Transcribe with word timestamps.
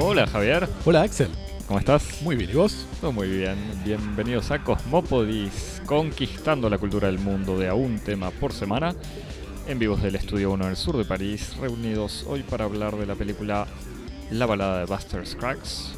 Hola 0.00 0.26
Javier, 0.26 0.68
Hola 0.84 1.02
Axel, 1.02 1.28
¿cómo 1.66 1.78
estás? 1.78 2.22
muy 2.22 2.34
bien, 2.34 2.50
¿y 2.50 2.54
vos? 2.54 2.86
Todo 3.00 3.12
muy 3.12 3.28
bien. 3.28 3.56
Bienvenidos 3.84 4.50
a 4.50 4.64
Cosmopodis, 4.64 5.80
conquistando 5.86 6.68
la 6.68 6.78
cultura 6.78 7.06
del 7.06 7.18
mundo 7.18 7.58
de 7.58 7.68
a 7.68 7.74
un 7.74 8.00
tema 8.00 8.30
por 8.32 8.52
semana, 8.52 8.94
en 9.68 9.78
vivos 9.78 10.02
del 10.02 10.16
Estudio 10.16 10.50
1 10.50 10.66
del 10.66 10.76
sur 10.76 10.96
de 10.96 11.04
París, 11.04 11.56
reunidos 11.60 12.24
hoy 12.26 12.42
para 12.42 12.64
hablar 12.64 12.96
de 12.96 13.06
la 13.06 13.14
película 13.14 13.66
La 14.30 14.46
balada 14.46 14.80
de 14.80 14.86
Buster 14.86 15.26
Scruggs, 15.26 15.97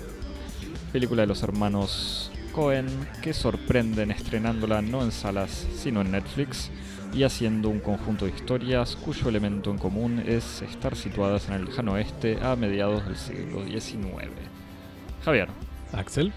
película 0.91 1.23
de 1.23 1.29
los 1.29 1.43
hermanos 1.43 2.31
Cohen 2.53 2.87
que 3.23 3.33
sorprenden 3.33 4.11
estrenándola 4.11 4.83
no 4.83 5.03
en 5.03 5.13
salas 5.13 5.67
sino 5.77 6.01
en 6.01 6.11
Netflix 6.11 6.71
y 7.13 7.23
haciendo 7.25 7.69
un 7.69 7.81
conjunto 7.81 8.25
de 8.25 8.33
historias 8.33 8.97
cuyo 8.97 9.29
elemento 9.29 9.71
en 9.71 9.79
común 9.79 10.23
es 10.27 10.63
estar 10.63 10.97
situadas 10.97 11.49
en 11.49 11.55
el 11.55 11.65
lejano 11.67 11.93
oeste 11.93 12.39
a 12.43 12.55
mediados 12.57 13.05
del 13.07 13.17
siglo 13.17 13.65
XIX. 13.65 14.31
Javier, 15.25 15.49
Axel, 15.93 16.33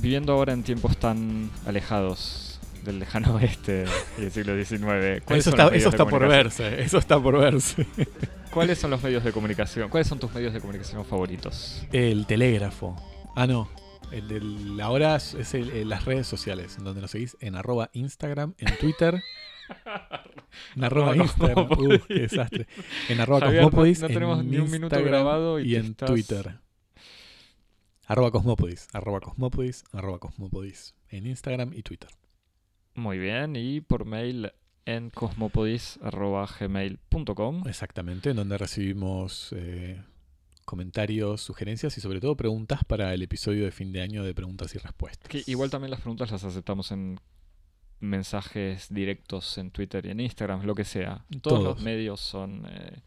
viviendo 0.00 0.32
ahora 0.32 0.52
en 0.52 0.62
tiempos 0.62 0.96
tan 0.96 1.50
alejados 1.66 2.60
del 2.84 2.98
lejano 2.98 3.34
oeste 3.36 3.84
y 4.18 4.22
del 4.22 4.32
siglo 4.32 4.56
XIX, 4.56 5.22
¿cuáles 5.24 5.46
eso 5.46 5.50
está, 5.50 5.68
eso 5.68 5.88
está 5.88 6.04
por 6.06 6.26
verse, 6.26 6.82
eso 6.82 6.98
está 6.98 7.20
por 7.20 7.38
verse. 7.38 7.86
¿Cuáles 8.52 8.78
son 8.78 8.90
los 8.90 9.02
medios 9.02 9.22
de 9.24 9.32
comunicación? 9.32 9.88
¿Cuáles 9.90 10.08
son 10.08 10.18
tus 10.18 10.32
medios 10.32 10.52
de 10.54 10.60
comunicación 10.60 11.04
favoritos? 11.04 11.86
El 11.92 12.26
telégrafo. 12.26 12.96
Ah, 13.34 13.46
no. 13.46 13.68
El 14.12 14.28
del 14.28 14.80
ahora 14.80 15.16
es 15.16 15.34
el- 15.54 15.70
el- 15.70 15.88
las 15.88 16.04
redes 16.04 16.26
sociales, 16.26 16.76
en 16.78 16.84
donde 16.84 17.00
nos 17.02 17.10
seguís 17.10 17.36
en 17.40 17.56
arroba 17.56 17.90
Instagram, 17.92 18.54
en 18.58 18.76
Twitter. 18.78 19.22
En 20.76 20.84
arroba 20.84 21.14
Instagram. 21.16 21.70
Uh, 21.72 21.98
qué 22.06 22.14
desastre. 22.20 22.66
En 23.08 23.20
arroba 23.20 23.40
Javier, 23.40 23.64
Cosmopodis. 23.64 24.00
no 24.00 24.06
tenemos 24.08 24.40
en 24.40 24.50
ni 24.50 24.56
un 24.58 24.70
minuto 24.70 24.94
Instagram 24.96 25.08
grabado 25.10 25.58
y 25.60 25.72
y 25.72 25.76
en 25.76 25.86
estás- 25.86 26.08
Twitter. 26.08 26.60
Arroba 28.06 28.30
Cosmopodis. 28.30 28.86
Arroba 28.92 29.20
Cosmopodis. 29.20 29.84
Arroba 29.92 30.18
Cosmopodis. 30.20 30.94
En 31.10 31.26
Instagram 31.26 31.72
y 31.74 31.82
Twitter. 31.82 32.08
Muy 32.94 33.18
bien, 33.18 33.56
y 33.56 33.80
por 33.80 34.04
mail 34.06 34.52
en 34.86 35.10
cosmopodis.gmail.com. 35.10 37.68
Exactamente, 37.68 38.30
en 38.30 38.36
donde 38.36 38.56
recibimos 38.56 39.52
eh, 39.54 40.00
comentarios, 40.64 41.42
sugerencias 41.42 41.98
y 41.98 42.00
sobre 42.00 42.20
todo 42.20 42.36
preguntas 42.36 42.84
para 42.84 43.12
el 43.12 43.20
episodio 43.22 43.64
de 43.64 43.72
fin 43.72 43.92
de 43.92 44.00
año 44.00 44.22
de 44.24 44.32
preguntas 44.32 44.74
y 44.74 44.78
respuestas. 44.78 45.28
Que 45.28 45.42
igual 45.46 45.68
también 45.70 45.90
las 45.90 46.00
preguntas 46.00 46.30
las 46.30 46.44
aceptamos 46.44 46.92
en 46.92 47.20
mensajes 47.98 48.92
directos 48.92 49.56
en 49.58 49.70
Twitter 49.70 50.06
y 50.06 50.10
en 50.10 50.20
Instagram, 50.20 50.64
lo 50.64 50.74
que 50.74 50.84
sea. 50.84 51.24
Todos, 51.42 51.64
los 51.64 51.82
medios 51.82 52.20
son... 52.20 52.64
eh, 52.68 53.00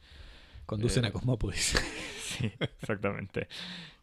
Conducen 0.65 1.05
eh, 1.05 1.07
a 1.07 1.11
Cosmópolis. 1.11 1.75
sí, 2.21 2.51
exactamente. 2.59 3.47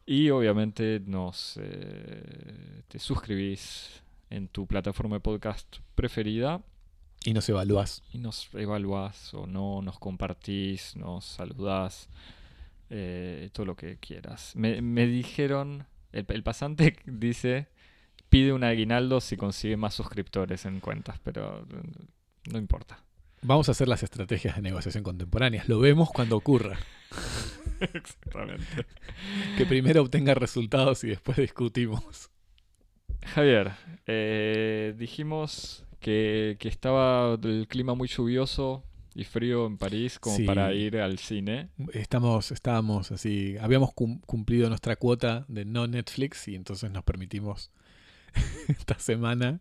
Y 0.07 0.31
obviamente 0.31 1.01
nos 1.05 1.61
te 2.89 2.99
suscribís 2.99 4.03
en 4.31 4.49
tu 4.49 4.67
plataforma 4.67 5.17
de 5.17 5.21
podcast 5.21 5.77
preferida 5.95 6.63
y 7.27 7.35
nos 7.35 7.49
evalúas. 7.49 8.03
y 8.13 8.19
nos 8.19 8.49
evaluás 8.55 9.35
o 9.35 9.47
no, 9.47 9.83
nos 9.83 9.99
compartís, 9.99 10.95
nos 10.95 11.25
saludás, 11.25 12.09
eh, 12.89 13.51
todo 13.53 13.67
lo 13.67 13.75
que 13.75 13.99
quieras. 13.99 14.55
Me, 14.55 14.81
me 14.81 15.07
dijeron, 15.07 15.87
el, 16.13 16.25
el 16.29 16.43
pasante 16.45 16.97
dice, 17.07 17.67
pide 18.29 18.53
un 18.53 18.63
aguinaldo 18.63 19.21
si 19.21 19.37
consigue 19.37 19.77
más 19.77 19.95
suscriptores 19.95 20.67
en 20.67 20.79
cuentas, 20.79 21.19
pero 21.25 21.63
eh, 21.63 22.07
no 22.53 22.59
importa. 22.59 23.03
Vamos 23.43 23.69
a 23.69 23.73
hacer 23.73 23.89
las 23.89 24.05
estrategias 24.05 24.55
de 24.55 24.63
negociación 24.63 25.03
contemporáneas. 25.03 25.69
Lo 25.69 25.81
vemos 25.81 26.11
cuando 26.11 26.37
ocurra. 26.37 26.79
Exactamente. 27.81 28.87
Que 29.59 29.67
primero 29.67 30.03
obtenga 30.03 30.35
resultados 30.35 31.03
y 31.03 31.09
después 31.09 31.37
discutimos. 31.39 32.31
Javier, 33.35 33.73
eh, 34.07 34.95
dijimos 34.97 35.86
que, 36.07 36.57
que 36.61 36.69
estaba 36.69 37.35
el 37.43 37.67
clima 37.69 37.95
muy 37.97 38.07
lluvioso 38.07 38.85
y 39.17 39.25
frío 39.25 39.67
en 39.67 39.77
París 39.77 40.21
como 40.21 40.37
Sí. 40.37 40.45
para 40.45 40.73
ir 40.73 40.99
al 40.99 41.19
cine. 41.19 41.71
Estamos, 41.93 42.53
estábamos 42.53 43.11
así, 43.11 43.57
habíamos 43.61 43.93
cum- 43.93 44.21
cumplido 44.21 44.69
nuestra 44.69 44.95
cuota 44.95 45.45
de 45.49 45.65
no 45.65 45.89
Netflix 45.89 46.47
y 46.47 46.55
entonces 46.55 46.93
nos 46.93 47.03
permitimos 47.03 47.73
esta 48.69 48.97
semana 49.01 49.59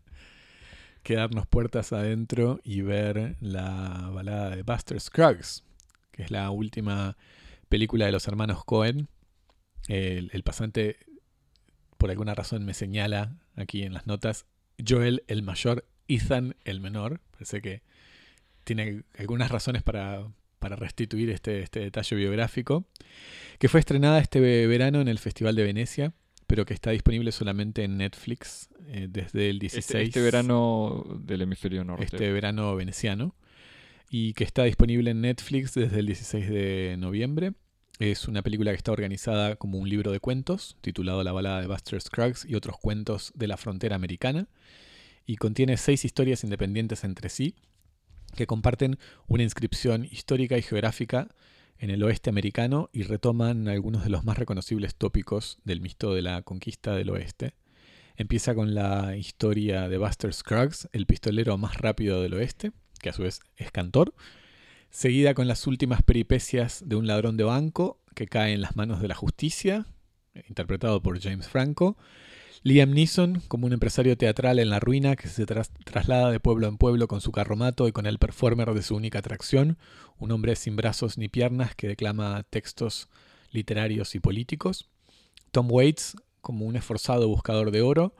quedarnos 1.01 1.47
puertas 1.47 1.91
adentro 1.93 2.59
y 2.63 2.81
ver 2.81 3.37
la 3.39 4.11
balada 4.13 4.55
de 4.55 4.61
Buster 4.61 4.99
Scruggs, 4.99 5.63
que 6.11 6.21
es 6.21 6.29
la 6.29 6.51
última 6.51 7.17
película 7.69 8.05
de 8.05 8.11
los 8.11 8.27
hermanos 8.27 8.63
Cohen. 8.65 9.07
El, 9.87 10.29
el 10.31 10.43
pasante, 10.43 10.97
por 11.97 12.11
alguna 12.11 12.35
razón, 12.35 12.65
me 12.65 12.75
señala 12.75 13.35
aquí 13.55 13.81
en 13.81 13.93
las 13.93 14.05
notas 14.05 14.45
Joel 14.87 15.23
el 15.27 15.41
mayor, 15.41 15.85
Ethan 16.07 16.55
el 16.63 16.79
menor. 16.79 17.19
Parece 17.31 17.61
que 17.61 17.81
tiene 18.63 19.03
algunas 19.17 19.51
razones 19.51 19.83
para, 19.83 20.27
para 20.59 20.75
restituir 20.75 21.29
este, 21.29 21.61
este 21.61 21.79
detalle 21.81 22.15
biográfico, 22.15 22.85
que 23.59 23.69
fue 23.69 23.79
estrenada 23.79 24.19
este 24.19 24.39
ve- 24.39 24.67
verano 24.67 25.01
en 25.01 25.07
el 25.07 25.19
Festival 25.19 25.55
de 25.55 25.63
Venecia, 25.63 26.13
pero 26.47 26.65
que 26.65 26.73
está 26.73 26.91
disponible 26.91 27.31
solamente 27.31 27.83
en 27.83 27.97
Netflix 27.97 28.69
eh, 28.87 29.07
desde 29.09 29.49
el 29.49 29.59
16 29.59 29.85
Este, 29.85 30.01
este 30.03 30.21
verano 30.21 31.05
del 31.19 31.41
hemisferio 31.41 31.83
norte. 31.83 32.05
este 32.05 32.31
verano 32.31 32.75
veneciano 32.75 33.35
y 34.09 34.33
que 34.33 34.43
está 34.43 34.63
disponible 34.63 35.11
en 35.11 35.21
Netflix 35.21 35.73
desde 35.73 35.99
el 35.99 36.05
16 36.05 36.49
de 36.49 36.95
noviembre. 36.99 37.53
Es 37.97 38.27
una 38.27 38.41
película 38.41 38.71
que 38.71 38.77
está 38.77 38.91
organizada 38.91 39.55
como 39.55 39.77
un 39.79 39.89
libro 39.89 40.11
de 40.11 40.19
cuentos 40.19 40.75
titulado 40.81 41.23
La 41.23 41.31
balada 41.31 41.61
de 41.61 41.67
Buster 41.67 41.99
Scruggs 42.01 42.45
y 42.45 42.55
otros 42.55 42.77
cuentos 42.77 43.31
de 43.35 43.47
la 43.47 43.57
frontera 43.57 43.95
americana 43.95 44.47
y 45.25 45.37
contiene 45.37 45.77
seis 45.77 46.05
historias 46.05 46.43
independientes 46.43 47.03
entre 47.03 47.29
sí 47.29 47.55
que 48.35 48.47
comparten 48.47 48.99
una 49.27 49.43
inscripción 49.43 50.05
histórica 50.05 50.57
y 50.57 50.61
geográfica 50.61 51.29
en 51.77 51.89
el 51.89 52.03
oeste 52.03 52.29
americano 52.29 52.89
y 52.93 53.03
retoman 53.03 53.67
algunos 53.67 54.03
de 54.03 54.09
los 54.09 54.23
más 54.23 54.37
reconocibles 54.37 54.95
tópicos 54.95 55.59
del 55.63 55.81
mito 55.81 56.13
de 56.13 56.21
la 56.21 56.41
conquista 56.41 56.95
del 56.95 57.09
oeste. 57.09 57.53
Empieza 58.17 58.55
con 58.55 58.73
la 58.75 59.17
historia 59.17 59.89
de 59.89 59.97
Buster 59.97 60.33
Scruggs, 60.33 60.87
el 60.93 61.05
pistolero 61.05 61.57
más 61.57 61.77
rápido 61.77 62.21
del 62.21 62.33
oeste, 62.35 62.71
que 63.01 63.09
a 63.09 63.13
su 63.13 63.23
vez 63.23 63.41
es 63.57 63.71
cantor, 63.71 64.13
seguida 64.89 65.33
con 65.33 65.47
las 65.47 65.67
últimas 65.67 66.01
peripecias 66.01 66.83
de 66.85 66.95
un 66.95 67.07
ladrón 67.07 67.35
de 67.35 67.43
banco 67.43 67.99
que 68.13 68.27
cae 68.27 68.53
en 68.53 68.61
las 68.61 68.77
manos 68.77 69.01
de 69.01 69.09
la 69.09 69.15
justicia, 69.15 69.85
interpretado 70.47 71.01
por 71.01 71.19
James 71.19 71.49
Franco, 71.49 71.97
Liam 72.65 72.93
Neeson 72.93 73.43
como 73.47 73.67
un 73.67 73.73
empresario 73.73 74.17
teatral 74.17 74.57
en 74.57 74.71
la 74.71 74.79
ruina 74.79 75.15
que 75.15 75.27
se 75.27 75.45
tras- 75.45 75.69
traslada 75.83 76.31
de 76.31 76.39
pueblo 76.39 76.67
en 76.67 76.77
pueblo 76.77 77.07
con 77.07 77.21
su 77.21 77.31
carromato 77.31 77.87
y 77.87 77.91
con 77.91 78.07
el 78.07 78.17
performer 78.17 78.73
de 78.73 78.81
su 78.81 78.95
única 78.95 79.19
atracción, 79.19 79.77
un 80.17 80.31
hombre 80.31 80.55
sin 80.55 80.75
brazos 80.75 81.19
ni 81.19 81.27
piernas 81.27 81.75
que 81.75 81.87
declama 81.87 82.41
textos 82.49 83.07
literarios 83.51 84.15
y 84.15 84.19
políticos, 84.19 84.89
Tom 85.51 85.67
Waits 85.69 86.15
como 86.41 86.65
un 86.65 86.75
esforzado 86.75 87.27
buscador 87.27 87.69
de 87.69 87.83
oro, 87.83 88.15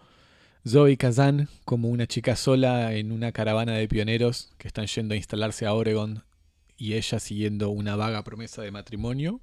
Zoe 0.63 0.95
Kazan 0.95 1.49
como 1.65 1.89
una 1.89 2.05
chica 2.05 2.35
sola 2.35 2.93
en 2.93 3.11
una 3.11 3.31
caravana 3.31 3.73
de 3.73 3.87
pioneros 3.87 4.53
que 4.59 4.67
están 4.67 4.85
yendo 4.85 5.15
a 5.15 5.17
instalarse 5.17 5.65
a 5.65 5.73
Oregon 5.73 6.23
y 6.77 6.93
ella 6.93 7.19
siguiendo 7.19 7.71
una 7.71 7.95
vaga 7.95 8.23
promesa 8.23 8.61
de 8.61 8.69
matrimonio. 8.69 9.41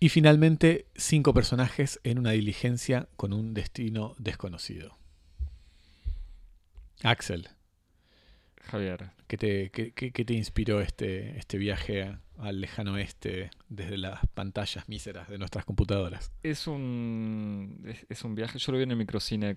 Y 0.00 0.10
finalmente, 0.10 0.86
cinco 0.94 1.34
personajes 1.34 2.00
en 2.04 2.18
una 2.18 2.30
diligencia 2.30 3.08
con 3.16 3.32
un 3.32 3.52
destino 3.54 4.14
desconocido. 4.18 4.96
Axel, 7.02 7.48
Javier, 8.62 9.10
¿qué 9.28 9.36
te, 9.36 9.70
qué, 9.70 9.92
qué- 9.92 10.10
qué 10.12 10.24
te 10.24 10.34
inspiró 10.34 10.80
este, 10.80 11.38
este 11.38 11.56
viaje 11.58 12.16
al 12.38 12.60
lejano 12.60 12.92
oeste 12.94 13.50
desde 13.68 13.96
las 13.98 14.20
pantallas 14.34 14.88
míseras 14.88 15.28
de 15.28 15.38
nuestras 15.38 15.64
computadoras? 15.64 16.32
es 16.42 16.66
un, 16.66 17.82
es, 17.86 18.04
es 18.08 18.24
un 18.24 18.34
viaje, 18.34 18.58
yo 18.58 18.72
lo 18.72 18.78
vi 18.78 18.84
en 18.84 18.90
el 18.92 18.96
microcine 18.96 19.46
de 19.46 19.54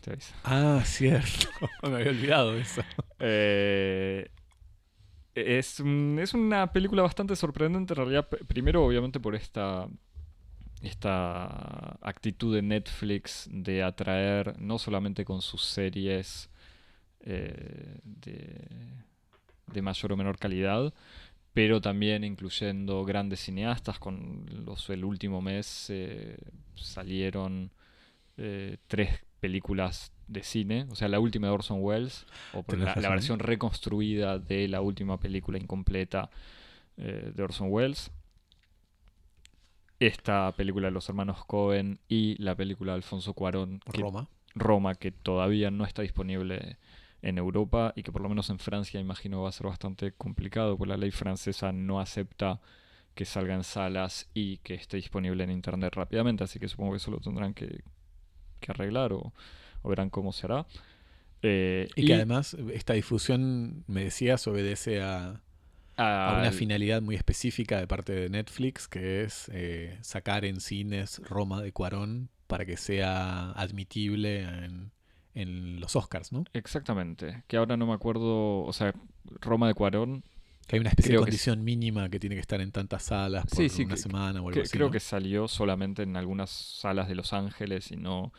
te 0.00 0.10
aviso. 0.12 0.32
Ah, 0.44 0.82
cierto. 0.84 1.48
Me 1.82 1.96
había 1.96 2.10
olvidado 2.10 2.56
eso. 2.56 2.82
Eh, 3.18 4.30
es, 5.34 5.80
es 5.80 6.34
una 6.34 6.72
película 6.72 7.02
bastante 7.02 7.36
sorprendente 7.36 7.92
en 7.92 7.96
realidad. 7.96 8.28
Primero, 8.46 8.84
obviamente, 8.84 9.20
por 9.20 9.34
esta, 9.34 9.88
esta 10.82 11.98
actitud 12.00 12.54
de 12.54 12.62
Netflix 12.62 13.48
de 13.50 13.82
atraer 13.82 14.58
no 14.60 14.78
solamente 14.78 15.24
con 15.24 15.42
sus 15.42 15.62
series 15.64 16.50
eh, 17.20 17.98
de, 18.04 18.68
de 19.72 19.82
mayor 19.82 20.12
o 20.12 20.16
menor 20.16 20.38
calidad, 20.38 20.92
pero 21.52 21.80
también 21.80 22.24
incluyendo 22.24 23.04
grandes 23.04 23.40
cineastas. 23.40 23.98
Con 23.98 24.46
los, 24.64 24.90
el 24.90 25.04
último 25.04 25.40
mes 25.40 25.86
eh, 25.88 26.36
salieron 26.74 27.70
eh, 28.36 28.76
tres 28.88 29.20
películas 29.44 30.10
de 30.26 30.42
cine, 30.42 30.86
o 30.90 30.94
sea, 30.94 31.08
la 31.08 31.18
última 31.20 31.48
de 31.48 31.52
Orson 31.52 31.78
Welles, 31.82 32.24
o 32.54 32.64
la, 32.68 32.76
la 32.78 32.94
razón. 32.94 33.10
versión 33.10 33.38
reconstruida 33.40 34.38
de 34.38 34.68
la 34.68 34.80
última 34.80 35.18
película 35.18 35.58
incompleta 35.58 36.30
eh, 36.96 37.30
de 37.34 37.42
Orson 37.42 37.68
Welles. 37.70 38.10
Esta 40.00 40.50
película 40.52 40.86
de 40.88 40.92
los 40.92 41.08
hermanos 41.08 41.44
Cohen 41.44 41.98
y 42.08 42.40
la 42.42 42.54
película 42.54 42.92
de 42.92 42.96
Alfonso 42.96 43.32
Cuarón, 43.34 43.80
que- 43.92 44.00
Roma. 44.00 44.28
Roma, 44.54 44.94
que 44.94 45.10
todavía 45.10 45.70
no 45.70 45.84
está 45.84 46.02
disponible 46.02 46.78
en 47.22 47.38
Europa 47.38 47.92
y 47.96 48.02
que 48.02 48.12
por 48.12 48.22
lo 48.22 48.28
menos 48.28 48.48
en 48.50 48.58
Francia 48.58 49.00
imagino 49.00 49.42
va 49.42 49.48
a 49.48 49.52
ser 49.52 49.66
bastante 49.66 50.12
complicado, 50.12 50.76
porque 50.78 50.90
la 50.90 50.96
ley 50.96 51.10
francesa 51.10 51.72
no 51.72 52.00
acepta 52.00 52.60
que 53.14 53.24
salga 53.24 53.54
en 53.54 53.64
salas 53.64 54.28
y 54.34 54.58
que 54.58 54.74
esté 54.74 54.96
disponible 54.96 55.42
en 55.44 55.50
internet 55.50 55.94
rápidamente, 55.94 56.44
así 56.44 56.58
que 56.58 56.68
supongo 56.68 56.92
que 56.92 56.96
eso 56.98 57.10
lo 57.10 57.18
tendrán 57.18 57.52
que, 57.54 57.82
que 58.64 58.72
arreglar 58.72 59.12
o, 59.12 59.32
o 59.82 59.88
verán 59.88 60.10
cómo 60.10 60.32
se 60.32 60.46
hará. 60.46 60.66
Eh, 61.42 61.88
Y, 61.96 62.06
que 62.06 62.14
además 62.14 62.54
esta 62.72 62.94
difusión, 62.94 63.84
me 63.86 64.04
decías, 64.04 64.46
obedece 64.46 65.02
a, 65.02 65.42
a 66.24 66.32
una 66.34 66.48
al- 66.48 66.52
finalidad 66.52 67.02
muy 67.02 67.16
específica 67.16 67.78
de 67.78 67.86
parte 67.86 68.12
de 68.12 68.28
Netflix, 68.30 68.88
que 68.88 69.22
es 69.24 69.50
eh, 69.52 69.98
sacar 70.02 70.44
en 70.44 70.60
cines 70.60 71.20
Roma 71.28 71.62
de 71.62 71.72
Cuarón 71.72 72.30
para 72.46 72.64
que 72.66 72.76
sea 72.76 73.52
admitible 73.52 74.42
en, 74.42 74.92
en 75.34 75.80
los 75.80 75.96
Oscars, 75.96 76.32
¿no? 76.32 76.44
Exactamente, 76.52 77.42
que 77.48 77.56
ahora 77.56 77.76
no 77.76 77.86
me 77.86 77.94
acuerdo, 77.94 78.62
o 78.64 78.72
sea, 78.72 78.94
Roma 79.40 79.66
de 79.66 79.74
Cuarón 79.74 80.24
Que 80.66 80.76
hay 80.76 80.80
una 80.80 80.88
especie 80.90 81.10
Creo 81.10 81.20
de 81.20 81.24
que 81.26 81.30
condición 81.30 81.62
mínima 81.64 82.08
que 82.08 82.18
tiene 82.18 82.36
que 82.36 82.40
estar 82.40 82.60
en 82.60 82.72
tantas 82.72 83.02
salas 83.04 83.44
por 83.46 83.56
Sí, 83.56 83.68
sí, 83.68 83.84
una 83.84 83.94
que- 83.96 84.00
semana 84.00 84.40
o 84.40 84.48
algo 84.48 84.50
Que- 84.52 84.62
así. 84.62 84.72
creo 84.72 84.86
¿no? 84.86 84.92
que 84.92 85.00
salió 85.00 85.46
solamente 85.48 86.02
en 86.02 86.16
algunas 86.16 86.50
salas 86.50 87.08
de 87.08 87.14
Los 87.14 87.32
Ángeles 87.32 87.90
y 87.92 87.96
no, 87.96 88.32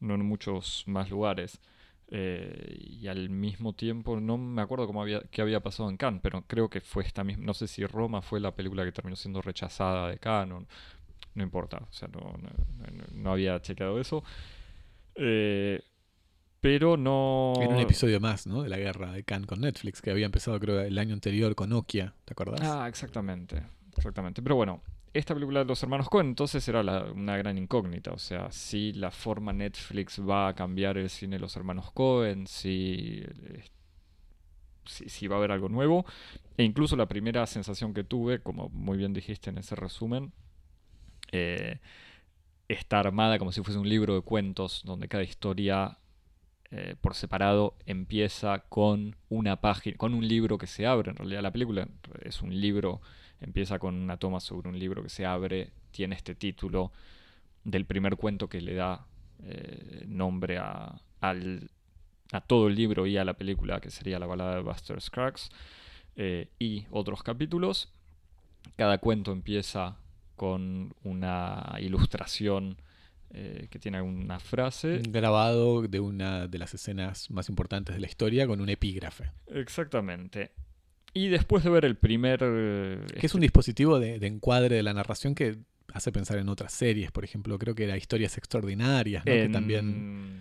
no 0.00 0.14
en 0.14 0.24
muchos 0.24 0.84
más 0.86 1.10
lugares. 1.10 1.60
Eh, 2.08 2.76
y 2.78 3.06
al 3.08 3.28
mismo 3.30 3.72
tiempo, 3.72 4.20
no 4.20 4.36
me 4.38 4.62
acuerdo 4.62 4.86
cómo 4.86 5.02
había, 5.02 5.22
qué 5.30 5.42
había 5.42 5.60
pasado 5.60 5.88
en 5.90 5.96
Cannes, 5.96 6.20
pero 6.22 6.44
creo 6.46 6.68
que 6.70 6.80
fue 6.80 7.02
esta 7.02 7.24
misma. 7.24 7.44
No 7.44 7.54
sé 7.54 7.66
si 7.66 7.84
Roma 7.86 8.22
fue 8.22 8.38
la 8.40 8.54
película 8.54 8.84
que 8.84 8.92
terminó 8.92 9.16
siendo 9.16 9.42
rechazada 9.42 10.08
de 10.10 10.18
Cannes. 10.18 10.66
No, 11.34 11.42
importa, 11.42 11.78
o 11.90 11.92
sea, 11.92 12.06
no, 12.08 12.20
no- 12.20 12.92
no- 12.92 13.04
no 13.10 13.32
había 13.32 13.60
chequeado 13.60 13.98
eso. 13.98 14.22
Eh, 15.16 15.80
pero 16.64 16.96
no. 16.96 17.52
En 17.60 17.74
un 17.74 17.80
episodio 17.80 18.20
más, 18.20 18.46
¿no? 18.46 18.62
De 18.62 18.70
la 18.70 18.78
guerra 18.78 19.12
de 19.12 19.22
Cannes 19.22 19.46
con 19.46 19.60
Netflix, 19.60 20.00
que 20.00 20.10
había 20.10 20.24
empezado 20.24 20.58
creo 20.58 20.80
el 20.80 20.96
año 20.96 21.12
anterior 21.12 21.54
con 21.54 21.68
Nokia, 21.68 22.14
¿te 22.24 22.32
acordás? 22.32 22.62
Ah, 22.62 22.86
exactamente, 22.88 23.62
exactamente. 23.94 24.40
Pero 24.40 24.56
bueno, 24.56 24.80
esta 25.12 25.34
película 25.34 25.58
de 25.58 25.66
los 25.66 25.82
hermanos 25.82 26.08
Cohen 26.08 26.28
entonces 26.28 26.66
era 26.66 26.82
la- 26.82 27.04
una 27.12 27.36
gran 27.36 27.58
incógnita. 27.58 28.12
O 28.12 28.18
sea, 28.18 28.50
si 28.50 28.94
la 28.94 29.10
forma 29.10 29.52
Netflix 29.52 30.18
va 30.26 30.48
a 30.48 30.54
cambiar 30.54 30.96
el 30.96 31.10
cine 31.10 31.36
de 31.36 31.40
los 31.40 31.54
hermanos 31.54 31.92
Cohen, 31.92 32.46
si, 32.46 33.22
eh, 33.26 33.64
si, 34.86 35.10
si 35.10 35.26
va 35.26 35.36
a 35.36 35.38
haber 35.40 35.52
algo 35.52 35.68
nuevo. 35.68 36.06
E 36.56 36.64
incluso 36.64 36.96
la 36.96 37.04
primera 37.06 37.46
sensación 37.46 37.92
que 37.92 38.04
tuve, 38.04 38.38
como 38.40 38.70
muy 38.70 38.96
bien 38.96 39.12
dijiste 39.12 39.50
en 39.50 39.58
ese 39.58 39.74
resumen, 39.74 40.32
eh, 41.30 41.78
está 42.68 43.00
armada 43.00 43.38
como 43.38 43.52
si 43.52 43.62
fuese 43.62 43.78
un 43.78 43.88
libro 43.88 44.14
de 44.14 44.22
cuentos 44.22 44.80
donde 44.86 45.08
cada 45.08 45.24
historia 45.24 45.98
eh, 46.76 46.96
por 47.00 47.14
separado 47.14 47.76
empieza 47.86 48.64
con 48.68 49.14
una 49.28 49.60
página, 49.60 49.96
con 49.96 50.12
un 50.12 50.26
libro 50.26 50.58
que 50.58 50.66
se 50.66 50.86
abre. 50.86 51.10
En 51.12 51.16
realidad 51.16 51.40
la 51.42 51.52
película 51.52 51.86
es 52.22 52.42
un 52.42 52.58
libro, 52.60 53.00
empieza 53.40 53.78
con 53.78 53.94
una 53.94 54.16
toma 54.16 54.40
sobre 54.40 54.68
un 54.68 54.78
libro 54.78 55.00
que 55.02 55.08
se 55.08 55.24
abre, 55.24 55.70
tiene 55.92 56.16
este 56.16 56.34
título 56.34 56.90
del 57.62 57.84
primer 57.84 58.16
cuento 58.16 58.48
que 58.48 58.60
le 58.60 58.74
da 58.74 59.06
eh, 59.44 60.04
nombre 60.08 60.58
a, 60.58 61.00
al- 61.20 61.70
a 62.32 62.40
todo 62.40 62.66
el 62.66 62.74
libro 62.74 63.06
y 63.06 63.16
a 63.18 63.24
la 63.24 63.34
película 63.34 63.80
que 63.80 63.90
sería 63.90 64.18
la 64.18 64.26
balada 64.26 64.56
de 64.56 64.62
Buster 64.62 65.00
Scruggs 65.00 65.50
eh, 66.16 66.48
y 66.58 66.86
otros 66.90 67.22
capítulos. 67.22 67.92
Cada 68.76 68.98
cuento 68.98 69.30
empieza 69.30 69.96
con 70.34 70.94
una 71.04 71.76
ilustración 71.78 72.76
eh, 73.34 73.66
que 73.70 73.78
tiene 73.78 73.98
alguna 73.98 74.38
frase. 74.38 74.96
Un 75.04 75.12
grabado 75.12 75.82
de 75.82 76.00
una 76.00 76.46
de 76.46 76.58
las 76.58 76.72
escenas 76.74 77.30
más 77.30 77.48
importantes 77.48 77.94
de 77.94 78.00
la 78.00 78.06
historia 78.06 78.46
con 78.46 78.60
un 78.60 78.68
epígrafe. 78.68 79.32
Exactamente. 79.48 80.52
Y 81.12 81.28
después 81.28 81.62
de 81.64 81.70
ver 81.70 81.84
el 81.84 81.96
primer... 81.96 82.40
eh, 82.42 83.00
Que 83.20 83.26
es 83.26 83.34
un 83.34 83.40
dispositivo 83.40 83.98
de, 84.00 84.18
de 84.18 84.26
encuadre 84.26 84.76
de 84.76 84.82
la 84.82 84.94
narración 84.94 85.34
que 85.34 85.58
hace 85.92 86.10
pensar 86.10 86.38
en 86.38 86.48
otras 86.48 86.72
series, 86.72 87.12
por 87.12 87.24
ejemplo, 87.24 87.56
creo 87.58 87.74
que 87.74 87.84
era 87.84 87.96
Historias 87.96 88.36
Extraordinarias, 88.38 89.24
¿no? 89.24 89.32
que 89.32 89.48
también... 89.48 90.40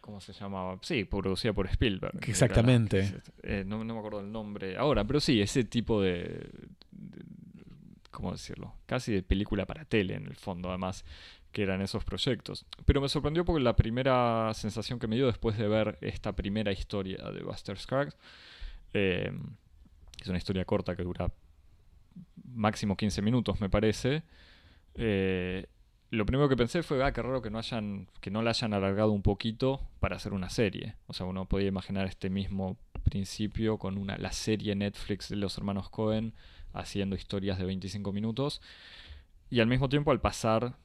¿Cómo 0.00 0.20
se 0.20 0.32
llamaba? 0.32 0.78
Sí, 0.82 1.04
producida 1.04 1.52
por 1.52 1.66
Spielberg. 1.66 2.20
Exactamente. 2.28 3.12
eh, 3.42 3.64
no, 3.66 3.82
no 3.84 3.92
me 3.94 3.98
acuerdo 3.98 4.20
el 4.20 4.30
nombre 4.30 4.76
ahora, 4.76 5.04
pero 5.04 5.18
sí, 5.18 5.40
ese 5.40 5.64
tipo 5.64 6.00
de, 6.00 6.48
de- 6.92 7.24
¿Cómo 8.12 8.32
decirlo? 8.32 8.72
Casi 8.86 9.12
de 9.12 9.22
película 9.22 9.66
para 9.66 9.84
tele, 9.84 10.14
en 10.14 10.26
el 10.26 10.36
fondo, 10.36 10.68
además, 10.70 11.04
que 11.56 11.62
eran 11.62 11.80
esos 11.80 12.04
proyectos. 12.04 12.66
Pero 12.84 13.00
me 13.00 13.08
sorprendió 13.08 13.42
porque 13.46 13.64
la 13.64 13.76
primera 13.76 14.52
sensación 14.52 14.98
que 14.98 15.06
me 15.06 15.16
dio 15.16 15.26
después 15.26 15.56
de 15.56 15.66
ver 15.66 15.96
esta 16.02 16.32
primera 16.36 16.70
historia 16.70 17.16
de 17.30 17.42
Buster 17.42 17.78
Scruggs, 17.78 18.14
eh, 18.92 19.32
es 20.20 20.28
una 20.28 20.36
historia 20.36 20.66
corta 20.66 20.94
que 20.94 21.02
dura 21.02 21.32
máximo 22.44 22.94
15 22.94 23.22
minutos, 23.22 23.58
me 23.58 23.70
parece. 23.70 24.22
eh, 24.96 25.64
lo 26.10 26.26
primero 26.26 26.46
que 26.50 26.58
pensé 26.58 26.82
fue, 26.82 27.02
ah, 27.02 27.12
qué 27.14 27.22
raro 27.22 27.40
que 27.40 27.48
no 27.48 27.58
hayan, 27.58 28.06
que 28.20 28.30
no 28.30 28.42
la 28.42 28.50
hayan 28.50 28.74
alargado 28.74 29.12
un 29.12 29.22
poquito 29.22 29.80
para 29.98 30.16
hacer 30.16 30.34
una 30.34 30.50
serie. 30.50 30.94
O 31.06 31.14
sea, 31.14 31.24
uno 31.24 31.46
podía 31.46 31.68
imaginar 31.68 32.06
este 32.06 32.28
mismo 32.28 32.76
principio 33.02 33.78
con 33.78 33.96
una, 33.96 34.18
la 34.18 34.32
serie 34.32 34.74
Netflix 34.74 35.30
de 35.30 35.36
los 35.36 35.56
hermanos 35.56 35.88
Cohen 35.88 36.34
haciendo 36.74 37.16
historias 37.16 37.58
de 37.58 37.64
25 37.64 38.12
minutos. 38.12 38.60
Y 39.48 39.60
al 39.60 39.68
mismo 39.68 39.88
tiempo, 39.88 40.10
al 40.10 40.20
pasar, 40.20 40.76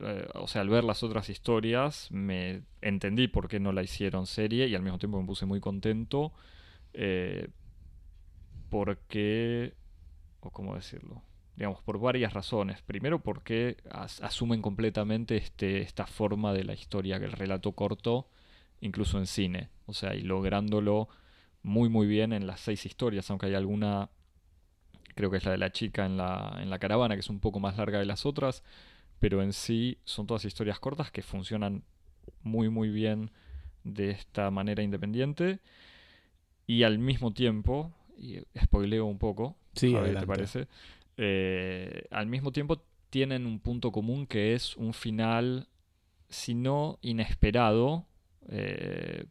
eh, 0.00 0.28
o 0.34 0.48
sea, 0.48 0.62
al 0.62 0.68
ver 0.68 0.84
las 0.84 1.02
otras 1.02 1.28
historias, 1.30 2.08
me 2.10 2.62
entendí 2.82 3.28
por 3.28 3.48
qué 3.48 3.60
no 3.60 3.72
la 3.72 3.82
hicieron 3.82 4.26
serie 4.26 4.66
y 4.68 4.74
al 4.74 4.82
mismo 4.82 4.98
tiempo 4.98 5.20
me 5.20 5.26
puse 5.26 5.46
muy 5.46 5.60
contento. 5.60 6.32
eh, 6.94 7.48
porque, 8.70 9.74
o 10.40 10.50
cómo 10.50 10.74
decirlo, 10.74 11.22
digamos, 11.56 11.82
por 11.82 11.98
varias 12.00 12.32
razones. 12.34 12.82
Primero 12.82 13.20
porque 13.20 13.78
as- 13.90 14.22
asumen 14.22 14.62
completamente 14.62 15.36
este, 15.36 15.80
esta 15.82 16.06
forma 16.06 16.52
de 16.52 16.64
la 16.64 16.74
historia, 16.74 17.18
que 17.18 17.26
el 17.26 17.32
relato 17.32 17.72
corto, 17.72 18.28
incluso 18.80 19.18
en 19.18 19.26
cine. 19.26 19.70
O 19.86 19.94
sea, 19.94 20.14
y 20.14 20.22
lográndolo 20.22 21.08
muy 21.62 21.88
muy 21.88 22.06
bien 22.06 22.32
en 22.32 22.46
las 22.46 22.60
seis 22.60 22.86
historias, 22.86 23.30
aunque 23.30 23.46
hay 23.46 23.54
alguna, 23.54 24.10
creo 25.14 25.30
que 25.30 25.38
es 25.38 25.44
la 25.44 25.52
de 25.52 25.58
la 25.58 25.72
chica 25.72 26.06
en 26.06 26.16
la, 26.16 26.58
en 26.60 26.70
la 26.70 26.78
caravana, 26.78 27.14
que 27.14 27.20
es 27.20 27.30
un 27.30 27.40
poco 27.40 27.60
más 27.60 27.76
larga 27.76 27.98
de 27.98 28.06
las 28.06 28.26
otras, 28.26 28.62
pero 29.20 29.42
en 29.42 29.52
sí 29.52 29.98
son 30.04 30.26
todas 30.26 30.44
historias 30.44 30.78
cortas 30.80 31.10
que 31.10 31.22
funcionan 31.22 31.84
muy 32.42 32.68
muy 32.68 32.90
bien 32.90 33.30
de 33.84 34.10
esta 34.10 34.50
manera 34.50 34.82
independiente. 34.82 35.60
Y 36.66 36.82
al 36.82 36.98
mismo 36.98 37.32
tiempo, 37.32 37.92
y 38.16 38.40
spoileo 38.62 39.06
un 39.06 39.18
poco, 39.18 39.56
Sí, 39.74 39.94
a 39.94 40.00
ver, 40.00 40.18
¿te 40.18 40.26
parece? 40.26 40.68
Eh, 41.16 42.04
al 42.10 42.26
mismo 42.26 42.52
tiempo 42.52 42.82
tienen 43.10 43.46
un 43.46 43.58
punto 43.58 43.90
común 43.90 44.26
que 44.26 44.54
es 44.54 44.76
un 44.76 44.92
final, 44.92 45.68
si 46.28 46.54
no 46.54 46.98
inesperado, 47.00 48.06
eh, 48.50 49.24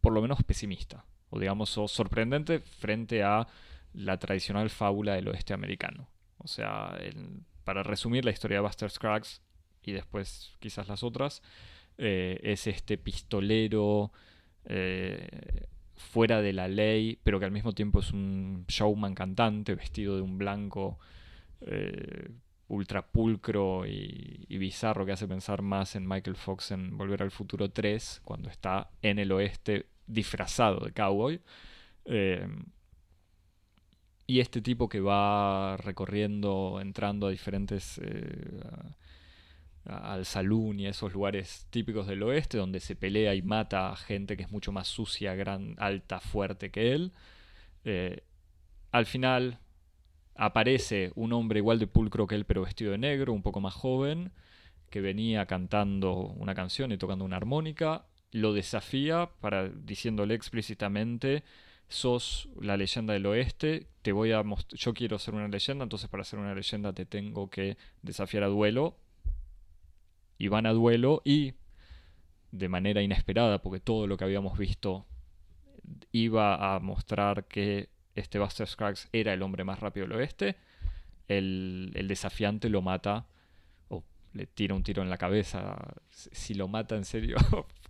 por 0.00 0.12
lo 0.12 0.22
menos 0.22 0.42
pesimista, 0.42 1.04
o 1.28 1.38
digamos 1.38 1.76
o 1.76 1.86
sorprendente 1.86 2.60
frente 2.60 3.22
a 3.22 3.46
la 3.92 4.18
tradicional 4.18 4.70
fábula 4.70 5.14
del 5.14 5.28
oeste 5.28 5.52
americano. 5.52 6.08
O 6.38 6.48
sea, 6.48 6.96
el- 7.00 7.42
para 7.64 7.82
resumir 7.82 8.24
la 8.24 8.30
historia 8.30 8.58
de 8.58 8.62
Buster 8.62 8.90
Scruggs 8.90 9.42
y 9.82 9.92
después 9.92 10.54
quizás 10.60 10.88
las 10.88 11.02
otras, 11.02 11.42
eh, 11.98 12.38
es 12.42 12.66
este 12.66 12.98
pistolero 12.98 14.12
eh, 14.64 15.66
fuera 15.94 16.40
de 16.40 16.52
la 16.52 16.68
ley, 16.68 17.18
pero 17.22 17.38
que 17.38 17.44
al 17.44 17.50
mismo 17.50 17.72
tiempo 17.72 18.00
es 18.00 18.12
un 18.12 18.64
showman 18.68 19.14
cantante 19.14 19.74
vestido 19.74 20.16
de 20.16 20.22
un 20.22 20.38
blanco 20.38 20.98
eh, 21.60 22.30
ultra 22.68 23.06
pulcro 23.06 23.86
y, 23.86 24.46
y 24.48 24.58
bizarro 24.58 25.04
que 25.04 25.12
hace 25.12 25.26
pensar 25.26 25.62
más 25.62 25.96
en 25.96 26.06
Michael 26.08 26.36
Fox 26.36 26.70
en 26.70 26.96
Volver 26.96 27.22
al 27.22 27.30
Futuro 27.30 27.70
3, 27.70 28.22
cuando 28.24 28.48
está 28.48 28.90
en 29.02 29.18
el 29.18 29.32
oeste 29.32 29.86
disfrazado 30.06 30.80
de 30.80 30.92
cowboy. 30.92 31.40
Y 34.30 34.38
este 34.38 34.62
tipo 34.62 34.88
que 34.88 35.00
va 35.00 35.76
recorriendo, 35.78 36.78
entrando 36.80 37.26
a 37.26 37.30
diferentes... 37.30 37.98
eh, 37.98 38.60
al 39.84 40.24
saloon 40.24 40.78
y 40.78 40.86
a 40.86 40.90
esos 40.90 41.12
lugares 41.12 41.66
típicos 41.70 42.06
del 42.06 42.22
oeste 42.22 42.58
donde 42.58 42.78
se 42.78 42.94
pelea 42.94 43.34
y 43.34 43.42
mata 43.42 43.90
a 43.90 43.96
gente 43.96 44.36
que 44.36 44.44
es 44.44 44.52
mucho 44.52 44.70
más 44.70 44.86
sucia, 44.86 45.34
gran, 45.34 45.74
alta, 45.78 46.20
fuerte 46.20 46.70
que 46.70 46.92
él. 46.92 47.12
Eh, 47.84 48.22
al 48.92 49.06
final 49.06 49.58
aparece 50.36 51.10
un 51.16 51.32
hombre 51.32 51.58
igual 51.58 51.80
de 51.80 51.88
pulcro 51.88 52.28
que 52.28 52.36
él 52.36 52.44
pero 52.44 52.62
vestido 52.62 52.92
de 52.92 52.98
negro, 52.98 53.32
un 53.32 53.42
poco 53.42 53.60
más 53.60 53.74
joven, 53.74 54.30
que 54.90 55.00
venía 55.00 55.46
cantando 55.46 56.12
una 56.14 56.54
canción 56.54 56.92
y 56.92 56.98
tocando 56.98 57.24
una 57.24 57.38
armónica, 57.38 58.06
lo 58.30 58.52
desafía 58.52 59.30
para 59.40 59.68
diciéndole 59.70 60.34
explícitamente 60.34 61.42
sos 61.90 62.48
la 62.60 62.76
leyenda 62.76 63.12
del 63.12 63.26
oeste, 63.26 63.88
te 64.02 64.12
voy 64.12 64.32
a 64.32 64.42
yo 64.70 64.94
quiero 64.94 65.18
ser 65.18 65.34
una 65.34 65.48
leyenda, 65.48 65.82
entonces 65.82 66.08
para 66.08 66.24
ser 66.24 66.38
una 66.38 66.54
leyenda 66.54 66.92
te 66.92 67.04
tengo 67.04 67.50
que 67.50 67.76
desafiar 68.02 68.44
a 68.44 68.46
duelo. 68.46 68.96
Y 70.38 70.48
van 70.48 70.64
a 70.64 70.72
duelo 70.72 71.20
y 71.22 71.52
de 72.50 72.68
manera 72.68 73.02
inesperada, 73.02 73.60
porque 73.60 73.80
todo 73.80 74.06
lo 74.06 74.16
que 74.16 74.24
habíamos 74.24 74.56
visto 74.56 75.04
iba 76.12 76.74
a 76.74 76.78
mostrar 76.78 77.46
que 77.46 77.90
este 78.14 78.38
Buster 78.38 78.66
Scruggs 78.66 79.08
era 79.12 79.34
el 79.34 79.42
hombre 79.42 79.64
más 79.64 79.80
rápido 79.80 80.06
del 80.06 80.16
oeste, 80.16 80.56
el, 81.28 81.92
el 81.94 82.08
desafiante 82.08 82.70
lo 82.70 82.82
mata 82.82 83.26
o 83.88 84.02
le 84.32 84.46
tira 84.46 84.74
un 84.74 84.82
tiro 84.82 85.02
en 85.02 85.10
la 85.10 85.18
cabeza. 85.18 85.76
Si 86.10 86.54
lo 86.54 86.68
mata 86.68 86.96
en 86.96 87.04
serio, 87.04 87.36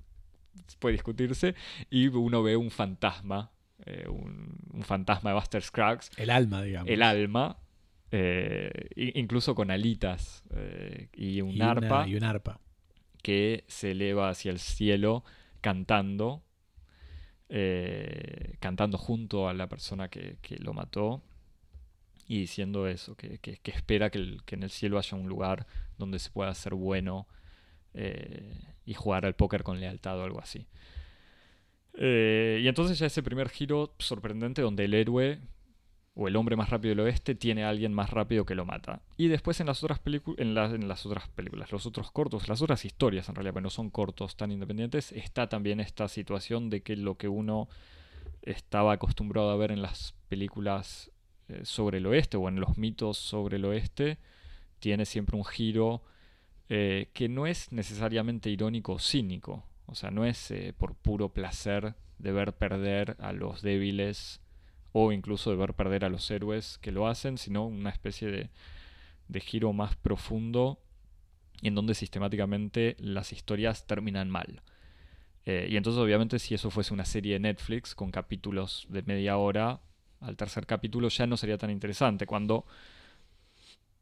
puede 0.78 0.94
discutirse. 0.94 1.54
Y 1.90 2.08
uno 2.08 2.42
ve 2.42 2.56
un 2.56 2.70
fantasma 2.70 3.52
eh, 3.86 4.06
un, 4.08 4.82
fantasma 4.82 5.30
de 5.30 5.34
Buster 5.34 5.62
Scruggs. 5.62 6.10
El 6.16 6.30
alma, 6.30 6.62
digamos. 6.62 6.90
El 6.90 7.02
alma. 7.02 7.58
Eh, 8.12 8.88
incluso 8.96 9.54
con 9.54 9.70
alitas 9.70 10.42
eh, 10.54 11.08
y 11.12 11.40
un 11.42 11.60
arpa. 11.60 12.08
y 12.08 12.16
un 12.16 12.24
arpa. 12.24 12.60
Que 13.22 13.64
se 13.68 13.92
eleva 13.92 14.30
hacia 14.30 14.50
el 14.50 14.58
cielo 14.58 15.24
cantando. 15.60 16.42
cantando 18.58 18.96
junto 18.96 19.48
a 19.48 19.54
la 19.54 19.68
persona 19.68 20.08
que, 20.08 20.38
lo 20.58 20.72
mató. 20.72 21.22
Y 22.26 22.38
diciendo 22.38 22.86
eso, 22.86 23.16
que, 23.16 23.40
espera 23.64 24.10
que, 24.10 24.38
en 24.48 24.62
el 24.62 24.70
cielo 24.70 24.98
haya 24.98 25.16
un 25.16 25.28
lugar 25.28 25.66
donde 25.98 26.18
se 26.18 26.30
pueda 26.30 26.54
ser 26.54 26.74
bueno 26.74 27.26
y 28.86 28.94
jugar 28.94 29.26
al 29.26 29.34
póker 29.34 29.62
con 29.62 29.80
lealtad 29.80 30.18
o 30.18 30.24
algo 30.24 30.40
así. 30.40 30.66
Eh, 31.94 32.60
y 32.62 32.68
entonces 32.68 32.98
ya 32.98 33.06
ese 33.06 33.22
primer 33.22 33.48
giro 33.48 33.94
sorprendente 33.98 34.62
donde 34.62 34.84
el 34.84 34.94
héroe 34.94 35.40
o 36.14 36.28
el 36.28 36.36
hombre 36.36 36.56
más 36.56 36.70
rápido 36.70 36.90
del 36.90 37.00
oeste 37.00 37.34
tiene 37.34 37.64
a 37.64 37.68
alguien 37.68 37.92
más 37.92 38.10
rápido 38.10 38.44
que 38.44 38.54
lo 38.54 38.64
mata. 38.64 39.02
Y 39.16 39.28
después 39.28 39.60
en 39.60 39.66
las 39.66 39.82
otras 39.82 40.00
películas, 40.00 40.38
en, 40.38 40.88
las 40.88 41.06
otras 41.06 41.28
películas, 41.28 41.72
los 41.72 41.86
otros 41.86 42.10
cortos, 42.10 42.48
las 42.48 42.62
otras 42.62 42.84
historias 42.84 43.28
en 43.28 43.34
realidad, 43.34 43.54
pero 43.54 43.64
no 43.64 43.70
son 43.70 43.90
cortos 43.90 44.36
tan 44.36 44.50
independientes, 44.50 45.12
está 45.12 45.48
también 45.48 45.80
esta 45.80 46.08
situación 46.08 46.68
de 46.68 46.82
que 46.82 46.96
lo 46.96 47.16
que 47.16 47.28
uno 47.28 47.68
estaba 48.42 48.92
acostumbrado 48.92 49.50
a 49.50 49.56
ver 49.56 49.70
en 49.70 49.82
las 49.82 50.14
películas 50.28 51.10
eh, 51.48 51.60
sobre 51.64 51.98
el 51.98 52.06
oeste 52.06 52.36
o 52.36 52.48
en 52.48 52.60
los 52.60 52.76
mitos 52.76 53.16
sobre 53.18 53.56
el 53.56 53.64
oeste, 53.64 54.18
tiene 54.78 55.04
siempre 55.04 55.36
un 55.36 55.44
giro 55.44 56.02
eh, 56.68 57.08
que 57.12 57.28
no 57.28 57.46
es 57.46 57.72
necesariamente 57.72 58.50
irónico 58.50 58.94
o 58.94 58.98
cínico. 58.98 59.64
O 59.90 59.94
sea, 59.94 60.10
no 60.10 60.24
es 60.24 60.50
eh, 60.52 60.72
por 60.76 60.94
puro 60.94 61.30
placer 61.30 61.94
de 62.18 62.32
ver 62.32 62.52
perder 62.52 63.16
a 63.18 63.32
los 63.32 63.60
débiles 63.60 64.40
o 64.92 65.12
incluso 65.12 65.50
de 65.50 65.56
ver 65.56 65.74
perder 65.74 66.04
a 66.04 66.08
los 66.08 66.30
héroes 66.30 66.78
que 66.78 66.92
lo 66.92 67.08
hacen, 67.08 67.38
sino 67.38 67.66
una 67.66 67.90
especie 67.90 68.28
de, 69.28 69.40
giro 69.40 69.72
más 69.72 69.96
profundo 69.96 70.80
en 71.62 71.74
donde 71.74 71.94
sistemáticamente 71.94 72.96
las 72.98 73.32
historias 73.32 73.86
terminan 73.86 74.30
mal. 74.30 74.62
Eh, 75.46 75.68
y 75.70 75.76
entonces 75.76 76.00
obviamente 76.00 76.38
si 76.38 76.54
eso 76.54 76.70
fuese 76.70 76.94
una 76.94 77.04
serie 77.04 77.34
de 77.34 77.40
Netflix 77.40 77.94
con 77.94 78.10
capítulos 78.10 78.86
de 78.90 79.02
media 79.02 79.36
hora, 79.38 79.80
al 80.20 80.36
tercer 80.36 80.66
capítulo 80.66 81.08
ya 81.08 81.26
no 81.26 81.36
sería 81.36 81.58
tan 81.58 81.70
interesante. 81.70 82.26
Cuando 82.26 82.66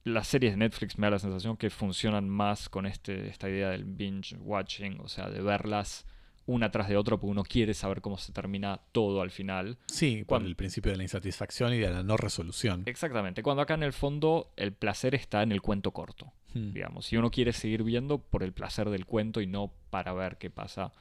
las 0.08 0.28
series 0.28 0.52
de 0.54 0.58
Netflix 0.58 0.98
me 0.98 1.06
da 1.06 1.12
la 1.12 1.18
sensación 1.18 1.56
que 1.56 1.70
funcionan 1.70 2.28
más 2.28 2.68
con 2.68 2.86
este, 2.86 3.28
esta 3.28 3.48
idea 3.48 3.70
del 3.70 3.84
binge 3.84 4.36
watching, 4.38 5.00
o 5.00 5.08
sea, 5.08 5.28
de 5.28 5.40
verlas 5.40 6.06
una 6.48 6.70
tras 6.70 6.88
de 6.88 6.96
otra 6.96 7.18
porque 7.18 7.30
uno 7.30 7.44
quiere 7.44 7.74
saber 7.74 8.00
cómo 8.00 8.16
se 8.16 8.32
termina 8.32 8.80
todo 8.92 9.20
al 9.20 9.30
final. 9.30 9.76
Sí, 9.86 10.24
cuando 10.26 10.48
el 10.48 10.56
principio 10.56 10.90
de 10.90 10.96
la 10.96 11.02
insatisfacción 11.02 11.74
y 11.74 11.78
de 11.78 11.90
la 11.90 12.02
no 12.02 12.16
resolución. 12.16 12.84
Exactamente, 12.86 13.42
cuando 13.42 13.62
acá 13.62 13.74
en 13.74 13.82
el 13.82 13.92
fondo 13.92 14.50
el 14.56 14.72
placer 14.72 15.14
está 15.14 15.42
en 15.42 15.52
el 15.52 15.60
cuento 15.60 15.92
corto, 15.92 16.32
hmm. 16.54 16.72
digamos, 16.72 17.12
y 17.12 17.18
uno 17.18 17.30
quiere 17.30 17.52
seguir 17.52 17.82
viendo 17.82 18.18
por 18.18 18.42
el 18.42 18.52
placer 18.52 18.88
del 18.88 19.04
cuento 19.04 19.42
y 19.42 19.46
no 19.46 19.70
para 19.90 20.14
ver 20.14 20.38
qué 20.38 20.48
pasa 20.48 20.92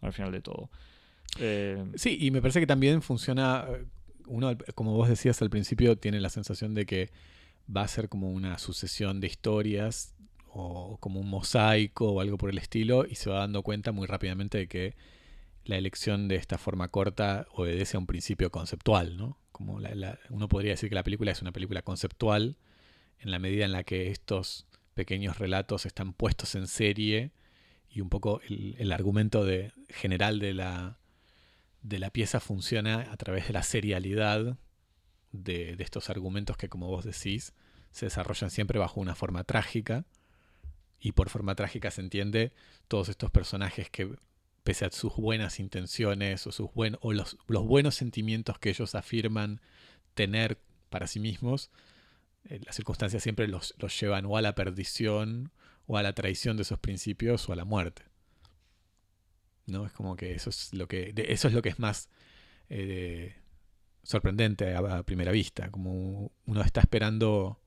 al 0.00 0.14
final 0.14 0.32
de 0.32 0.40
todo. 0.40 0.70
Eh, 1.38 1.84
sí, 1.96 2.16
y 2.18 2.30
me 2.30 2.40
parece 2.40 2.60
que 2.60 2.66
también 2.66 3.02
funciona, 3.02 3.66
eh, 3.68 3.84
uno, 4.26 4.56
como 4.74 4.94
vos 4.94 5.10
decías 5.10 5.40
al 5.42 5.50
principio, 5.50 5.98
tiene 5.98 6.18
la 6.18 6.30
sensación 6.30 6.72
de 6.72 6.86
que 6.86 7.10
va 7.74 7.82
a 7.82 7.88
ser 7.88 8.08
como 8.08 8.30
una 8.30 8.58
sucesión 8.58 9.20
de 9.20 9.26
historias 9.26 10.14
o 10.48 10.98
como 10.98 11.20
un 11.20 11.28
mosaico 11.28 12.12
o 12.12 12.20
algo 12.20 12.38
por 12.38 12.50
el 12.50 12.58
estilo 12.58 13.06
y 13.06 13.16
se 13.16 13.30
va 13.30 13.40
dando 13.40 13.62
cuenta 13.62 13.92
muy 13.92 14.06
rápidamente 14.06 14.58
de 14.58 14.68
que 14.68 14.94
la 15.64 15.76
elección 15.76 16.28
de 16.28 16.36
esta 16.36 16.58
forma 16.58 16.88
corta 16.88 17.46
obedece 17.52 17.96
a 17.96 18.00
un 18.00 18.06
principio 18.06 18.50
conceptual, 18.50 19.16
¿no? 19.16 19.38
Como 19.50 19.80
uno 20.30 20.48
podría 20.48 20.72
decir 20.72 20.88
que 20.88 20.94
la 20.94 21.02
película 21.02 21.32
es 21.32 21.40
una 21.40 21.52
película 21.52 21.82
conceptual 21.82 22.56
en 23.18 23.30
la 23.30 23.38
medida 23.38 23.64
en 23.64 23.72
la 23.72 23.84
que 23.84 24.10
estos 24.10 24.66
pequeños 24.94 25.38
relatos 25.38 25.86
están 25.86 26.12
puestos 26.12 26.54
en 26.54 26.66
serie 26.66 27.32
y 27.88 28.00
un 28.00 28.10
poco 28.10 28.40
el, 28.48 28.92
argumento 28.92 29.44
de, 29.44 29.72
general 29.88 30.38
de 30.38 30.54
la, 30.54 30.98
de 31.82 31.98
la 31.98 32.10
pieza 32.10 32.40
funciona 32.40 33.08
a 33.10 33.16
través 33.16 33.46
de 33.46 33.52
la 33.52 33.62
serialidad 33.62 34.56
de, 35.34 35.76
estos 35.80 36.10
argumentos 36.10 36.56
que, 36.56 36.68
como 36.68 36.86
vos 36.86 37.04
decís, 37.04 37.52
se 37.90 38.06
desarrollan 38.06 38.50
siempre 38.50 38.78
bajo 38.78 39.00
una 39.00 39.14
forma 39.14 39.44
trágica. 39.44 40.06
Y 41.00 41.12
por 41.12 41.28
forma 41.28 41.54
trágica 41.54 41.90
se 41.90 42.00
entiende 42.00 42.52
todos 42.88 43.08
estos 43.08 43.30
personajes 43.30 43.90
que, 43.90 44.16
pese 44.62 44.86
a 44.86 44.90
sus 44.90 45.14
buenas 45.16 45.60
intenciones 45.60 46.46
o, 46.46 46.52
sus 46.52 46.72
buen, 46.72 46.96
o 47.00 47.12
los, 47.12 47.36
buenos 47.46 47.94
sentimientos 47.94 48.58
que 48.58 48.70
ellos 48.70 48.94
afirman 48.94 49.60
tener 50.14 50.58
para 50.88 51.06
sí 51.06 51.20
mismos, 51.20 51.70
eh, 52.44 52.60
las 52.64 52.76
circunstancias 52.76 53.22
siempre 53.22 53.48
los, 53.48 53.74
llevan 54.00 54.24
o 54.26 54.36
a 54.36 54.42
la 54.42 54.54
perdición 54.54 55.50
o 55.86 55.98
a 55.98 56.02
la 56.02 56.14
traición 56.14 56.56
de 56.56 56.62
esos 56.62 56.78
principios 56.78 57.48
o 57.48 57.52
a 57.52 57.56
la 57.56 57.64
muerte. 57.64 58.02
¿No? 59.66 59.84
Es 59.84 59.92
como 59.92 60.16
que 60.16 60.32
eso 60.32 60.50
es 60.50 60.72
lo 60.72 60.88
que. 60.88 61.12
eso 61.16 61.48
es 61.48 61.54
lo 61.54 61.62
que 61.62 61.70
es 61.70 61.78
más 61.78 62.08
eh, 62.68 63.34
sorprendente 64.04 64.74
a, 64.74 65.02
primera 65.02 65.32
vista, 65.32 65.70
como 65.70 66.30
uno 66.46 66.62
está 66.62 66.80
esperando 66.80 67.58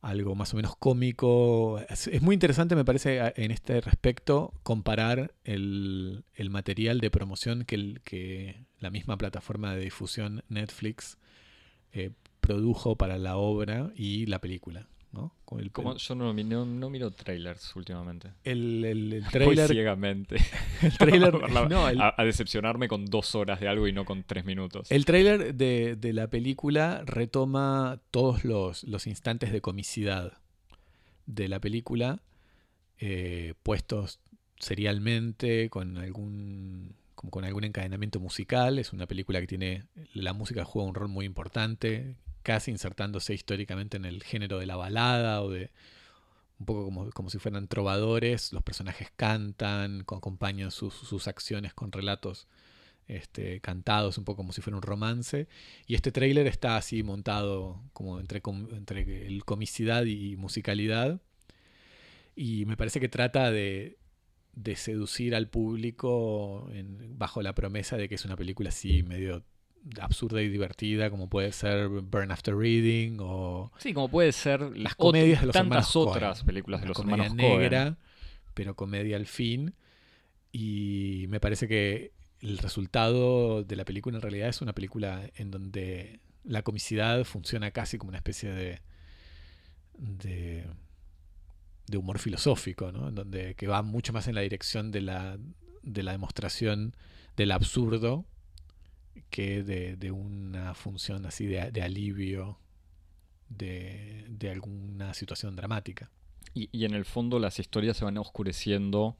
algo 0.00 0.34
más 0.34 0.54
o 0.54 0.56
menos 0.56 0.76
cómico. 0.76 1.80
Es, 1.88 2.22
muy 2.22 2.34
interesante, 2.34 2.74
me 2.74 2.84
parece, 2.84 3.32
en 3.36 3.50
este 3.50 3.80
respecto, 3.80 4.54
comparar 4.62 5.34
el, 5.44 6.24
material 6.50 7.00
de 7.00 7.10
promoción 7.10 7.64
que, 7.64 8.00
que, 8.04 8.64
la 8.78 8.90
misma 8.90 9.18
plataforma 9.18 9.74
de 9.74 9.82
difusión 9.82 10.42
Netflix 10.48 11.18
eh, 11.92 12.12
produjo 12.40 12.96
para 12.96 13.18
la 13.18 13.36
obra 13.36 13.92
y 13.94 14.26
la 14.26 14.40
película. 14.40 14.86
¿No? 15.12 15.34
Como 15.44 15.96
yo 15.96 16.14
no, 16.14 16.32
no, 16.32 16.90
miro 16.90 17.10
trailers 17.10 17.74
últimamente. 17.74 18.32
El, 18.44 18.84
el, 18.84 19.24
trailer. 19.30 19.68
ciegamente. 19.68 20.36
El 20.82 20.96
trailer. 20.96 21.34
a, 22.16 22.24
decepcionarme 22.24 22.88
con 22.88 23.06
dos 23.06 23.34
horas 23.34 23.60
de 23.60 23.68
algo 23.68 23.88
y 23.88 23.92
no 23.92 24.04
con 24.04 24.22
tres 24.22 24.44
minutos. 24.44 24.90
El 24.90 25.04
trailer 25.04 25.54
de, 25.54 25.96
de 25.96 26.12
la 26.12 26.28
película 26.28 27.02
retoma 27.04 28.00
todos 28.10 28.44
los, 28.44 28.84
los, 28.84 29.06
instantes 29.06 29.52
de 29.52 29.60
comicidad 29.60 30.38
de 31.26 31.48
la 31.48 31.60
película, 31.60 32.22
eh, 32.98 33.54
puestos 33.62 34.20
serialmente, 34.58 35.70
con 35.70 35.98
algún 35.98 36.94
como 37.16 37.30
con 37.30 37.44
algún 37.44 37.64
encadenamiento 37.64 38.20
musical. 38.20 38.78
Es 38.78 38.92
una 38.92 39.06
película 39.06 39.40
que 39.40 39.46
tiene. 39.46 39.84
La 40.14 40.32
música 40.32 40.64
juega 40.64 40.88
un 40.88 40.94
rol 40.94 41.08
muy 41.08 41.26
importante 41.26 42.16
casi 42.42 42.70
insertándose 42.70 43.34
históricamente 43.34 43.96
en 43.96 44.04
el 44.04 44.22
género 44.22 44.58
de 44.58 44.66
la 44.66 44.76
balada 44.76 45.42
o 45.42 45.50
de 45.50 45.70
un 46.58 46.66
poco 46.66 46.84
como, 46.84 47.10
como 47.10 47.30
si 47.30 47.38
fueran 47.38 47.68
trovadores, 47.68 48.52
los 48.52 48.62
personajes 48.62 49.10
cantan, 49.16 50.02
acompañan 50.02 50.70
sus, 50.70 50.94
sus 50.94 51.26
acciones 51.26 51.72
con 51.72 51.90
relatos 51.90 52.48
este, 53.08 53.60
cantados, 53.60 54.18
un 54.18 54.24
poco 54.24 54.38
como 54.38 54.52
si 54.52 54.60
fuera 54.60 54.76
un 54.76 54.82
romance. 54.82 55.48
Y 55.86 55.94
este 55.94 56.12
tráiler 56.12 56.46
está 56.46 56.76
así 56.76 57.02
montado 57.02 57.82
como 57.92 58.20
entre, 58.20 58.42
entre 58.72 59.26
el 59.26 59.44
comicidad 59.44 60.04
y 60.04 60.36
musicalidad. 60.36 61.20
Y 62.36 62.66
me 62.66 62.76
parece 62.76 63.00
que 63.00 63.08
trata 63.08 63.50
de, 63.50 63.98
de 64.52 64.76
seducir 64.76 65.34
al 65.34 65.48
público 65.48 66.70
bajo 67.16 67.42
la 67.42 67.54
promesa 67.54 67.96
de 67.96 68.08
que 68.08 68.14
es 68.14 68.24
una 68.24 68.36
película 68.36 68.68
así 68.68 69.02
medio 69.02 69.44
absurda 70.00 70.42
y 70.42 70.48
divertida, 70.48 71.10
como 71.10 71.28
puede 71.28 71.52
ser 71.52 71.88
Burn 71.88 72.30
After 72.30 72.56
Reading 72.56 73.18
o. 73.20 73.72
Sí, 73.78 73.92
como 73.92 74.08
puede 74.08 74.32
ser 74.32 74.60
las 74.76 74.94
comedias 74.94 75.40
de 75.40 75.46
los 75.46 75.54
tantas 75.54 75.94
otras 75.96 76.44
películas 76.44 76.80
de 76.80 76.88
los 76.88 76.96
comedia 76.96 77.24
hermanos 77.26 77.36
negra, 77.36 77.96
pero 78.54 78.74
comedia 78.74 79.16
al 79.16 79.26
fin. 79.26 79.74
Y 80.52 81.26
me 81.28 81.40
parece 81.40 81.68
que 81.68 82.12
el 82.40 82.58
resultado 82.58 83.62
de 83.64 83.76
la 83.76 83.84
película 83.84 84.16
en 84.16 84.22
realidad 84.22 84.48
es 84.48 84.60
una 84.60 84.74
película 84.74 85.30
en 85.36 85.50
donde 85.50 86.20
la 86.44 86.62
comicidad 86.62 87.24
funciona 87.24 87.70
casi 87.70 87.98
como 87.98 88.10
una 88.10 88.18
especie 88.18 88.50
de. 88.50 88.80
de, 89.94 90.66
de 91.86 91.96
humor 91.96 92.18
filosófico, 92.18 92.92
¿no? 92.92 93.08
En 93.08 93.14
donde, 93.14 93.54
que 93.54 93.66
va 93.66 93.82
mucho 93.82 94.12
más 94.12 94.28
en 94.28 94.34
la 94.34 94.42
dirección 94.42 94.90
de 94.90 95.00
la, 95.00 95.38
de 95.82 96.02
la 96.02 96.12
demostración 96.12 96.94
del 97.36 97.52
absurdo 97.52 98.26
que 99.30 99.62
de, 99.62 99.96
de 99.96 100.10
una 100.10 100.74
función 100.74 101.24
así 101.26 101.46
de, 101.46 101.82
alivio 101.82 102.58
de, 103.48 104.26
de, 104.28 104.50
alguna 104.50 105.14
situación 105.14 105.56
dramática. 105.56 106.10
Y, 106.52 106.68
y, 106.72 106.84
en 106.84 106.94
el 106.94 107.04
fondo 107.04 107.38
las 107.38 107.58
historias 107.58 107.96
se 107.96 108.04
van 108.04 108.18
oscureciendo 108.18 109.16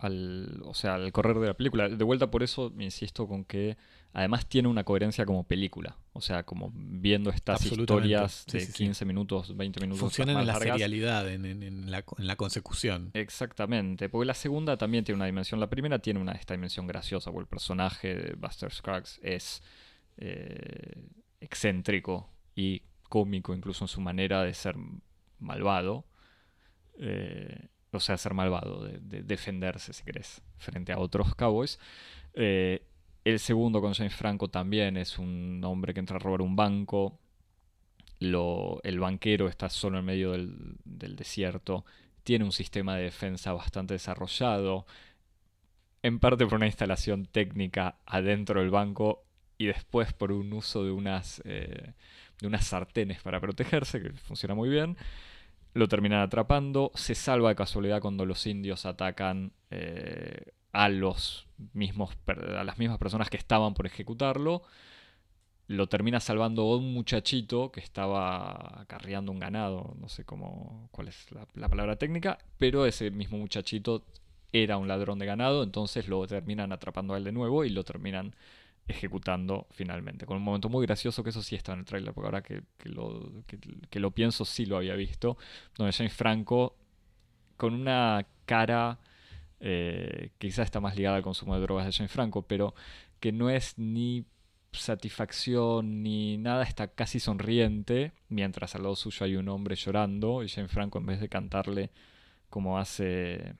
al, 0.00 0.62
o 0.64 0.74
sea, 0.74 0.94
al 0.94 1.12
correr 1.12 1.38
de 1.38 1.48
la 1.48 1.54
película. 1.54 1.88
De 1.88 2.04
vuelta 2.04 2.30
por 2.30 2.42
eso 2.42 2.72
me 2.74 2.84
insisto 2.84 3.28
con 3.28 3.44
que 3.44 3.76
además 4.12 4.46
tiene 4.46 4.68
una 4.68 4.82
coherencia 4.84 5.26
como 5.26 5.44
película. 5.44 5.96
O 6.12 6.20
sea, 6.20 6.42
como 6.42 6.72
viendo 6.74 7.30
estas 7.30 7.64
historias 7.64 8.46
de 8.50 8.66
15 8.66 9.04
minutos, 9.04 9.56
20 9.56 9.80
minutos. 9.80 10.00
Funcionan 10.00 10.38
en 10.38 10.46
la 10.46 10.58
serialidad, 10.58 11.30
en, 11.30 11.44
en, 11.44 11.90
la, 11.90 12.04
en, 12.18 12.26
la, 12.26 12.36
consecución. 12.36 13.10
Exactamente, 13.14 14.08
porque 14.08 14.26
la 14.26 14.34
segunda 14.34 14.76
también 14.76 15.04
tiene 15.04 15.16
una 15.16 15.26
dimensión. 15.26 15.60
La 15.60 15.70
primera 15.70 15.98
tiene 15.98 16.18
una, 16.18 16.32
esta 16.32 16.54
dimensión 16.54 16.86
graciosa, 16.86 17.30
porque 17.30 17.44
el 17.44 17.48
personaje 17.48 18.14
de 18.14 18.32
Buster 18.34 18.72
Scruggs 18.72 19.20
es 19.22 19.62
eh, 20.16 21.08
excéntrico 21.40 22.30
y 22.54 22.82
cómico 23.08 23.54
incluso 23.54 23.84
en 23.84 23.88
su 23.88 24.00
manera 24.00 24.42
de 24.42 24.54
ser 24.54 24.76
malvado. 25.38 26.06
Eh, 26.98 27.68
o 27.92 28.00
sea, 28.00 28.16
ser 28.16 28.34
malvado, 28.34 28.84
de, 28.84 29.22
defenderse, 29.22 29.92
si 29.92 30.04
querés, 30.04 30.42
frente 30.58 30.92
a 30.92 30.98
otros 30.98 31.34
cowboys. 31.34 31.78
Eh, 32.34 32.86
el 33.24 33.38
segundo 33.38 33.80
con 33.80 33.94
James 33.94 34.14
Franco 34.14 34.48
también 34.48 34.96
es 34.96 35.18
un 35.18 35.60
hombre 35.64 35.92
que 35.92 36.00
entra 36.00 36.16
a 36.16 36.20
robar 36.20 36.42
un 36.42 36.56
banco. 36.56 37.18
Lo, 38.18 38.80
el 38.82 39.00
banquero 39.00 39.48
está 39.48 39.68
solo 39.68 39.98
en 39.98 40.04
medio 40.04 40.32
del, 40.32 40.76
desierto. 40.84 41.84
Tiene 42.22 42.44
un 42.44 42.52
sistema 42.52 42.96
de 42.96 43.04
defensa 43.04 43.52
bastante 43.52 43.94
desarrollado. 43.94 44.86
En 46.02 46.18
parte 46.18 46.46
por 46.46 46.54
una 46.54 46.66
instalación 46.66 47.26
técnica 47.26 47.98
adentro 48.06 48.60
del 48.60 48.70
banco 48.70 49.24
y 49.58 49.66
después 49.66 50.12
por 50.14 50.32
un 50.32 50.52
uso 50.52 50.84
de 50.84 50.90
unas, 50.90 51.42
eh, 51.44 51.92
de 52.40 52.46
unas 52.46 52.66
sartenes 52.66 53.20
para 53.20 53.40
protegerse, 53.40 54.00
que 54.00 54.12
funciona 54.12 54.54
muy 54.54 54.70
bien 54.70 54.96
lo 55.72 55.88
terminan 55.88 56.20
atrapando, 56.20 56.90
se 56.94 57.14
salva 57.14 57.50
de 57.50 57.56
casualidad 57.56 58.00
cuando 58.00 58.26
los 58.26 58.46
indios 58.46 58.86
atacan 58.86 59.52
eh, 59.70 60.52
a, 60.72 60.88
los 60.88 61.46
mismos, 61.72 62.16
a 62.26 62.64
las 62.64 62.78
mismas 62.78 62.98
personas 62.98 63.30
que 63.30 63.36
estaban 63.36 63.74
por 63.74 63.86
ejecutarlo. 63.86 64.62
Lo 65.68 65.88
termina 65.88 66.18
salvando 66.18 66.64
un 66.64 66.92
muchachito 66.92 67.70
que 67.70 67.78
estaba 67.78 68.80
acarreando 68.80 69.30
un 69.30 69.38
ganado, 69.38 69.94
no 70.00 70.08
sé 70.08 70.24
cómo, 70.24 70.88
cuál 70.90 71.08
es 71.08 71.30
la, 71.30 71.46
la 71.54 71.68
palabra 71.68 71.96
técnica, 71.96 72.38
pero 72.58 72.86
ese 72.86 73.12
mismo 73.12 73.38
muchachito 73.38 74.04
era 74.52 74.78
un 74.78 74.88
ladrón 74.88 75.20
de 75.20 75.26
ganado, 75.26 75.62
entonces 75.62 76.08
lo 76.08 76.26
terminan 76.26 76.72
atrapando 76.72 77.14
a 77.14 77.18
él 77.18 77.24
de 77.24 77.30
nuevo 77.30 77.64
y 77.64 77.70
lo 77.70 77.84
terminan 77.84 78.34
ejecutando 78.88 79.66
finalmente. 79.70 80.26
Con 80.26 80.36
un 80.36 80.42
momento 80.42 80.68
muy 80.68 80.86
gracioso, 80.86 81.22
que 81.22 81.30
eso 81.30 81.42
sí 81.42 81.56
está 81.56 81.72
en 81.72 81.80
el 81.80 81.84
trailer, 81.84 82.12
porque 82.12 82.26
ahora 82.26 82.42
que, 82.42 82.62
lo, 82.84 83.32
que, 83.46 84.00
lo, 84.00 84.10
pienso 84.10 84.44
sí 84.44 84.66
lo 84.66 84.76
había 84.76 84.94
visto, 84.94 85.36
donde 85.76 85.92
James 85.92 86.12
Franco, 86.12 86.76
con 87.56 87.74
una 87.74 88.26
cara 88.46 88.98
eh, 89.60 90.30
que 90.38 90.48
quizás 90.48 90.66
está 90.66 90.80
más 90.80 90.96
ligada 90.96 91.16
al 91.16 91.22
consumo 91.22 91.54
de 91.54 91.60
drogas 91.60 91.86
de 91.86 91.92
James 91.92 92.10
Franco, 92.10 92.42
pero 92.42 92.74
que 93.20 93.32
no 93.32 93.50
es 93.50 93.78
ni 93.78 94.24
satisfacción 94.72 96.02
ni 96.02 96.38
nada, 96.38 96.62
está 96.62 96.88
casi 96.88 97.20
sonriente, 97.20 98.12
mientras 98.28 98.74
al 98.74 98.82
lado 98.84 98.96
suyo 98.96 99.26
hay 99.26 99.36
un 99.36 99.48
hombre 99.48 99.76
llorando 99.76 100.42
y 100.42 100.48
James 100.48 100.70
Franco 100.70 100.98
en 100.98 101.06
vez 101.06 101.20
de 101.20 101.28
cantarle 101.28 101.90
como 102.48 102.78
hace 102.78 103.54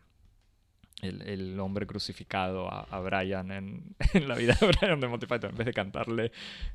el, 1.03 1.59
hombre 1.59 1.87
crucificado 1.87 2.71
a, 2.71 3.01
Brian 3.01 3.51
en, 3.53 4.29
la 4.29 4.35
vida 4.35 4.57
de 4.61 4.67
Brian 4.67 5.01
de 5.01 5.09
Monty 5.09 5.27
Python, 5.27 5.51
en 5.51 5.57
vez 5.57 5.67
de 5.67 5.73
cantarle 5.73 6.33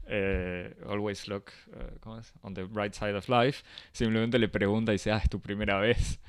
eh, 0.07 0.75
Always 0.87 1.27
Look 1.27 1.51
eh, 1.73 2.21
on 2.41 2.53
the 2.53 2.63
Bright 2.63 2.93
Side 2.93 3.15
of 3.15 3.29
Life, 3.29 3.63
simplemente 3.91 4.39
le 4.39 4.47
pregunta 4.47 4.91
y 4.91 4.95
dice, 4.95 5.11
ah, 5.11 5.17
es 5.17 5.29
tu 5.29 5.39
primera 5.39 5.79
vez. 5.79 6.19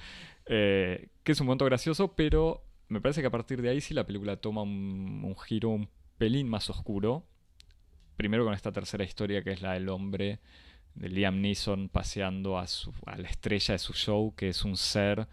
Eh, 0.47 1.09
que 1.25 1.33
es 1.33 1.41
un 1.41 1.47
momento 1.47 1.65
gracioso, 1.65 2.15
pero 2.15 2.63
me 2.89 3.01
parece 3.01 3.21
que 3.21 3.27
a 3.27 3.31
partir 3.31 3.63
de 3.63 3.71
ahí 3.71 3.81
sí 3.81 3.95
la 3.95 4.07
película 4.07 4.37
toma 4.37 4.63
un, 4.63 5.35
giro 5.45 5.71
un 5.71 5.89
pelín 6.19 6.49
más 6.49 6.71
oscuro. 6.71 7.27
Primero 8.17 8.45
con 8.45 8.55
esta 8.55 8.73
tercera 8.73 9.05
historia 9.05 9.43
que 9.43 9.51
es 9.51 9.61
la 9.61 9.73
del 9.73 9.89
hombre 9.89 10.41
de 10.95 11.09
Liam 11.09 11.41
Neeson 11.41 11.89
paseando 11.89 12.59
a, 12.59 12.67
su, 12.67 12.95
a 13.05 13.19
la 13.19 13.29
estrella 13.29 13.73
de 13.75 13.79
su 13.79 13.93
show, 13.93 14.35
que 14.35 14.49
es 14.49 14.65
un 14.65 14.77
ser 14.77 15.29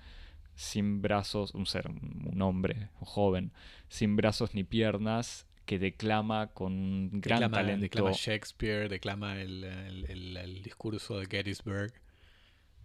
sin 0.56 1.02
brazos, 1.02 1.54
un 1.54 1.66
ser, 1.66 1.90
un 1.90 2.42
hombre, 2.42 2.90
un 3.00 3.06
joven, 3.06 3.54
sin 3.88 4.16
brazos 4.16 4.54
ni 4.54 4.64
piernas, 4.64 5.48
que 5.66 5.80
declama 5.80 6.48
con 6.48 6.74
un 6.74 7.22
gran 7.22 7.52
talento. 7.52 7.82
Declama 7.82 8.12
Shakespeare, 8.12 8.90
declama 8.90 9.42
el, 9.42 9.64
el, 9.64 10.62
discurso 10.62 11.20
de 11.20 11.26
Gettysburg, 11.26 11.94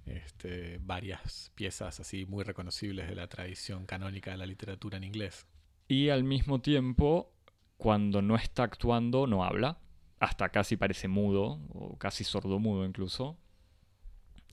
este, 0.07 0.78
varias 0.81 1.52
piezas 1.54 2.00
así 2.00 2.24
muy 2.24 2.44
reconocibles 2.44 3.09
de 3.09 3.14
la 3.14 3.26
tradición 3.26 3.85
canónica 3.85 4.31
de 4.31 4.37
la 4.38 4.46
literatura 4.46 4.96
en 4.96 5.04
inglés. 5.04 5.46
Y 5.88 6.11
al 6.11 6.24
mismo 6.24 6.61
tiempo, 6.61 7.33
cuando 7.76 8.22
no 8.22 8.37
está 8.37 8.64
actuando, 8.64 9.26
no 9.26 9.44
habla. 9.44 9.78
Hasta 10.20 10.48
casi 10.48 10.76
parece 10.76 11.09
mudo, 11.09 11.61
o 11.70 11.96
casi 11.96 12.24
sordomudo 12.24 12.85
incluso. 12.85 13.38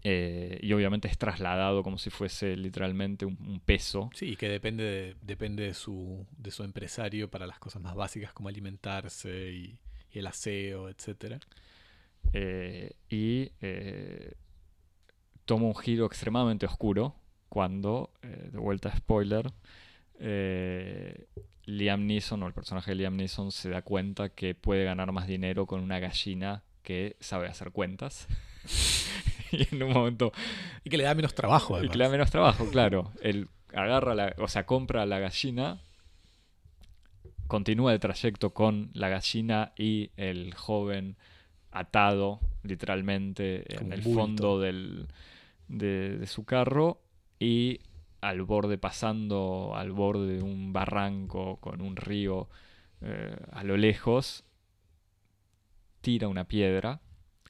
Eh, 0.08 0.60
y 0.62 0.72
obviamente 0.72 1.08
es 1.08 1.18
trasladado 1.18 1.82
como 1.82 1.98
si 1.98 2.12
fuese 2.12 2.56
literalmente 2.56 3.26
un, 3.26 3.60
peso. 3.66 4.12
Sí, 4.14 4.36
que 4.36 4.48
depende, 4.48 4.84
de, 4.84 5.16
depende 5.24 5.64
de, 5.64 5.74
su, 5.74 6.28
de 6.38 6.52
su 6.52 6.64
empresario 6.64 7.32
para 7.32 7.48
las 7.48 7.58
cosas 7.58 7.82
más 7.82 7.96
básicas 7.96 8.32
como 8.32 8.48
alimentarse 8.48 9.52
y, 9.52 9.80
el 10.12 10.28
aseo, 10.28 10.90
etc. 10.90 11.42
Eh, 12.34 12.92
y 13.10 13.52
eh, 13.62 14.36
toma 15.46 15.66
un 15.66 15.76
giro 15.76 16.06
extremadamente 16.06 16.68
oscuro 16.68 17.16
cuando, 17.50 18.12
de 18.22 18.60
vuelta 18.60 18.96
spoiler, 18.96 19.52
Liam 21.66 22.06
Neeson 22.06 22.44
o 22.44 22.48
el 22.48 22.54
personaje 22.54 22.92
de 22.92 22.96
Liam 22.96 23.16
Neeson 23.16 23.52
se 23.52 23.70
da 23.72 23.82
cuenta 23.82 24.30
que 24.30 24.54
puede 24.54 24.86
ganar 24.86 25.12
más 25.12 25.28
dinero 25.28 25.66
con 25.66 25.82
una 25.82 25.98
gallina 25.98 26.64
que 26.84 27.18
sabe 27.20 27.48
hacer 27.48 27.72
cuentas. 27.72 28.28
y 29.72 29.76
en 29.76 29.84
un 29.84 29.94
momento. 29.94 30.32
Y 30.84 30.90
que 30.90 30.98
le 30.98 31.04
da 31.04 31.14
menos 31.14 31.34
trabajo, 31.34 31.82
Y 31.84 31.90
que 31.90 31.98
le 31.98 32.06
da 32.06 32.10
menos 32.10 32.32
trabajo, 32.32 32.68
claro. 32.70 33.12
Él 33.22 33.48
agarra 33.74 34.16
la. 34.16 34.36
O 34.38 34.48
sea, 34.48 34.66
compra 34.66 35.06
la 35.06 35.20
gallina. 35.20 35.80
Continúa 37.48 37.94
el 37.94 38.00
trayecto 38.00 38.54
con 38.54 38.90
la 38.94 39.10
gallina 39.10 39.72
y 39.78 40.10
el 40.18 40.56
joven 40.56 41.16
atado, 41.72 42.40
literalmente, 42.64 43.66
en 43.78 43.94
el 43.94 44.02
fondo 44.02 44.60
del, 44.60 45.08
de, 45.68 46.26
su 46.26 46.44
carro. 46.44 47.02
Y 47.40 47.82
al 48.22 48.42
borde, 48.42 48.80
pasando 48.80 49.74
al 49.76 49.92
borde 49.92 50.38
de 50.38 50.42
un 50.42 50.74
barranco 50.74 51.58
con 51.58 51.82
un 51.82 51.96
río 51.96 52.50
eh, 53.02 53.36
a 53.52 53.64
lo 53.64 53.78
lejos, 53.78 54.44
tira 56.02 56.28
una 56.28 56.46
piedra 56.46 57.02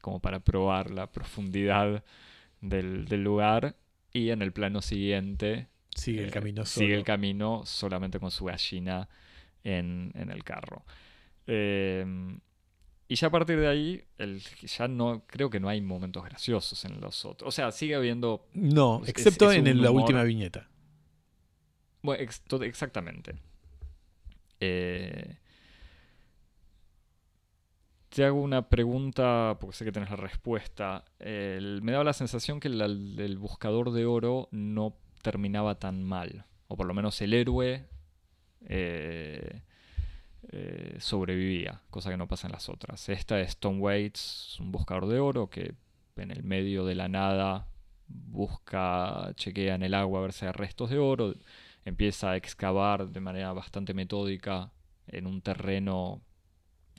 como 0.05 0.19
para 0.19 0.39
probar 0.39 0.91
la 0.91 1.11
profundidad 1.11 2.03
del, 2.61 3.05
lugar. 3.23 3.75
Y 4.13 4.29
en 4.29 4.43
el 4.43 4.53
plano 4.53 4.83
siguiente 4.83 5.67
sigue 5.95 6.19
el 6.19 6.27
eh, 6.27 6.31
camino 6.31 6.63
sigue 6.63 6.93
el 6.93 7.03
camino 7.03 7.63
solamente 7.65 8.19
con 8.19 8.29
su 8.29 8.45
gallina 8.45 9.09
en, 9.63 10.11
el 10.15 10.43
carro. 10.43 10.85
Em, 11.47 12.39
y 13.07 13.15
ya 13.15 13.29
a 13.29 13.31
partir 13.31 13.59
de 13.59 13.67
ahí 13.67 14.03
el, 14.19 14.41
ya 14.41 14.87
no 14.87 15.23
creo 15.25 15.49
que 15.49 15.59
no 15.59 15.69
hay 15.69 15.81
momentos 15.81 16.23
graciosos 16.23 16.85
en 16.85 17.01
los 17.01 17.25
otros. 17.25 17.47
O 17.47 17.51
sea 17.51 17.71
sigue 17.71 17.95
habiendo 17.95 18.47
no 18.53 19.01
excepto 19.07 19.51
en 19.51 19.81
la 19.81 19.89
última 19.89 20.21
viñeta. 20.21 20.69
Bueno 22.03 22.21
exactamente. 22.61 23.33
Eh, 24.59 25.35
te 28.15 28.23
hago 28.23 28.41
una 28.41 28.69
pregunta, 28.69 29.57
porque 29.59 29.75
sé 29.75 29.83
que 29.83 29.91
tenés 29.91 30.09
la 30.09 30.15
respuesta. 30.15 31.03
me 31.19 31.91
daba 31.91 32.05
la 32.05 32.13
sensación 32.13 32.61
que 32.61 32.69
el, 32.69 33.37
buscador 33.37 33.91
de 33.91 34.05
oro 34.05 34.47
no 34.51 34.95
terminaba 35.21 35.79
tan 35.79 36.01
mal. 36.01 36.45
O 36.69 36.77
por 36.77 36.85
lo 36.85 36.93
menos 36.93 37.19
el 37.21 37.33
héroe 37.33 37.85
eh, 38.67 39.61
eh, 40.49 40.95
sobrevivía, 40.97 41.81
cosa 41.89 42.09
que 42.09 42.15
no 42.15 42.29
pasa 42.29 42.47
en 42.47 42.53
las 42.53 42.69
otras. 42.69 43.09
Esta 43.09 43.41
es 43.41 43.57
Tom 43.57 43.81
Waits, 43.81 44.61
un 44.61 44.71
buscador 44.71 45.07
de 45.07 45.19
oro 45.19 45.49
que 45.49 45.75
en 46.15 46.31
el 46.31 46.43
medio 46.43 46.85
de 46.85 46.95
la 46.95 47.09
nada 47.09 47.67
busca, 48.07 49.33
chequea 49.35 49.75
en 49.75 49.83
el 49.83 49.93
agua 49.93 50.19
a 50.19 50.21
ver 50.21 50.31
si 50.31 50.45
hay 50.45 50.53
restos 50.53 50.89
de 50.89 50.99
oro, 50.99 51.33
empieza 51.83 52.31
a 52.31 52.37
excavar 52.37 53.09
de 53.09 53.19
manera 53.19 53.51
bastante 53.51 53.93
metódica 53.93 54.71
en 55.05 55.27
un 55.27 55.41
terreno 55.41 56.21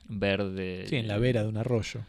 verde. 0.08 0.86
Sí, 0.86 0.96
en 0.96 1.08
la 1.08 1.18
vera 1.18 1.42
de 1.42 1.48
un 1.48 1.56
arroyo. 1.56 2.00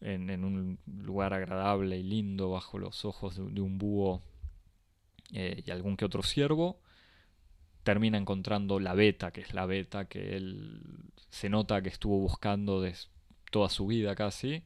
En, 0.00 0.44
un 0.44 0.78
lugar 0.86 1.32
agradable 1.32 1.98
y 1.98 2.02
lindo 2.02 2.50
bajo 2.50 2.78
los 2.78 3.04
ojos 3.04 3.36
de, 3.36 3.60
un 3.60 3.78
búho 3.78 4.22
eh, 5.32 5.62
y 5.64 5.70
algún 5.70 5.96
que 5.96 6.04
otro 6.04 6.22
ciervo, 6.22 6.80
termina 7.82 8.18
encontrando 8.18 8.78
la 8.78 8.94
beta, 8.94 9.32
que 9.32 9.40
es 9.40 9.54
la 9.54 9.64
beta 9.64 10.06
que 10.06 10.36
él 10.36 10.82
se 11.30 11.48
nota 11.48 11.82
que 11.82 11.88
estuvo 11.88 12.18
buscando 12.18 12.80
de 12.82 12.94
toda 13.50 13.68
su 13.68 13.86
vida 13.86 14.14
casi. 14.14 14.62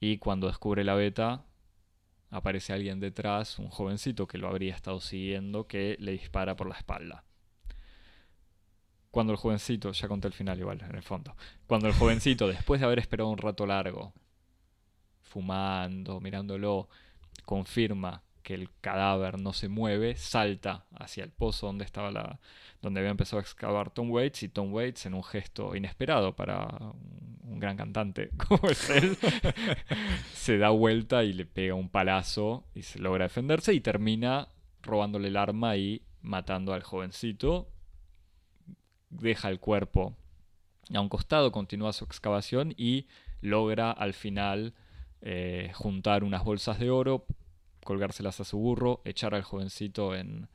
Y 0.00 0.18
cuando 0.18 0.46
descubre 0.46 0.84
la 0.84 0.94
beta, 0.94 1.44
aparece 2.30 2.72
alguien 2.72 3.00
detrás, 3.00 3.58
un 3.58 3.68
jovencito 3.68 4.26
que 4.26 4.38
lo 4.38 4.48
habría 4.48 4.74
estado 4.74 5.00
siguiendo, 5.00 5.66
que 5.66 5.96
le 5.98 6.12
dispara 6.12 6.56
por 6.56 6.68
la 6.68 6.76
espalda. 6.76 7.24
Cuando 9.18 9.32
el 9.32 9.38
jovencito, 9.40 9.90
ya 9.90 10.06
conté 10.06 10.28
el 10.28 10.32
final 10.32 10.60
igual, 10.60 10.80
en 10.80 10.94
el 10.94 11.02
fondo, 11.02 11.34
cuando 11.66 11.88
el 11.88 11.92
jovencito, 11.92 12.46
después 12.46 12.80
de 12.80 12.86
haber 12.86 13.00
esperado 13.00 13.28
un 13.28 13.36
rato 13.36 13.66
largo, 13.66 14.12
fumando, 15.22 16.20
mirándolo, 16.20 16.88
confirma 17.44 18.22
que 18.44 18.54
el 18.54 18.70
cadáver 18.80 19.40
no 19.40 19.52
se 19.52 19.68
mueve, 19.68 20.14
salta 20.14 20.86
hacia 20.94 21.24
el 21.24 21.32
pozo 21.32 21.66
donde 21.66 21.84
estaba 21.84 22.12
la, 22.12 22.38
donde 22.80 23.00
había 23.00 23.10
empezado 23.10 23.38
a 23.38 23.42
excavar 23.42 23.90
Tom 23.90 24.08
Waits 24.12 24.44
y 24.44 24.50
Tom 24.50 24.72
Waits 24.72 25.06
en 25.06 25.14
un 25.14 25.24
gesto 25.24 25.74
inesperado 25.74 26.36
para 26.36 26.68
un, 27.42 27.58
gran 27.58 27.76
cantante 27.76 28.30
como 28.48 28.70
es 28.70 28.88
él, 28.88 29.18
se 30.32 30.58
da 30.58 30.68
vuelta 30.68 31.24
y 31.24 31.32
le 31.32 31.44
pega 31.44 31.74
un 31.74 31.88
palazo 31.88 32.68
y 32.72 32.82
se 32.82 33.00
logra 33.00 33.24
defenderse 33.24 33.74
y 33.74 33.80
termina 33.80 34.46
robándole 34.80 35.26
el 35.26 35.36
arma 35.36 35.76
y 35.76 36.02
matando 36.22 36.72
al 36.72 36.84
jovencito, 36.84 37.72
deja 39.10 39.48
el 39.48 39.60
cuerpo 39.60 40.16
a 40.94 41.00
un 41.00 41.08
costado, 41.08 41.52
continúa 41.52 41.92
su 41.92 42.04
excavación 42.04 42.74
y 42.76 43.06
logra 43.40 43.90
al 43.90 44.14
final 44.14 44.74
eh, 45.20 45.70
juntar 45.74 46.24
unas 46.24 46.44
bolsas 46.44 46.78
de 46.78 46.90
oro, 46.90 47.26
colgárselas 47.84 48.40
a 48.40 48.44
su 48.44 48.58
burro, 48.58 49.02
echar 49.04 49.34
al 49.34 49.42
jovencito 49.42 50.14
en, 50.14 50.48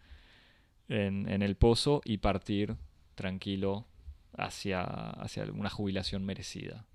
en, 0.87 1.41
el 1.41 1.55
pozo 1.55 2.01
y 2.05 2.17
partir 2.17 2.75
tranquilo 3.15 3.85
hacia, 4.35 4.81
hacia 4.83 5.43
una 5.45 5.69
jubilación 5.69 6.25
merecida. 6.25 6.85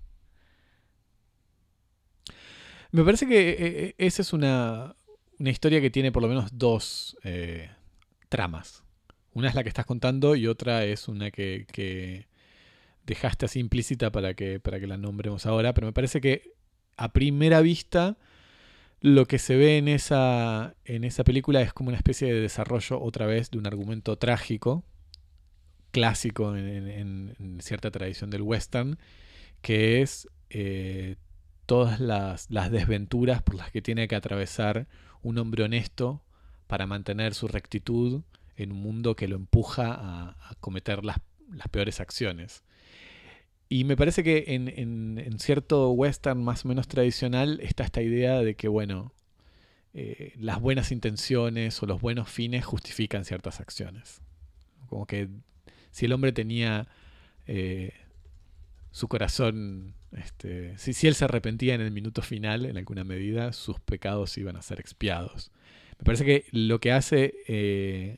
Me 2.91 3.03
parece 3.03 3.27
que 3.27 3.49
eh, 3.49 3.55
eh, 3.59 3.95
esa 3.97 4.21
es 4.21 4.33
una, 4.33 4.95
una, 5.37 5.49
historia 5.49 5.79
que 5.79 5.91
tiene 5.91 6.11
por 6.11 6.23
lo 6.23 6.27
menos 6.29 6.57
dos 6.57 7.17
tramas. 8.29 8.83
Una 9.39 9.47
es 9.47 9.55
la 9.55 9.63
que 9.63 9.69
estás 9.69 9.85
contando 9.85 10.35
y 10.35 10.47
otra 10.47 10.83
es 10.83 11.07
una 11.07 11.31
que, 11.31 11.65
que, 11.71 12.27
dejaste 13.05 13.45
así 13.45 13.61
implícita 13.61 14.11
para 14.11 14.33
que, 14.33 14.59
para 14.59 14.81
que 14.81 14.85
la 14.85 14.97
nombremos 14.97 15.45
ahora, 15.45 15.73
pero 15.73 15.87
me 15.87 15.93
parece 15.93 16.19
que 16.19 16.53
a 16.97 17.13
primera 17.13 17.61
vista 17.61 18.17
lo 18.99 19.25
que 19.27 19.39
se 19.39 19.55
ve 19.55 19.77
en 19.77 19.87
esa, 19.87 20.75
en 20.83 21.05
esa 21.05 21.23
película 21.23 21.61
es 21.61 21.71
como 21.71 21.87
una 21.87 21.97
especie 21.97 22.33
de 22.33 22.41
desarrollo 22.41 23.01
otra 23.01 23.27
vez 23.27 23.49
de 23.49 23.57
un 23.57 23.65
argumento 23.65 24.17
trágico, 24.17 24.83
clásico 25.91 26.53
en, 26.57 27.57
cierta 27.61 27.91
tradición 27.91 28.29
del 28.29 28.41
western, 28.41 28.99
que 29.61 30.01
es 30.01 30.27
eh, 30.49 31.15
todas 31.65 32.01
las, 32.01 32.49
desventuras 32.49 33.41
por 33.41 33.55
las 33.55 33.71
que 33.71 33.81
tiene 33.81 34.09
que 34.09 34.17
atravesar 34.17 34.89
un 35.21 35.37
hombre 35.37 35.63
honesto 35.63 36.21
para 36.67 36.87
mantener 36.87 37.33
su 37.33 37.47
rectitud 37.47 38.23
en 38.59 38.73
un 38.73 38.81
mundo 38.81 39.15
que 39.15 39.27
lo 39.27 39.35
empuja 39.35 39.93
a, 39.97 40.55
cometer 40.59 41.05
las, 41.05 41.17
las 41.51 41.67
peores 41.69 41.99
acciones. 41.99 42.63
Y 43.69 43.83
me 43.83 43.95
parece 43.95 44.23
que 44.23 44.45
en, 44.47 45.39
cierto 45.39 45.91
western 45.91 46.43
más 46.43 46.65
o 46.65 46.67
menos 46.67 46.87
tradicional 46.87 47.59
está 47.61 47.83
esta 47.83 48.01
idea 48.01 48.39
de 48.41 48.55
que, 48.55 48.67
bueno, 48.67 49.13
eh, 49.93 50.33
las 50.37 50.59
buenas 50.59 50.91
intenciones 50.91 51.81
o 51.81 51.85
los 51.85 52.01
buenos 52.01 52.29
fines 52.29 52.65
justifican 52.65 53.25
ciertas 53.25 53.59
acciones. 53.59 54.21
Como 54.87 55.05
que 55.05 55.29
si 55.91 56.07
el 56.07 56.13
hombre 56.13 56.31
tenía 56.31 56.87
eh, 57.47 57.93
su 58.91 59.07
corazón, 59.07 59.93
este, 60.11 60.77
si, 60.79 60.93
si, 60.93 61.07
él 61.07 61.15
se 61.15 61.25
arrepentía 61.25 61.75
en 61.75 61.81
el 61.81 61.91
minuto 61.91 62.23
final, 62.23 62.65
en 62.65 62.75
alguna 62.75 63.03
medida, 63.03 63.53
sus 63.53 63.79
pecados 63.79 64.35
iban 64.37 64.57
a 64.57 64.63
ser 64.63 64.79
expiados. 64.79 65.51
Me 65.99 66.05
parece 66.05 66.25
que 66.25 66.45
lo 66.51 66.79
que 66.79 66.91
hace 66.91 67.35
eh, 67.47 68.17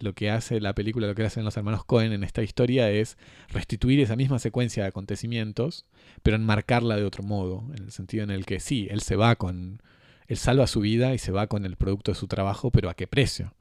lo 0.00 0.14
que 0.14 0.30
hace 0.30 0.60
la 0.60 0.74
película, 0.74 1.06
lo 1.06 1.14
que 1.14 1.24
hacen 1.24 1.44
los 1.44 1.56
hermanos 1.56 1.84
Cohen 1.84 2.12
en 2.12 2.24
esta 2.24 2.42
historia 2.42 2.90
es 2.90 3.16
restituir 3.48 4.00
esa 4.00 4.16
misma 4.16 4.38
secuencia 4.38 4.82
de 4.82 4.88
acontecimientos, 4.88 5.84
pero 6.22 6.36
enmarcarla 6.36 6.96
de 6.96 7.04
otro 7.04 7.22
modo, 7.22 7.64
en 7.76 7.84
el 7.84 7.92
sentido 7.92 8.24
en 8.24 8.30
el 8.30 8.46
que 8.46 8.60
sí, 8.60 8.88
él 8.90 9.00
se 9.00 9.16
va 9.16 9.36
con, 9.36 9.82
él 10.26 10.36
salva 10.36 10.66
su 10.66 10.80
vida 10.80 11.14
y 11.14 11.18
se 11.18 11.32
va 11.32 11.46
con 11.46 11.64
el 11.64 11.76
producto 11.76 12.12
de 12.12 12.16
su 12.16 12.26
trabajo, 12.26 12.70
pero 12.70 12.90
¿a 12.90 12.94
qué 12.94 13.06
precio? 13.06 13.54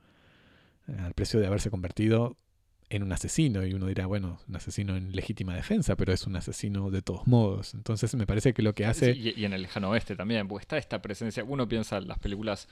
Eh, 0.87 0.97
al 0.99 1.13
precio 1.13 1.39
de 1.39 1.47
haberse 1.47 1.69
convertido 1.69 2.37
en 2.95 3.03
un 3.03 3.11
asesino 3.11 3.65
y 3.65 3.73
uno 3.73 3.87
dirá, 3.87 4.05
bueno, 4.05 4.39
un 4.47 4.55
asesino 4.55 4.95
en 4.95 5.11
legítima 5.11 5.55
defensa, 5.55 5.95
pero 5.95 6.13
es 6.13 6.25
un 6.25 6.35
asesino 6.35 6.89
de 6.89 7.01
todos 7.01 7.27
modos. 7.27 7.73
Entonces 7.73 8.13
me 8.15 8.25
parece 8.25 8.53
que 8.53 8.61
lo 8.61 8.73
que 8.73 8.85
hace... 8.85 9.11
y, 9.11 9.45
en 9.45 9.53
el 9.53 9.63
lejano 9.63 9.89
oeste 9.89 10.15
también, 10.15 10.47
porque 10.47 10.63
está 10.63 10.77
esta 10.77 11.01
presencia, 11.01 11.43
uno 11.43 11.67
piensa 11.67 11.97
en 11.97 12.07
las 12.07 12.19
películas 12.19 12.67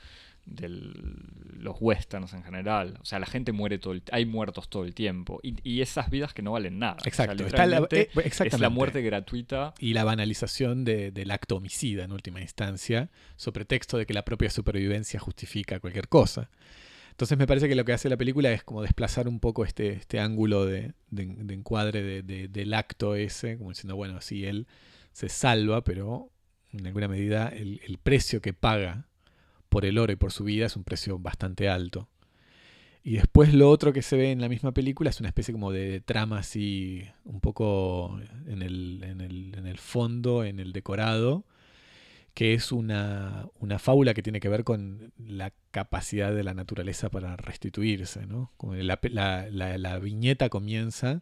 de 0.45 0.67
los 0.67 1.77
westerns 1.79 2.33
en 2.33 2.43
general, 2.43 2.97
o 3.01 3.05
sea, 3.05 3.17
la 3.19 3.25
gente 3.25 3.53
muere 3.53 3.77
todo 3.77 3.93
el 3.93 4.03
hay 4.11 4.25
muertos 4.25 4.67
todo 4.67 4.83
el 4.83 4.93
tiempo 4.93 5.39
y, 5.41 5.81
esas 5.81 6.09
vidas 6.09 6.33
que 6.33 6.41
no 6.41 6.51
valen 6.51 6.79
nada. 6.79 6.97
Exacto, 7.05 7.45
está 7.45 7.65
la, 7.65 7.87
eh, 7.91 8.09
es 8.15 8.59
la 8.59 8.69
muerte 8.69 9.01
gratuita. 9.01 9.73
Y 9.79 9.93
la 9.93 10.03
banalización 10.03 10.83
del 10.83 11.31
acto 11.31 11.57
homicida 11.57 12.03
en 12.03 12.11
última 12.11 12.41
instancia, 12.41 13.09
sobre 13.37 13.65
texto 13.65 13.97
de 13.97 14.05
que 14.05 14.13
la 14.13 14.25
propia 14.25 14.49
supervivencia 14.49 15.19
justifica 15.19 15.79
cualquier 15.79 16.07
cosa. 16.07 16.49
Entonces 17.13 17.37
me 17.37 17.45
parece 17.45 17.69
que 17.69 17.75
lo 17.75 17.85
que 17.85 17.93
hace 17.93 18.09
la 18.09 18.17
película 18.17 18.51
es 18.51 18.63
como 18.63 18.81
desplazar 18.81 19.27
un 19.27 19.39
poco 19.39 19.65
este, 19.65 19.89
este 19.89 20.19
ángulo 20.19 20.65
de, 20.65 20.95
encuadre 21.11 22.23
del 22.23 22.73
acto 22.73 23.13
ese, 23.13 23.55
como 23.59 23.69
diciendo, 23.69 23.95
bueno, 23.95 24.19
sí, 24.19 24.45
él 24.45 24.65
se 25.11 25.29
salva, 25.29 25.83
pero 25.83 26.31
en 26.71 26.87
alguna 26.87 27.07
medida 27.07 27.49
el, 27.49 27.81
el, 27.85 27.99
precio 27.99 28.41
que 28.41 28.53
paga 28.53 29.05
por 29.69 29.85
el 29.85 29.99
oro 29.99 30.11
y 30.11 30.15
por 30.15 30.31
su 30.31 30.43
vida 30.43 30.65
es 30.65 30.75
un 30.75 30.83
precio 30.83 31.19
bastante 31.19 31.69
alto. 31.69 32.09
Y 33.03 33.17
después 33.17 33.53
lo 33.53 33.69
otro 33.69 33.93
que 33.93 34.01
se 34.01 34.17
ve 34.17 34.31
en 34.31 34.41
la 34.41 34.49
misma 34.49 34.71
película 34.71 35.11
es 35.11 35.19
una 35.19 35.29
especie 35.29 35.53
como 35.53 35.71
de 35.71 36.01
trama 36.01 36.39
así, 36.39 37.03
un 37.25 37.41
poco 37.41 38.19
en 38.47 38.63
el, 38.63 39.03
en 39.03 39.21
el, 39.21 39.53
en 39.55 39.67
el 39.67 39.77
fondo, 39.77 40.43
en 40.43 40.59
el 40.59 40.73
decorado, 40.73 41.45
que 42.33 42.53
es 42.53 42.71
una, 42.71 43.47
una, 43.59 43.77
fábula 43.79 44.13
que 44.13 44.23
tiene 44.23 44.39
que 44.39 44.49
ver 44.49 44.63
con 44.63 45.13
la 45.17 45.53
capacidad 45.71 46.33
de 46.33 46.43
la 46.43 46.53
naturaleza 46.53 47.09
para 47.09 47.35
restituirse. 47.35 48.25
¿no? 48.25 48.51
La, 48.59 49.99
viñeta 49.99 50.49
comienza 50.49 51.21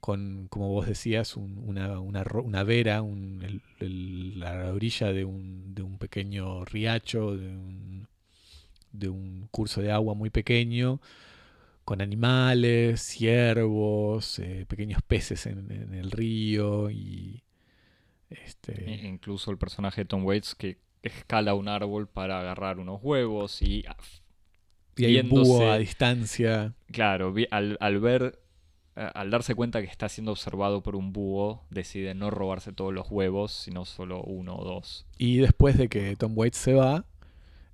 con, 0.00 0.48
como 0.48 0.68
vos 0.68 0.86
decías, 0.86 1.36
una, 1.36 2.00
una, 2.00 2.64
vera, 2.64 3.02
la 3.80 4.72
orilla 4.72 5.12
de 5.12 5.24
un, 5.24 5.74
de 5.74 5.82
un 5.82 5.98
pequeño 5.98 6.64
riacho, 6.64 7.36
de 7.36 7.48
un, 7.48 8.08
de 8.92 9.08
un 9.10 9.48
curso 9.50 9.82
de 9.82 9.92
agua 9.92 10.14
muy 10.14 10.30
pequeño, 10.30 11.00
con 11.84 12.00
animales, 12.00 13.02
ciervos, 13.02 14.38
eh, 14.38 14.64
pequeños 14.66 15.02
peces 15.02 15.46
en, 15.46 15.70
en 15.70 15.94
el 15.94 16.10
río 16.10 16.90
y 16.90 17.42
este... 18.30 18.90
E 18.90 19.06
incluso 19.06 19.50
el 19.50 19.58
personaje 19.58 20.02
de 20.02 20.04
Tom 20.06 20.24
Waits 20.24 20.54
que 20.54 20.78
escala 21.02 21.54
un 21.54 21.68
árbol 21.68 22.08
para 22.08 22.40
agarrar 22.40 22.78
unos 22.78 23.00
huevos 23.02 23.62
y... 23.62 23.84
Y 24.98 25.04
hay 25.04 25.20
un 25.20 25.28
búho 25.28 25.70
a 25.70 25.76
distancia. 25.76 26.74
Claro, 26.90 27.34
al, 27.50 27.76
al 27.80 28.00
ver 28.00 28.40
al 28.96 29.30
darse 29.30 29.54
cuenta 29.54 29.82
que 29.82 29.88
está 29.88 30.08
siendo 30.08 30.32
observado 30.32 30.82
por 30.82 30.96
un 30.96 31.12
búho, 31.12 31.66
decide 31.68 32.14
no 32.14 32.30
robarse 32.30 32.72
todos 32.72 32.94
los 32.94 33.10
huevos, 33.10 33.52
sino 33.52 33.84
solo 33.84 34.22
uno 34.22 34.56
o 34.56 34.64
dos. 34.64 35.06
Y 35.18 35.36
después 35.36 35.76
de 35.76 35.88
que 35.88 36.16
Tom 36.16 36.32
Waits 36.34 36.56
se 36.56 36.72
va, 36.72 37.04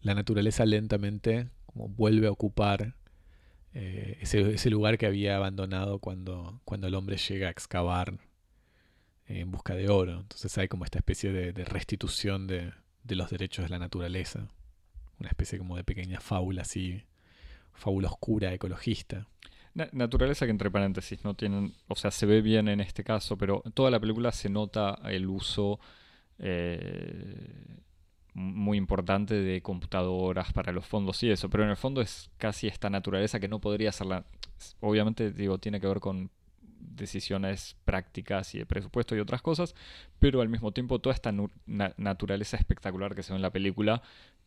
la 0.01 0.15
naturaleza 0.15 0.67
lentamente 0.67 1.49
como 1.67 1.89
vuelve 1.89 2.27
a 2.27 2.33
ocupar 2.33 2.97
eh, 3.73 4.19
ese, 4.21 4.71
lugar 4.71 4.99
que 4.99 5.07
había 5.07 5.37
abandonado 5.37 6.01
cuando, 6.01 6.61
cuando 6.65 6.89
el 6.89 6.95
hombre 6.95 7.17
llega 7.17 7.47
a 7.47 7.51
excavar 7.51 8.19
en 9.41 9.51
busca 9.51 9.75
de 9.75 9.89
oro. 9.89 10.21
Entonces 10.21 10.57
hay 10.59 10.69
como 10.69 10.85
esta 10.85 10.99
especie 10.99 11.33
de, 11.33 11.65
restitución 11.65 12.47
de, 12.47 12.73
los 13.09 13.31
derechos 13.31 13.65
de 13.65 13.71
la 13.71 13.79
naturaleza. 13.79 14.49
Una 15.19 15.29
especie 15.29 15.59
como 15.59 15.77
de 15.77 15.85
pequeña 15.85 16.21
fábula 16.21 16.63
así, 16.63 17.03
fábula 17.73 18.09
oscura, 18.09 18.53
ecologista. 18.53 19.27
naturaleza 19.93 20.47
que 20.47 20.51
entre 20.51 20.71
paréntesis 20.71 21.25
no 21.25 21.35
tienen, 21.35 21.75
o 21.89 21.97
sea, 21.97 22.11
se 22.11 22.27
ve 22.27 22.43
bien 22.43 22.69
en 22.69 22.81
este 22.81 23.05
caso, 23.05 23.37
pero 23.37 23.63
en 23.65 23.73
toda 23.73 23.91
la 23.91 24.01
película 24.01 24.33
se 24.33 24.49
nota 24.49 24.99
el 25.05 25.27
uso 25.29 25.81
eh, 26.39 27.79
muy 28.35 28.79
importante 28.79 29.35
de 29.35 29.63
computadoras 29.63 30.53
para 30.53 30.73
los 30.73 30.87
fondos 30.87 31.23
y 31.23 31.31
eso, 31.31 31.51
pero 31.51 31.65
en 31.65 31.71
el 31.71 31.77
fondo 31.77 32.01
es 32.01 32.31
casi 32.39 32.67
esta 32.67 32.91
naturaleza 32.91 33.41
que 33.41 33.49
no 33.49 33.61
podría 33.61 33.93
ser 33.93 34.07
la... 34.07 34.25
Obviamente, 34.81 35.33
digo, 35.33 35.59
tiene 35.59 35.81
que 35.81 35.87
ver 35.87 36.01
con 36.01 36.31
decisiones 36.85 37.77
prácticas 37.85 38.55
y 38.55 38.59
de 38.59 38.67
presupuesto 38.67 39.15
y 39.17 39.21
otras 39.21 39.41
cosas, 39.43 39.75
pero 40.19 40.41
al 40.41 40.49
mismo 40.49 40.73
tiempo 40.73 40.99
toda 41.01 41.15
esta 41.15 41.33
naturaleza 41.97 42.57
espectacular 42.57 43.15
que 43.15 43.23
se 43.23 43.33
ve 43.33 43.37
en 43.37 43.43
la 43.43 43.51
película 43.51 44.03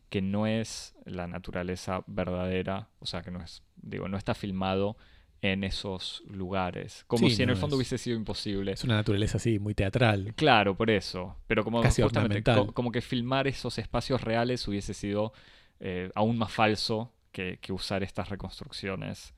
que 0.08 0.22
no 0.22 0.46
es 0.46 0.94
la 1.04 1.26
naturaleza 1.26 2.04
verdadera, 2.06 2.88
o 3.00 3.06
sea, 3.06 3.22
que 3.22 3.30
no 3.32 3.42
es, 3.42 3.62
digo, 3.76 4.08
no 4.08 4.16
está 4.16 4.34
filmado 4.34 4.96
en 5.42 5.64
esos 5.64 6.22
lugares. 6.28 7.04
Como 7.08 7.28
Sí, 7.28 7.34
si 7.34 7.42
en 7.42 7.48
no, 7.48 7.52
el 7.54 7.58
fondo 7.58 7.74
es- 7.74 7.78
hubiese 7.78 7.98
sido 7.98 8.16
imposible. 8.16 8.72
Es 8.72 8.84
una 8.84 8.94
naturaleza 8.94 9.36
así, 9.38 9.58
muy 9.58 9.74
teatral. 9.74 10.32
Claro, 10.36 10.76
por 10.76 10.90
eso. 10.90 11.36
Pero 11.48 11.64
como 11.64 11.80
Casi 11.82 12.02
justamente, 12.02 12.42
co- 12.42 12.72
como 12.72 12.92
que 12.92 13.00
filmar 13.00 13.46
esos 13.48 13.78
espacios 13.78 14.22
reales 14.22 14.66
hubiese 14.68 14.94
sido 14.94 15.32
eh, 15.80 16.10
aún 16.14 16.38
más 16.38 16.52
falso 16.52 17.12
que, 17.32 17.58
que 17.60 17.72
usar 17.72 18.02
estas 18.02 18.28
reconstrucciones 18.30 19.34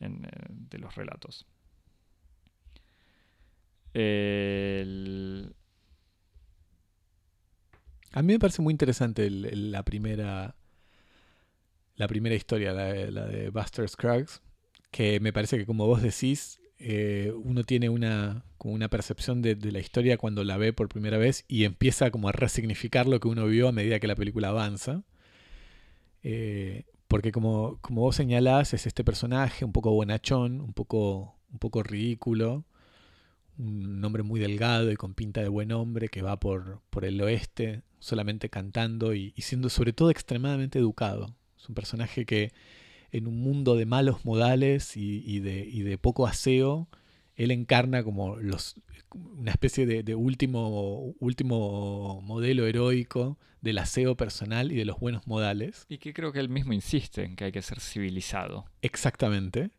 en, 0.00 0.24
eh, 0.24 0.30
de 0.48 0.78
los 0.78 0.94
relatos. 0.94 1.46
A 8.12 8.20
mí 8.22 8.32
me 8.32 8.38
parece 8.40 8.62
muy 8.62 8.72
interesante 8.72 9.30
la 9.30 9.84
primera 9.84 10.56
la 11.96 12.08
primera 12.08 12.34
historia, 12.34 12.72
la, 12.72 12.92
de- 12.92 13.50
Buster 13.50 13.88
Scruggs, 13.88 14.42
que 14.90 15.20
me 15.20 15.32
parece 15.32 15.58
que 15.58 15.66
como 15.66 15.86
vos 15.86 16.02
decís, 16.02 16.60
eh, 16.78 17.32
uno 17.44 17.64
tiene 17.64 17.88
una, 17.88 18.44
como 18.58 18.74
una 18.74 18.88
percepción 18.88 19.42
de, 19.42 19.54
de 19.54 19.72
la 19.72 19.80
historia 19.80 20.18
cuando 20.18 20.44
la 20.44 20.56
ve 20.58 20.72
por 20.72 20.88
primera 20.88 21.18
vez 21.18 21.44
y 21.48 21.64
empieza 21.64 22.10
como 22.10 22.28
a 22.28 22.32
resignificar 22.32 23.06
lo 23.06 23.20
que 23.20 23.28
uno 23.28 23.46
vio 23.46 23.68
a 23.68 23.72
medida 23.72 23.98
que 24.00 24.06
la 24.06 24.16
película 24.16 24.48
avanza. 24.48 25.02
Eh, 26.22 26.84
porque 27.08 27.32
como, 27.32 27.78
como 27.80 28.00
vos 28.02 28.16
señalás, 28.16 28.74
es 28.74 28.86
este 28.86 29.04
personaje 29.04 29.64
un 29.64 29.72
poco 29.72 29.90
bonachón, 29.92 30.60
un 30.60 30.72
poco, 30.72 31.36
un 31.52 31.58
poco 31.58 31.82
ridículo, 31.82 32.64
un 33.58 34.04
hombre 34.04 34.22
muy 34.22 34.40
delgado 34.40 34.90
y 34.90 34.96
con 34.96 35.14
pinta 35.14 35.40
de 35.42 35.48
buen 35.48 35.72
hombre 35.72 36.08
que 36.08 36.22
va 36.22 36.38
por, 36.38 36.80
por 36.90 37.04
el 37.04 37.20
oeste 37.20 37.82
solamente 37.98 38.50
cantando 38.50 39.14
y, 39.14 39.32
y 39.36 39.42
siendo 39.42 39.68
sobre 39.68 39.92
todo 39.92 40.10
extremadamente 40.10 40.78
educado. 40.78 41.34
Es 41.58 41.68
un 41.68 41.74
personaje 41.74 42.26
que 42.26 42.52
en 43.12 43.26
un 43.26 43.40
mundo 43.40 43.76
de 43.76 43.86
malos 43.86 44.24
modales 44.24 44.96
y, 44.96 45.22
y 45.26 45.40
de, 45.40 45.66
y 45.66 45.82
de 45.82 45.98
poco 45.98 46.26
aseo, 46.26 46.88
él 47.34 47.50
encarna 47.50 48.02
como 48.04 48.36
los, 48.36 48.76
una 49.12 49.50
especie 49.50 49.86
de, 49.86 50.02
de 50.02 50.14
último, 50.14 51.14
último 51.18 52.20
modelo 52.22 52.66
heroico 52.66 53.38
del 53.60 53.78
aseo 53.78 54.16
personal 54.16 54.70
y 54.70 54.76
de 54.76 54.84
los 54.84 54.98
buenos 55.00 55.26
modales. 55.26 55.86
Y 55.88 55.98
que 55.98 56.12
creo 56.12 56.32
que 56.32 56.40
él 56.40 56.48
mismo 56.48 56.72
insiste 56.72 57.24
en 57.24 57.36
que 57.36 57.44
hay 57.44 57.52
que 57.52 57.62
ser 57.62 57.80
civilizado. 57.80 58.66
Exactamente. 58.82 59.70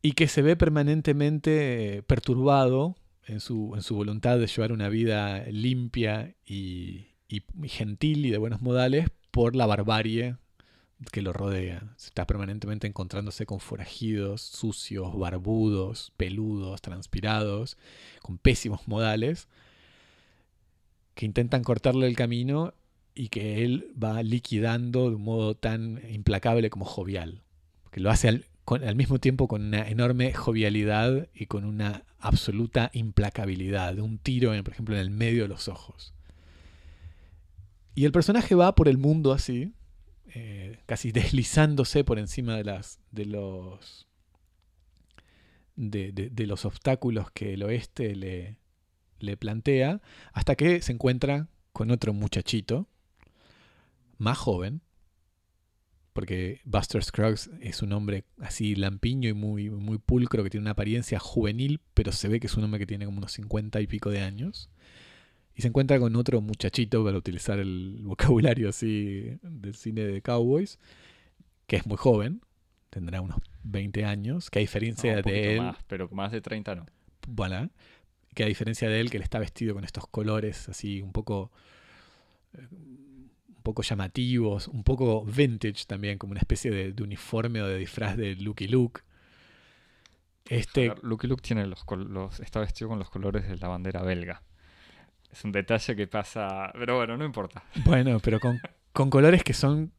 Y 0.00 0.12
que 0.12 0.28
se 0.28 0.42
ve 0.42 0.56
permanentemente 0.56 1.96
eh, 1.98 2.02
perturbado 2.02 2.96
en 3.26 3.40
su, 3.40 3.72
en 3.74 3.82
su 3.82 3.94
voluntad 3.96 4.38
de 4.38 4.46
llevar 4.46 4.72
una 4.72 4.88
vida 4.88 5.44
limpia 5.50 6.34
y, 6.46 7.08
y- 7.28 7.42
gentil 7.68 8.24
y 8.24 8.30
de 8.30 8.38
buenos 8.38 8.62
modales 8.62 9.08
por 9.30 9.56
la 9.56 9.66
barbarie 9.66 10.36
que 11.12 11.22
lo 11.22 11.32
rodea. 11.32 11.94
Está 11.96 12.26
permanentemente 12.26 12.86
encontrándose 12.86 13.44
con 13.46 13.60
forajidos, 13.60 14.40
sucios, 14.42 15.16
barbudos, 15.16 16.12
peludos, 16.16 16.80
transpirados, 16.80 17.76
con 18.22 18.38
pésimos 18.38 18.88
modales, 18.88 19.48
que 21.14 21.26
intentan 21.26 21.62
cortarle 21.62 22.06
el 22.06 22.16
camino 22.16 22.74
y 23.14 23.28
que 23.28 23.64
él 23.64 23.92
va 24.00 24.22
liquidando 24.22 25.10
de 25.10 25.16
un 25.16 25.22
modo 25.22 25.56
tan 25.56 26.00
implacable 26.10 26.70
como 26.70 26.84
jovial. 26.84 27.42
Que 27.90 28.00
lo 28.00 28.10
hace 28.10 28.28
al, 28.28 28.44
al 28.74 28.96
mismo 28.96 29.18
tiempo 29.18 29.48
con 29.48 29.62
una 29.62 29.88
enorme 29.88 30.32
jovialidad 30.32 31.28
y 31.34 31.46
con 31.46 31.64
una 31.64 32.04
absoluta 32.18 32.90
implacabilidad, 32.92 33.94
de 33.94 34.02
un 34.02 34.18
tiro, 34.18 34.54
en, 34.54 34.64
por 34.64 34.72
ejemplo, 34.74 34.94
en 34.94 35.00
el 35.00 35.10
medio 35.10 35.42
de 35.42 35.48
los 35.48 35.68
ojos. 35.68 36.14
Y 37.94 38.04
el 38.04 38.12
personaje 38.12 38.54
va 38.54 38.74
por 38.74 38.88
el 38.88 38.98
mundo 38.98 39.32
así, 39.32 39.72
eh, 40.34 40.78
casi 40.86 41.12
deslizándose 41.12 42.04
por 42.04 42.18
encima 42.18 42.56
de 42.56 42.64
las 42.64 43.00
de 43.10 43.24
los 43.24 44.06
de, 45.76 46.12
de- 46.12 46.30
de 46.30 46.46
los 46.46 46.64
obstáculos 46.64 47.30
que 47.30 47.54
el 47.54 47.62
oeste 47.62 48.14
le, 48.16 48.58
le 49.20 49.36
plantea, 49.36 50.00
hasta 50.32 50.56
que 50.56 50.82
se 50.82 50.92
encuentra 50.92 51.48
con 51.72 51.90
otro 51.90 52.12
muchachito 52.12 52.88
más 54.18 54.36
joven, 54.38 54.82
porque 56.18 56.60
Buster 56.64 57.04
Scruggs 57.04 57.48
es 57.60 57.80
un 57.80 57.92
hombre 57.92 58.24
así 58.40 58.74
lampiño 58.74 59.28
y 59.28 59.34
muy, 59.34 59.70
muy 59.70 59.98
pulcro, 59.98 60.42
que 60.42 60.50
tiene 60.50 60.62
una 60.62 60.72
apariencia 60.72 61.20
juvenil, 61.20 61.80
pero 61.94 62.10
se 62.10 62.26
ve 62.26 62.40
que 62.40 62.48
es 62.48 62.56
un 62.56 62.64
hombre 62.64 62.80
que 62.80 62.86
tiene 62.88 63.04
como 63.04 63.18
unos 63.18 63.30
50 63.30 63.80
y 63.80 63.86
pico 63.86 64.10
de 64.10 64.22
años. 64.22 64.68
Y 65.54 65.62
se 65.62 65.68
encuentra 65.68 66.00
con 66.00 66.16
otro 66.16 66.40
muchachito, 66.40 67.04
para 67.04 67.16
utilizar 67.16 67.60
el 67.60 68.00
vocabulario 68.02 68.68
así 68.68 69.38
del 69.42 69.76
cine 69.76 70.02
de 70.02 70.20
cowboys, 70.20 70.80
que 71.68 71.76
es 71.76 71.86
muy 71.86 71.96
joven, 71.96 72.40
tendrá 72.90 73.20
unos 73.20 73.38
20 73.62 74.04
años, 74.04 74.50
que 74.50 74.58
a 74.58 74.62
No, 74.62 74.62
diferencia 74.62 75.14
un 75.18 75.22
de 75.22 75.54
él, 75.54 75.60
más, 75.60 75.76
pero 75.86 76.08
más 76.10 76.32
de 76.32 76.40
30 76.40 76.74
no. 76.74 76.86
voilà, 77.28 77.70
que 78.34 78.42
a 78.42 78.46
diferencia 78.48 78.88
de 78.88 78.98
él, 78.98 79.08
que 79.08 79.18
él 79.18 79.22
está 79.22 79.38
vestido 79.38 79.72
con 79.72 79.84
estos 79.84 80.08
colores 80.08 80.68
así 80.68 81.00
un 81.00 81.12
poco 81.12 81.52
eh, 82.54 82.66
poco 83.68 83.82
llamativos, 83.82 84.66
un 84.68 84.82
poco 84.82 85.24
vintage 85.24 85.84
también, 85.86 86.16
como 86.18 86.30
una 86.30 86.40
especie 86.40 86.70
de, 86.70 86.92
de 86.92 87.02
uniforme 87.02 87.60
o 87.60 87.66
de 87.66 87.76
disfraz 87.76 88.16
de 88.16 88.34
Lucky 88.36 88.66
Luke. 88.66 89.02
Este, 90.46 90.94
Lucky 91.02 91.26
Luke 91.26 91.42
tiene 91.42 91.66
los, 91.66 92.40
está 92.40 92.60
vestido 92.60 92.88
con 92.88 92.98
los 92.98 93.10
colores 93.10 93.46
de 93.46 93.56
la 93.58 93.68
bandera 93.68 94.00
belga. 94.02 94.42
Es 95.30 95.44
un 95.44 95.52
detalle 95.52 95.94
que 95.94 96.06
pasa. 96.06 96.70
Pero 96.72 96.96
bueno, 96.96 97.18
no 97.18 97.24
importa. 97.26 97.62
bueno, 97.84 98.18
pero 98.20 98.40
con, 98.40 98.58
con 98.94 99.10
colores 99.10 99.44
que 99.44 99.52
son 99.52 99.92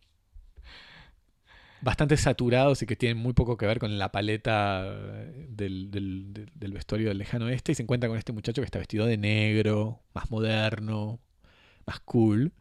bastante 1.81 2.17
saturados 2.17 2.81
y 2.81 2.85
que 2.87 2.95
tienen 2.95 3.17
muy 3.19 3.33
poco 3.33 3.55
que 3.55 3.67
ver 3.67 3.77
con 3.79 3.97
la 3.99 4.11
paleta 4.11 4.83
eh, 4.85 5.45
del- 5.49 5.89
del 5.91 6.71
vestuario 6.73 7.07
del 7.09 7.19
lejano 7.19 7.45
oeste 7.45 7.71
y 7.71 7.75
se 7.75 7.83
encuentra 7.83 8.09
con 8.09 8.17
este 8.17 8.33
muchacho 8.33 8.61
que 8.61 8.65
está 8.65 8.79
vestido 8.79 9.05
de 9.05 9.17
negro, 9.17 10.01
más 10.15 10.29
moderno, 10.31 11.19
más 11.85 11.99
cool 12.01 12.51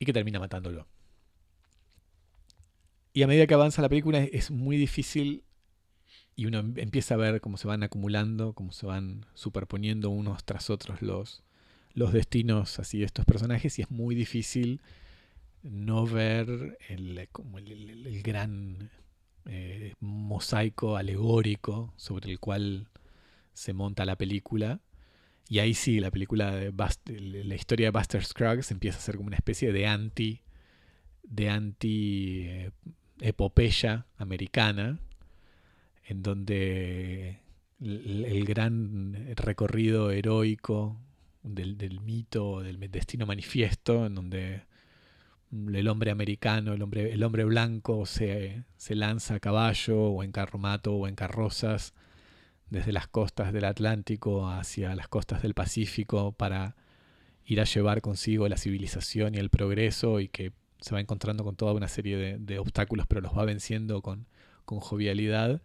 y 0.00 0.06
que 0.06 0.14
termina 0.14 0.40
matándolo. 0.40 0.88
Y 3.12 3.22
a 3.22 3.26
medida 3.26 3.46
que 3.46 3.54
avanza 3.54 3.82
la 3.82 3.88
película 3.88 4.20
es- 4.22 4.50
muy 4.50 4.76
difícil 4.76 5.42
y 6.36 6.46
uno 6.46 6.60
em- 6.60 6.74
empieza 6.78 7.14
a 7.14 7.18
ver 7.18 7.40
cómo 7.40 7.56
se 7.58 7.68
van 7.68 7.82
acumulando, 7.82 8.54
cómo 8.54 8.72
se 8.72 8.86
van 8.86 9.26
superponiendo 9.34 10.10
unos 10.10 10.44
tras 10.44 10.70
otros 10.70 11.02
los, 11.02 11.42
los 11.94 12.12
destinos 12.12 12.78
así 12.80 12.98
de 13.00 13.06
estos 13.06 13.24
personajes 13.26 13.78
y 13.78 13.82
es 13.82 13.90
muy 13.90 14.14
difícil 14.14 14.80
no 15.62 16.06
ver 16.06 16.78
el, 16.88 17.28
como 17.32 17.58
el 17.58 18.22
gran 18.22 18.90
eh, 19.46 19.94
mosaico 20.00 20.96
alegórico 20.96 21.92
sobre 21.96 22.32
el 22.32 22.40
cual 22.40 22.88
se 23.54 23.72
monta 23.74 24.04
la 24.06 24.16
película. 24.16 24.80
Y 25.50 25.58
ahí 25.58 25.74
sí, 25.74 25.98
la 25.98 26.12
película 26.12 26.54
de 26.54 26.72
la 27.44 27.54
historia 27.56 27.88
de 27.88 27.90
Buster 27.90 28.24
Scruggs 28.24 28.70
empieza 28.70 28.98
a 28.98 29.00
ser 29.00 29.16
como 29.16 29.26
una 29.26 29.36
especie 29.36 29.72
de 29.72 29.84
anti 29.88 30.42
de 31.24 31.50
anti 31.50 32.44
eh, 32.46 32.70
epopeya 33.20 34.06
americana 34.16 35.00
en 36.04 36.22
donde 36.22 37.40
el, 37.80 38.44
gran 38.44 39.34
recorrido 39.34 40.12
heroico 40.12 40.96
del, 41.42 41.76
del 41.76 42.00
mito, 42.00 42.62
del 42.62 42.78
destino 42.88 43.26
manifiesto, 43.26 44.06
en 44.06 44.14
donde 44.14 44.62
el 45.50 45.88
hombre 45.88 46.12
americano, 46.12 46.74
el 46.74 46.82
hombre, 46.82 47.12
el 47.12 47.24
hombre 47.24 47.44
blanco 47.44 48.06
se, 48.06 48.62
se 48.76 48.94
lanza 48.94 49.34
a 49.34 49.40
caballo 49.40 50.00
o 50.00 50.22
en 50.22 50.30
carromato 50.30 50.94
o 50.94 51.08
en 51.08 51.16
carrozas 51.16 51.92
desde 52.70 52.92
las 52.92 53.08
costas 53.08 53.52
del 53.52 53.64
Atlántico 53.64 54.48
hacia 54.48 54.94
las 54.94 55.08
costas 55.08 55.42
del 55.42 55.54
Pacífico 55.54 56.32
para 56.32 56.76
ir 57.44 57.60
a 57.60 57.64
llevar 57.64 58.00
consigo 58.00 58.48
la 58.48 58.56
civilización 58.56 59.34
y 59.34 59.38
el 59.38 59.50
progreso 59.50 60.20
y 60.20 60.28
que 60.28 60.52
se 60.80 60.94
va 60.94 61.00
encontrando 61.00 61.44
con 61.44 61.56
toda 61.56 61.72
una 61.72 61.88
serie 61.88 62.38
de, 62.38 62.58
obstáculos 62.58 63.06
pero 63.06 63.20
los 63.20 63.36
va 63.36 63.44
venciendo 63.44 64.02
con, 64.02 64.26
con 64.64 64.80
jovialidad. 64.80 65.60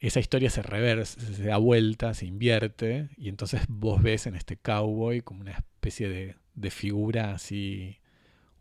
Esa 0.00 0.20
historia 0.20 0.48
se 0.48 0.62
reversa, 0.62 1.20
se 1.20 1.44
da 1.44 1.58
vuelta, 1.58 2.14
se 2.14 2.24
invierte 2.26 3.10
y 3.16 3.28
entonces 3.28 3.62
vos 3.68 4.02
ves 4.02 4.26
en 4.26 4.36
este 4.36 4.56
cowboy 4.56 5.20
como 5.20 5.42
una 5.42 5.52
especie 5.52 6.08
de, 6.08 6.36
de 6.54 6.70
figura 6.70 7.34
así 7.34 7.98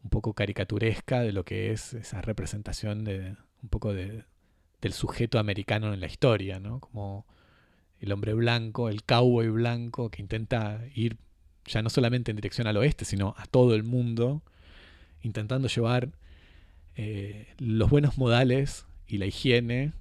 un 0.03 0.09
poco 0.09 0.33
caricaturesca 0.33 1.21
de 1.21 1.31
lo 1.31 1.45
que 1.45 1.71
es 1.71 1.93
esa 1.93 2.21
representación 2.21 3.03
de 3.03 3.35
un 3.61 3.69
poco 3.69 3.93
de, 3.93 4.23
del 4.81 4.93
sujeto 4.93 5.39
americano 5.39 5.93
en 5.93 5.99
la 5.99 6.07
historia, 6.07 6.59
¿no? 6.59 6.79
Como 6.79 7.25
el 7.99 8.11
hombre 8.11 8.33
blanco, 8.33 8.89
el 8.89 9.03
cowboy 9.03 9.49
blanco 9.49 10.09
que 10.09 10.21
intenta 10.21 10.81
ir 10.93 11.17
ya 11.65 11.81
no 11.81 11.89
solamente 11.89 12.31
en 12.31 12.37
dirección 12.37 12.67
al 12.67 12.77
oeste, 12.77 13.05
sino 13.05 13.35
a 13.37 13.45
todo 13.45 13.75
el 13.75 13.83
mundo, 13.83 14.41
intentando 15.21 15.67
llevar 15.67 16.09
eh, 16.95 17.53
los 17.57 17.89
buenos 17.89 18.17
modales 18.17 18.85
y 19.07 19.17
la 19.17 19.25
higiene 19.25 19.93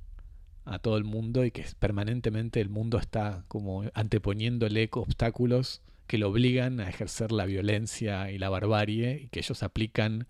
a 0.65 0.79
todo 0.79 0.97
el 0.97 1.05
mundo 1.05 1.45
y 1.45 1.51
que 1.51 1.65
permanentemente 1.79 2.61
el 2.61 2.69
mundo 2.69 2.99
está 2.99 3.45
como 3.49 3.85
anteponiéndole 3.95 4.89
obstáculos 4.93 5.83
que 6.07 6.19
lo 6.19 6.29
obligan 6.29 6.81
a 6.81 6.89
ejercer 6.89 7.33
la 7.33 7.47
violencia 7.47 8.31
y 8.31 8.39
la 8.39 8.49
barbarie 8.49 9.23
y 9.25 9.29
que 9.29 9.41
ellos 9.41 9.63
aplican 9.63 10.27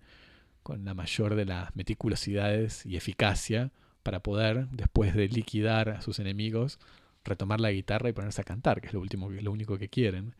con 0.63 0.85
la 0.85 0.93
mayor 0.93 1.35
de 1.35 1.45
las 1.45 1.75
meticulosidades 1.75 2.85
y 2.85 2.97
eficacia 2.97 3.71
para 4.07 4.21
poder, 4.21 4.69
después 4.69 5.13
de 5.13 5.27
liquidar 5.27 5.89
a 5.89 6.01
sus 6.01 6.19
enemigos, 6.19 6.79
retomar 7.25 7.59
la 7.59 7.71
guitarra 7.71 8.07
y 8.07 8.13
ponerse 8.13 8.39
a 8.39 8.45
cantar, 8.45 8.79
que 8.79 8.87
es 8.87 8.93
lo, 8.93 9.01
último, 9.01 9.29
lo 9.29 9.51
único 9.51 9.77
que 9.77 9.89
quieren. 9.89 10.33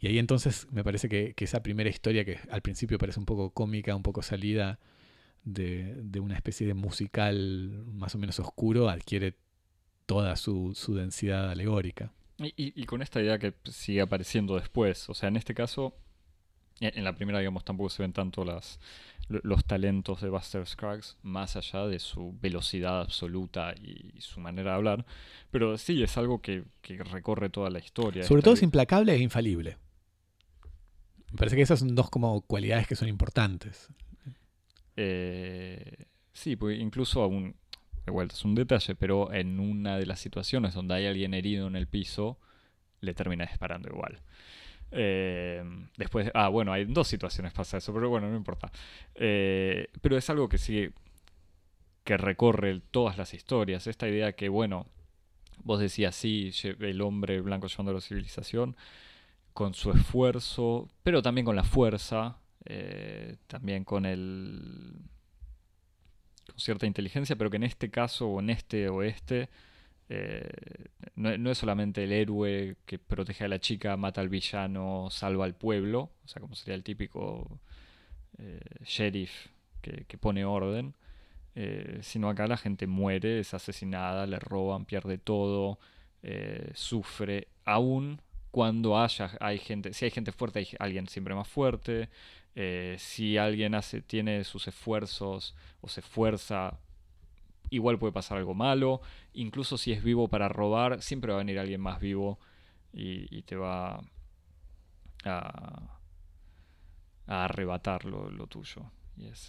Y 0.00 0.08
ahí 0.08 0.18
entonces 0.18 0.66
me 0.72 0.82
parece 0.82 1.08
que, 1.08 1.32
esa 1.36 1.62
primera 1.62 1.88
historia, 1.88 2.24
que 2.24 2.40
al 2.50 2.62
principio 2.62 2.98
parece 2.98 3.20
un 3.20 3.24
poco 3.24 3.50
cómica, 3.50 3.94
un 3.94 4.02
poco 4.02 4.22
salida 4.22 4.80
de, 5.44 6.02
una 6.20 6.34
especie 6.34 6.66
de 6.66 6.74
musical 6.74 7.84
más 7.94 8.16
o 8.16 8.18
menos 8.18 8.40
oscuro, 8.40 8.88
adquiere 8.88 9.36
toda 10.06 10.34
su, 10.34 10.74
densidad 10.88 11.48
alegórica. 11.48 12.10
Y, 12.38 12.86
con 12.86 13.02
esta 13.02 13.22
idea 13.22 13.38
que 13.38 13.54
sigue 13.70 14.00
apareciendo 14.00 14.56
después, 14.56 15.08
o 15.08 15.14
sea, 15.14 15.28
en 15.28 15.36
este 15.36 15.54
caso, 15.54 15.94
en 16.82 17.04
la 17.04 17.14
primera, 17.14 17.38
digamos, 17.38 17.64
tampoco 17.64 17.90
se 17.90 18.02
ven 18.02 18.12
tanto 18.12 18.44
las, 18.44 18.78
los 19.28 19.64
talentos 19.64 20.20
de 20.20 20.28
Buster 20.28 20.66
Scruggs, 20.66 21.16
más 21.22 21.56
allá 21.56 21.86
de 21.86 21.98
su 21.98 22.34
velocidad 22.40 23.00
absoluta 23.00 23.74
y 23.74 24.20
su 24.20 24.40
manera 24.40 24.72
de 24.72 24.76
hablar, 24.76 25.06
pero 25.50 25.78
sí 25.78 26.02
es 26.02 26.16
algo 26.16 26.40
que, 26.40 26.64
recorre 27.10 27.50
toda 27.50 27.70
la 27.70 27.78
historia. 27.78 28.24
Sobre 28.24 28.42
todo 28.42 28.54
es 28.54 28.62
implacable 28.62 29.14
e 29.14 29.18
infalible. 29.18 29.78
Me 31.30 31.38
parece 31.38 31.56
que 31.56 31.62
esas 31.62 31.78
son 31.78 31.94
dos 31.94 32.10
como 32.10 32.42
cualidades 32.42 32.86
que 32.86 32.96
son 32.96 33.08
importantes. 33.08 33.88
Eh, 34.96 36.06
sí, 36.32 36.56
porque 36.56 36.76
incluso 36.76 37.22
aún, 37.22 37.56
de 38.04 38.12
vuelta, 38.12 38.34
es 38.34 38.44
un 38.44 38.54
detalle, 38.54 38.94
pero 38.94 39.32
en 39.32 39.58
una 39.58 39.96
de 39.96 40.04
las 40.04 40.20
situaciones 40.20 40.74
donde 40.74 40.94
hay 40.94 41.06
alguien 41.06 41.32
herido 41.32 41.66
en 41.66 41.76
el 41.76 41.86
piso, 41.86 42.38
le 43.00 43.14
termina 43.14 43.46
disparando 43.46 43.88
igual. 43.88 44.20
Eh, 44.92 45.64
después, 45.96 46.30
ah, 46.34 46.48
bueno, 46.48 46.72
hay 46.72 46.84
dos 46.84 47.08
situaciones 47.08 47.52
pasa 47.52 47.78
eso, 47.78 47.92
pero 47.92 48.08
bueno, 48.08 48.28
no 48.28 48.36
importa. 48.36 48.70
Eh, 49.14 49.88
pero 50.00 50.16
es 50.16 50.28
algo 50.30 50.48
que 50.48 50.58
sigue, 50.58 50.92
que 52.04 52.16
recorre 52.16 52.80
todas 52.90 53.16
las 53.18 53.34
historias. 53.34 53.86
Esta 53.86 54.08
idea 54.08 54.32
que, 54.32 54.48
bueno, 54.48 54.86
vos 55.64 55.80
decías, 55.80 56.14
sí, 56.14 56.52
el 56.80 57.00
hombre 57.00 57.40
blanco 57.40 57.66
llevando 57.66 57.92
la 57.92 58.00
civilización, 58.00 58.76
con 59.52 59.74
su 59.74 59.90
esfuerzo, 59.90 60.88
pero 61.02 61.22
también 61.22 61.44
con 61.44 61.56
la 61.56 61.64
fuerza, 61.64 62.38
eh, 62.64 63.36
también 63.46 63.84
con 63.84 64.06
el 64.06 64.94
con 66.46 66.58
cierta 66.58 66.86
inteligencia, 66.86 67.36
pero 67.36 67.50
que 67.50 67.56
en 67.56 67.64
este 67.64 67.90
caso 67.90 68.28
o 68.28 68.40
en 68.40 68.50
este 68.50 68.88
oeste 68.88 69.48
eh, 70.14 70.88
no, 71.16 71.50
es 71.50 71.58
solamente 71.58 72.04
el 72.04 72.12
héroe 72.12 72.76
que 72.86 72.98
protege 72.98 73.44
a 73.44 73.48
la 73.48 73.60
chica, 73.60 73.96
mata 73.96 74.20
al 74.20 74.28
villano, 74.28 75.08
salva 75.10 75.44
al 75.44 75.54
pueblo, 75.54 76.10
o 76.24 76.28
sea, 76.28 76.40
como 76.40 76.54
sería 76.54 76.74
el 76.74 76.82
típico 76.84 77.60
eh, 78.38 78.60
sheriff 78.84 79.48
que, 79.80 80.18
pone 80.18 80.44
orden, 80.44 80.94
sino 82.00 82.30
acá 82.30 82.46
la 82.46 82.56
gente 82.56 82.86
muere, 82.86 83.40
es 83.40 83.52
asesinada, 83.52 84.26
le 84.26 84.38
roban, 84.38 84.84
pierde 84.84 85.18
todo, 85.18 85.78
sufre, 86.72 87.48
aún 87.64 88.20
cuando 88.52 88.98
haya, 88.98 89.30
hay 89.40 89.58
gente, 89.58 89.92
si 89.94 90.04
hay 90.04 90.10
gente 90.12 90.30
fuerte, 90.30 90.60
hay 90.60 90.68
alguien 90.78 91.08
siempre 91.08 91.34
más 91.34 91.48
fuerte. 91.48 92.10
Eh, 92.54 92.96
si 92.98 93.38
alguien 93.38 93.74
hace, 93.74 94.02
tiene 94.02 94.44
sus 94.44 94.68
esfuerzos 94.68 95.54
o 95.80 95.88
se 95.88 96.00
esfuerza, 96.00 96.78
igual 97.72 97.98
puede 97.98 98.12
pasar 98.12 98.38
algo 98.38 98.54
malo. 98.54 99.00
Incluso 99.32 99.76
si 99.76 99.92
es 99.92 100.04
vivo 100.04 100.28
para 100.28 100.48
robar, 100.48 101.02
siempre 101.02 101.32
va 101.32 101.38
a 101.38 101.44
venir 101.44 101.58
alguien 101.58 101.80
más 101.80 102.00
vivo 102.00 102.38
y, 102.92 103.42
te 103.42 103.56
va 103.56 104.00
a, 105.24 105.98
arrebatar 107.26 108.04
lo, 108.04 108.46
tuyo. 108.46 108.82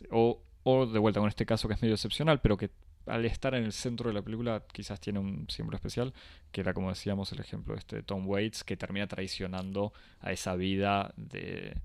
o, 0.10 0.86
de 0.86 1.00
vuelta 1.00 1.20
con 1.20 1.30
este 1.30 1.46
caso 1.46 1.68
que 1.68 1.74
es 1.74 1.82
medio 1.82 1.96
excepcional, 1.96 2.40
pero 2.42 2.58
que 2.58 2.72
al 3.06 3.26
estar 3.26 3.54
en 3.54 3.66
el 3.66 3.74
centro 3.74 4.10
de 4.10 4.14
la 4.14 4.22
película 4.22 4.64
quizás 4.72 5.02
tiene 5.02 5.20
un 5.20 5.46
símbolo 5.50 5.76
especial, 5.76 6.14
que 6.52 6.62
era 6.62 6.74
como 6.74 6.90
decíamos 6.90 7.32
el 7.34 7.42
ejemplo 7.42 7.76
este 7.76 7.98
de 7.98 8.04
Tom 8.04 8.28
Waits, 8.28 8.64
que 8.64 8.78
termina 8.78 9.08
traicionando 9.08 9.92
a 10.22 10.32
esa 10.32 10.56
vida 10.56 11.14
de, 11.18 11.76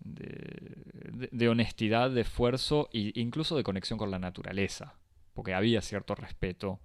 de, 0.00 1.48
honestidad, 1.48 2.10
de 2.10 2.22
esfuerzo 2.22 2.90
e 2.92 3.12
incluso 3.14 3.56
de 3.56 3.62
conexión 3.62 3.98
con 3.98 4.10
la 4.10 4.18
naturaleza, 4.18 4.94
porque 5.34 5.54
había 5.54 5.82
cierto 5.82 6.14
respeto 6.14 6.80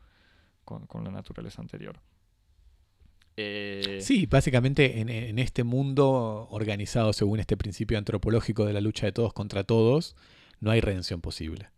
con, 0.66 0.88
la 1.04 1.12
naturaleza 1.12 1.62
anterior. 1.62 2.00
Eh, 3.38 4.00
sí, 4.02 4.26
básicamente 4.26 5.00
en, 5.00 5.10
en 5.10 5.40
este 5.40 5.64
mundo 5.64 6.48
organizado 6.52 7.14
según 7.14 7.40
este 7.40 7.56
principio 7.56 7.98
antropológico 7.98 8.66
de 8.66 8.74
la 8.74 8.82
lucha 8.82 9.06
de 9.06 9.14
todos 9.14 9.32
contra 9.34 9.64
todos, 9.64 10.16
no 10.60 10.72
hay 10.72 10.82
redención 10.82 11.22
posible 11.22 11.70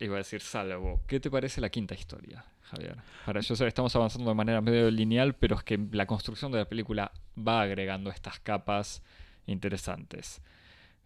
iba 0.00 0.14
a 0.14 0.18
decir 0.18 0.40
salvo. 0.40 1.00
¿Qué 1.06 1.20
te 1.20 1.30
parece 1.30 1.60
la 1.60 1.70
quinta 1.70 1.94
historia, 1.94 2.44
Javier? 2.62 2.96
Para 3.24 3.40
yo 3.40 3.56
sé, 3.56 3.66
estamos 3.66 3.94
avanzando 3.96 4.30
de 4.30 4.34
manera 4.34 4.60
medio 4.60 4.90
lineal, 4.90 5.34
pero 5.34 5.56
es 5.56 5.62
que 5.62 5.78
la 5.92 6.06
construcción 6.06 6.52
de 6.52 6.58
la 6.58 6.68
película 6.68 7.12
va 7.36 7.62
agregando 7.62 8.10
estas 8.10 8.40
capas 8.40 9.02
interesantes. 9.46 10.42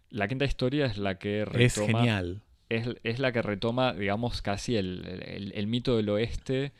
La 0.09 0.27
quinta 0.27 0.45
historia 0.45 0.85
es 0.85 0.97
la 0.97 1.19
que 1.19 1.45
retoma. 1.45 1.63
Es 1.63 1.75
genial. 1.75 2.41
Es, 2.69 3.19
la 3.19 3.31
que 3.31 3.41
retoma, 3.41 3.93
digamos, 3.93 4.41
casi 4.41 4.75
el, 4.75 5.65
mito 5.67 5.97
del 5.97 6.09
oeste 6.09 6.71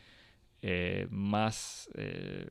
eh, 0.62 1.06
más. 1.10 1.90
Eh, 1.94 2.48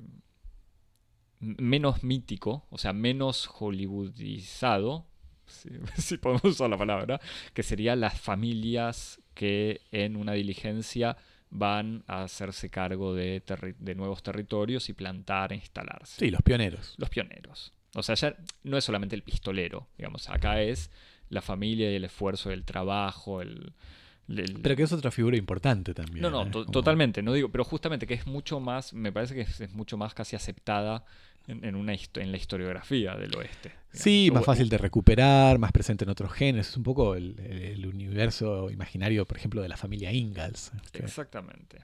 menos 1.39 2.03
mítico, 2.03 2.65
o 2.69 2.77
sea, 2.77 2.93
menos 2.93 3.47
hollywoodizado, 3.47 5.05
si, 5.45 5.69
podemos 6.17 6.43
usar 6.43 6.69
la 6.69 6.77
palabra, 6.77 7.19
que 7.53 7.63
serían 7.63 8.01
las 8.01 8.19
familias 8.19 9.21
que 9.33 9.81
en 9.91 10.15
una 10.15 10.33
diligencia 10.33 11.17
van 11.49 12.03
a 12.07 12.23
hacerse 12.23 12.69
cargo 12.69 13.15
de, 13.15 13.41
nuevos 13.95 14.21
territorios 14.21 14.89
y 14.89 14.93
plantar 14.93 15.53
e 15.53 15.55
instalarse. 15.55 16.19
Sí, 16.19 16.29
los 16.29 16.41
pioneros. 16.41 16.95
Los 16.97 17.09
pioneros. 17.09 17.73
O 17.95 18.03
sea, 18.03 18.15
ya 18.15 18.35
no 18.63 18.77
es 18.77 18.83
solamente 18.83 19.15
el 19.15 19.23
pistolero, 19.23 19.87
digamos, 19.97 20.29
acá 20.29 20.61
es 20.61 20.91
la 21.29 21.41
familia 21.41 21.91
y 21.91 21.95
el 21.95 22.03
esfuerzo, 22.03 22.51
el 22.51 22.63
trabajo, 22.63 23.41
el, 23.41 23.73
pero 24.61 24.75
que 24.75 24.83
es 24.83 24.91
otra 24.91 25.09
figura 25.09 25.37
importante 25.37 25.93
también. 25.93 26.21
No, 26.21 26.29
no, 26.29 26.43
¿eh? 26.43 26.65
totalmente, 26.71 27.23
no 27.23 27.33
digo, 27.33 27.49
pero 27.49 27.63
justamente 27.63 28.05
que 28.05 28.13
es 28.13 28.27
mucho 28.27 28.59
más, 28.59 28.93
me 28.93 29.11
parece 29.11 29.33
que 29.33 29.41
es 29.41 29.73
mucho 29.73 29.97
más 29.97 30.13
casi 30.13 30.35
aceptada 30.35 31.03
en, 31.47 31.75
una 31.75 31.93
en 31.93 32.31
la 32.31 32.37
historiografía 32.37 33.15
del 33.15 33.35
oeste. 33.35 33.71
Sí, 33.91 34.29
más 34.31 34.45
fácil 34.45 34.69
de 34.69 34.77
recuperar, 34.77 35.57
más 35.57 35.71
presente 35.71 36.03
en 36.03 36.11
otros 36.11 36.31
genes. 36.31 36.69
Es 36.69 36.77
un 36.77 36.83
poco 36.83 37.15
el, 37.15 37.83
universo 37.91 38.69
imaginario, 38.69 39.25
por 39.25 39.37
ejemplo, 39.37 39.63
de 39.63 39.69
la 39.69 39.77
familia 39.77 40.11
Ingalls. 40.11 40.71
Exactamente. 40.93 41.79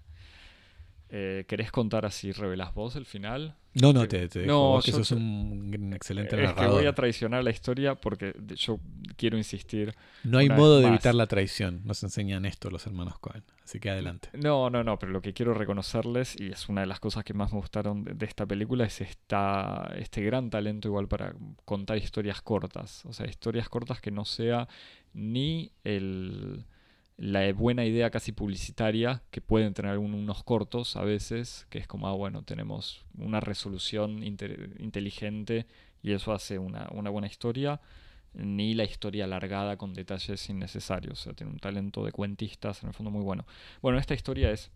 Eh, 1.18 1.46
¿Querés 1.48 1.72
contar 1.72 2.06
así, 2.06 2.34
revelas 2.34 2.74
vos 2.74 2.98
el 2.98 3.06
final? 3.06 3.56
No, 3.74 3.94
no, 3.94 4.06
te, 4.06 4.28
te 4.28 4.46
no, 4.46 4.82
que 4.84 4.92
sos 4.92 5.12
un 5.12 5.94
excelente 5.96 6.44
es 6.44 6.52
que 6.52 6.68
voy 6.68 6.88
a 6.88 6.94
traicionar 6.94 7.42
la 7.42 7.52
historia 7.52 7.96
porque 7.96 8.36
yo 8.58 8.82
quiero 9.16 9.38
insistir. 9.38 9.96
No 10.26 10.40
hay 10.40 10.50
modo 10.50 10.82
de 10.82 10.88
evitar 10.88 11.16
la 11.16 11.26
traición, 11.26 11.80
nos 11.86 12.04
enseñan 12.04 12.46
esto 12.46 12.70
los 12.70 12.86
hermanos 12.86 13.18
Cohen, 13.20 13.46
así 13.64 13.80
que 13.80 13.92
adelante. 13.92 14.28
No, 14.34 14.70
no, 14.70 14.84
no, 14.84 15.00
pero 15.00 15.14
lo 15.14 15.22
que 15.22 15.32
quiero 15.32 15.54
reconocerles, 15.54 16.36
y 16.38 16.48
es 16.48 16.68
una 16.68 16.82
de 16.82 16.88
las 16.88 17.00
cosas 17.00 17.24
que 17.24 17.34
más 17.34 17.54
me 17.54 17.60
gustaron 17.60 18.04
de, 18.04 18.26
esta 18.26 18.46
película, 18.46 18.84
es 18.84 19.00
esta, 19.00 19.94
este 19.98 20.22
gran 20.22 20.50
talento 20.50 20.90
igual 20.90 21.08
para 21.08 21.34
contar 21.64 21.96
historias 21.96 22.42
cortas, 22.42 23.06
o 23.06 23.14
sea, 23.14 23.26
historias 23.26 23.70
cortas 23.70 24.02
que 24.02 24.12
no 24.12 24.26
sea 24.26 24.68
ni 25.14 25.72
el 25.86 26.66
la 27.18 27.52
buena 27.54 27.86
idea 27.86 28.10
casi 28.10 28.32
publicitaria 28.32 29.24
que 29.32 29.40
pueden 29.40 29.74
tener 29.74 29.98
unos 29.98 30.44
cortos 30.44 30.96
a 30.98 31.04
veces, 31.04 31.66
que 31.70 31.78
es 31.78 31.88
como, 31.88 32.08
ah, 32.08 32.14
bueno, 32.14 32.44
tenemos 32.44 33.06
una 33.18 33.40
resolución 33.40 34.22
inteligente 34.24 35.66
y 36.04 36.12
eso 36.12 36.34
hace 36.34 36.60
una, 36.60 36.88
buena 37.10 37.28
historia, 37.28 37.80
ni 38.34 38.74
la 38.74 38.84
historia 38.84 39.24
alargada 39.24 39.78
con 39.78 39.94
detalles 39.94 40.50
innecesarios. 40.50 41.22
O 41.22 41.24
sea, 41.24 41.34
tiene 41.34 41.54
un 41.54 41.60
talento 41.60 42.04
de 42.04 42.12
cuentistas 42.12 42.84
en 42.84 42.90
el 42.90 42.94
fondo 42.94 43.12
muy 43.12 43.24
bueno. 43.24 43.46
Bueno, 43.82 43.98
esta 43.98 44.14
historia 44.14 44.52
es, 44.52 44.72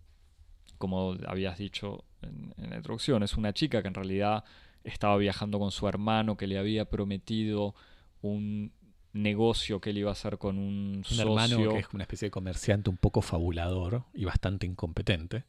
como 0.78 1.18
habías 1.28 1.58
dicho 1.58 2.06
en, 2.22 2.54
en 2.58 2.70
la 2.70 2.78
introducción, 2.78 3.22
es 3.22 3.36
una 3.36 3.54
chica 3.54 3.82
que 3.82 3.90
en 3.90 3.96
realidad 3.96 4.46
estaba 4.86 5.18
viajando 5.18 5.60
con 5.60 5.72
su 5.72 5.90
hermano 5.90 6.38
que 6.38 6.48
le 6.48 6.58
había 6.58 6.86
prometido 6.86 7.76
un 8.22 8.72
negocio 9.14 9.82
que 9.82 9.90
él 9.90 9.98
iba 10.00 10.10
a 10.10 10.14
hacer 10.14 10.38
con 10.38 10.58
un, 10.60 11.04
un 11.12 11.20
hermano 11.20 11.70
que 11.74 11.80
es 11.80 11.88
una 11.94 12.04
especie 12.04 12.28
de 12.28 12.32
comerciante 12.32 12.90
un 12.90 12.98
poco 12.98 13.22
fabulador 13.22 14.04
y 14.14 14.26
bastante 14.26 14.66
incompetente. 14.68 15.44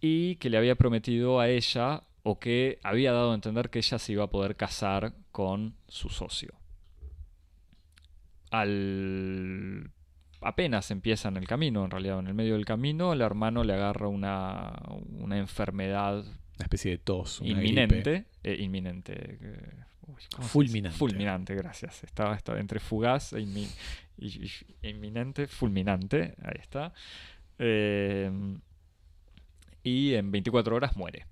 Y 0.00 0.36
que 0.36 0.50
le 0.50 0.58
había 0.58 0.74
prometido 0.74 1.40
a 1.40 1.48
ella, 1.48 2.02
o 2.24 2.38
que 2.38 2.78
había 2.82 3.12
dado 3.12 3.32
a 3.32 3.34
entender 3.34 3.70
que 3.70 3.78
ella 3.78 3.98
se 3.98 4.12
iba 4.12 4.24
a 4.24 4.30
poder 4.30 4.56
casar 4.56 5.14
con 5.30 5.74
su 5.88 6.08
socio. 6.08 6.54
Al 8.50 9.90
apenas 10.40 10.90
empieza 10.90 11.28
en 11.28 11.36
el 11.36 11.46
camino, 11.46 11.84
en 11.84 11.90
realidad 11.90 12.18
en 12.18 12.26
el 12.26 12.34
medio 12.34 12.54
del 12.54 12.64
camino, 12.64 13.12
el 13.12 13.20
hermano 13.20 13.62
le 13.64 13.74
agarra 13.74 14.08
una, 14.08 14.72
una 15.20 15.38
enfermedad 15.38 16.18
Una 16.24 16.64
especie 16.64 16.90
de 16.90 16.98
tos. 16.98 17.40
una 17.40 17.50
inminente. 17.50 18.26
eh, 18.42 18.56
inminente. 18.60 19.38
eh, 19.40 19.74
Fulminante. 20.42 20.98
Fulminante, 20.98 21.54
gracias. 21.54 22.02
Estaba, 22.04 22.34
estaba 22.36 22.58
entre 22.60 22.80
fugaz 22.80 23.32
e 23.32 23.40
inmi- 23.40 23.68
y- 24.18 24.44
y- 24.46 24.88
inminente, 24.88 25.46
fulminante. 25.46 26.34
Ahí 26.42 26.58
está. 26.60 26.92
Eh, 27.58 28.30
y 29.82 30.14
en 30.14 30.30
24 30.30 30.76
horas 30.76 30.96
muere. 30.96 31.26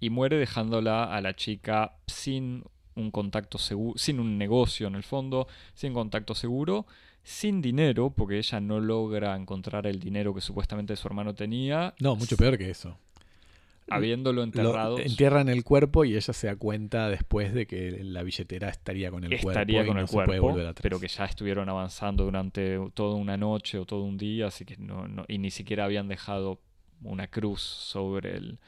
Y 0.00 0.10
muere 0.10 0.36
dejándola 0.36 1.04
a 1.14 1.20
la 1.20 1.34
chica 1.36 1.96
sin 2.06 2.64
un 2.94 3.10
contacto 3.10 3.58
seguro, 3.58 3.98
sin 3.98 4.20
un 4.20 4.38
negocio 4.38 4.86
en 4.88 4.94
el 4.94 5.02
fondo, 5.02 5.46
sin 5.74 5.92
contacto 5.92 6.34
seguro, 6.34 6.86
sin 7.22 7.60
dinero, 7.60 8.10
porque 8.10 8.38
ella 8.38 8.60
no 8.60 8.80
logra 8.80 9.34
encontrar 9.36 9.86
el 9.86 9.98
dinero 10.00 10.34
que 10.34 10.40
supuestamente 10.40 10.96
su 10.96 11.06
hermano 11.08 11.34
tenía. 11.34 11.94
No, 12.00 12.16
mucho 12.16 12.36
peor 12.36 12.56
que 12.58 12.70
eso. 12.70 12.98
Habiéndolo 13.88 14.38
Lo 14.40 14.42
enterrado. 14.44 14.98
entierran 14.98 15.48
el 15.48 15.62
cuerpo 15.62 16.04
y 16.04 16.16
ella 16.16 16.32
se 16.32 16.48
da 16.48 16.56
cuenta 16.56 17.08
después 17.08 17.54
de 17.54 17.66
que 17.66 18.02
la 18.02 18.22
billetera 18.24 18.68
estaría 18.68 19.10
con 19.10 19.22
el 19.24 19.30
cuerpo. 19.30 19.50
estaría 19.50 19.82
y 19.82 19.86
con 19.86 19.96
no 19.96 20.02
el 20.02 20.08
puede 20.08 20.38
cuerpo, 20.40 20.72
pero 20.82 20.98
que 20.98 21.08
ya 21.08 21.24
estuvieron 21.24 21.68
avanzando 21.68 22.24
durante 22.24 22.78
toda 22.94 23.14
una 23.14 23.36
noche 23.36 23.78
o 23.78 23.86
todo 23.86 24.02
un 24.02 24.18
día, 24.18 24.48
así 24.48 24.64
que 24.64 24.76
no, 24.76 25.06
no- 25.06 25.24
y 25.28 25.38
ni 25.38 25.50
siquiera 25.50 25.84
habían 25.84 26.08
dejado 26.08 26.60
una 27.02 27.28
cruz 27.28 27.60
sobre 27.62 28.36
el 28.36 28.58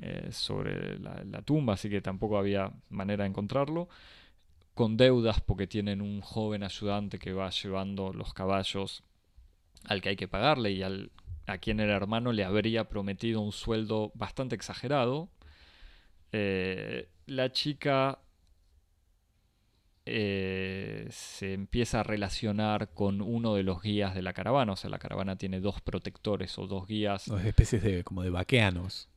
eh, 0.00 0.28
sobre 0.30 0.98
la, 1.00 1.24
la 1.24 1.42
tumba, 1.42 1.72
así 1.74 1.88
que 1.90 2.00
tampoco 2.00 2.38
había 2.38 2.70
manera 2.88 3.24
de 3.24 3.30
encontrarlo. 3.30 3.88
Con 4.74 4.96
deudas 4.96 5.40
porque 5.40 5.66
tienen 5.66 6.00
un 6.00 6.20
joven 6.20 6.62
ayudante 6.62 7.18
que 7.18 7.32
va 7.32 7.50
llevando 7.50 8.12
los 8.12 8.32
caballos 8.32 9.02
al 9.86 10.00
que 10.00 10.10
hay 10.10 10.16
que 10.16 10.28
pagarle 10.28 10.70
y 10.70 10.82
al, 10.84 11.10
a 11.48 11.58
quien 11.58 11.80
el 11.80 11.88
hermano 11.88 12.32
le 12.32 12.44
habría 12.44 12.88
prometido 12.88 13.40
un 13.40 13.52
sueldo 13.52 14.12
bastante 14.14 14.54
exagerado. 14.54 15.30
Eh, 16.30 17.08
la 17.26 17.50
chica 17.52 18.18
eh, 20.04 21.06
se 21.10 21.54
empieza 21.54 22.00
a 22.00 22.02
relacionar 22.02 22.92
con 22.92 23.22
uno 23.22 23.54
de 23.54 23.62
los 23.62 23.80
guías 23.80 24.14
de 24.14 24.20
la 24.20 24.34
caravana. 24.34 24.72
O 24.72 24.76
sea, 24.76 24.90
la 24.90 24.98
caravana 24.98 25.36
tiene 25.36 25.60
dos 25.60 25.80
protectores 25.80 26.58
o 26.58 26.66
dos 26.66 26.86
guías. 26.86 27.26
Dos 27.26 27.42
especies 27.42 27.82
de, 27.82 28.04
como 28.04 28.22
de 28.22 28.30
vaqueanos. 28.30 29.08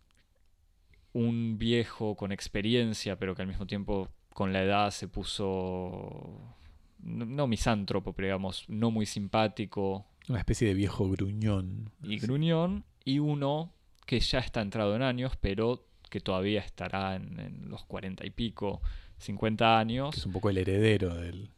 Un 1.12 1.58
viejo 1.58 2.16
con 2.16 2.32
experiencia, 2.32 3.20
pero 3.20 3.36
que 3.36 3.42
al 3.42 3.50
mismo 3.50 3.68
tiempo 3.68 4.08
con 4.34 4.54
la 4.54 4.64
edad 4.64 4.92
se 4.92 5.10
puso, 5.10 6.56
no, 7.00 7.26
no 7.26 7.46
misántropo, 7.48 8.14
pero 8.14 8.28
digamos, 8.28 8.64
no 8.70 8.90
muy 8.90 9.06
simpático 9.06 10.06
Una 10.30 10.40
especie 10.40 10.68
de 10.68 10.74
viejo 10.74 11.10
gruñón. 11.10 11.92
y 12.04 12.18
gruñón. 12.20 12.86
Y 13.04 13.20
uno 13.20 13.74
que 14.06 14.20
ya 14.20 14.40
está 14.40 14.62
entrado 14.62 14.96
en 14.96 15.02
años, 15.02 15.34
pero 15.40 15.88
que 16.10 16.20
todavía 16.20 16.60
estará 16.62 17.16
en, 17.16 17.40
en 17.40 17.70
los 17.70 17.84
cuarenta 17.86 18.26
y 18.26 18.30
pico, 18.30 18.82
50 19.18 19.80
años. 19.80 20.12
Que 20.14 20.20
es 20.20 20.26
un 20.26 20.34
poco 20.34 20.50
el 20.50 20.58
heredero 20.58 21.16
del. 21.16 21.50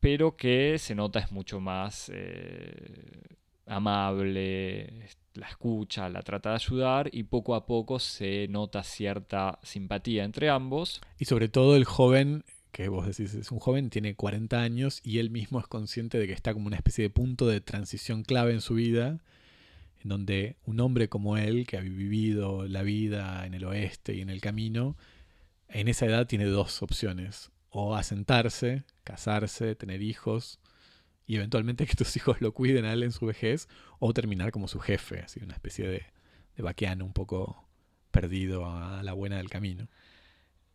pero 0.00 0.36
que 0.36 0.78
se 0.78 0.94
nota 0.94 1.18
es 1.20 1.30
mucho 1.32 1.60
más 1.60 2.10
eh, 2.14 3.36
amable, 3.66 5.06
la 5.34 5.48
escucha, 5.48 6.08
la 6.08 6.22
trata 6.22 6.50
de 6.50 6.54
ayudar 6.56 7.08
y 7.12 7.22
poco 7.24 7.54
a 7.54 7.66
poco 7.66 7.98
se 7.98 8.46
nota 8.48 8.82
cierta 8.82 9.58
simpatía 9.62 10.24
entre 10.24 10.48
ambos. 10.50 11.00
Y 11.18 11.24
sobre 11.24 11.48
todo 11.48 11.76
el 11.76 11.84
joven, 11.84 12.44
que 12.72 12.88
vos 12.88 13.06
decís 13.06 13.34
es 13.34 13.52
un 13.52 13.58
joven, 13.58 13.90
tiene 13.90 14.16
40 14.16 14.60
años 14.60 15.00
y 15.04 15.18
él 15.18 15.30
mismo 15.30 15.60
es 15.60 15.66
consciente 15.66 16.18
de 16.18 16.26
que 16.26 16.32
está 16.32 16.54
como 16.54 16.66
una 16.66 16.76
especie 16.76 17.04
de 17.04 17.10
punto 17.10 17.46
de 17.46 17.60
transición 17.60 18.22
clave 18.24 18.52
en 18.52 18.62
su 18.62 18.74
vida, 18.74 19.20
en 20.02 20.08
donde 20.08 20.56
un 20.64 20.80
hombre 20.80 21.08
como 21.08 21.36
él, 21.36 21.66
que 21.66 21.76
ha 21.76 21.80
vivido 21.80 22.66
la 22.66 22.82
vida 22.82 23.46
en 23.46 23.54
el 23.54 23.64
oeste 23.64 24.14
y 24.14 24.22
en 24.22 24.30
el 24.30 24.40
camino, 24.40 24.96
en 25.68 25.88
esa 25.88 26.06
edad 26.06 26.26
tiene 26.26 26.46
dos 26.46 26.82
opciones. 26.82 27.50
O 27.70 27.94
asentarse, 27.94 28.84
casarse, 29.04 29.74
tener 29.74 30.02
hijos 30.02 30.58
y 31.26 31.36
eventualmente 31.36 31.86
que 31.86 31.94
tus 31.94 32.16
hijos 32.16 32.40
lo 32.40 32.52
cuiden 32.52 32.84
a 32.86 32.92
él 32.94 33.02
en 33.02 33.12
su 33.12 33.26
vejez, 33.26 33.68
o 33.98 34.12
terminar 34.14 34.50
como 34.50 34.66
su 34.66 34.80
jefe, 34.80 35.20
así 35.20 35.40
una 35.42 35.54
especie 35.54 35.86
de, 35.86 36.06
de 36.56 36.62
vaqueano 36.62 37.04
un 37.04 37.12
poco 37.12 37.68
perdido 38.10 38.66
a 38.66 39.02
la 39.02 39.12
buena 39.12 39.36
del 39.36 39.50
camino. 39.50 39.88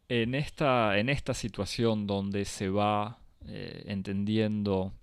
En 0.09 0.35
esta, 0.35 0.97
en 0.97 1.09
esta 1.09 1.33
situación 1.33 2.07
donde 2.07 2.45
se 2.45 2.69
va 2.69 3.19
eh, 3.45 3.83
entendiendo 3.87 4.93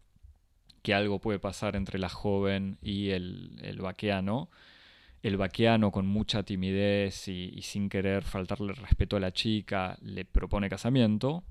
que 0.82 0.94
algo 0.94 1.18
puede 1.18 1.38
pasar 1.38 1.76
entre 1.76 1.98
la 1.98 2.08
joven 2.08 2.78
y 2.82 3.10
el, 3.10 3.58
el 3.62 3.80
vaqueano, 3.80 4.48
el 5.22 5.38
vaqueano 5.38 5.90
con 5.90 6.06
mucha 6.06 6.42
timidez 6.42 7.28
y, 7.28 7.60
sin 7.62 7.88
querer 7.88 8.24
faltarle 8.24 8.74
respeto 8.74 9.16
a 9.16 9.20
la 9.20 9.32
chica 9.32 9.96
le 10.02 10.26
propone 10.26 10.68
casamiento 10.68 11.44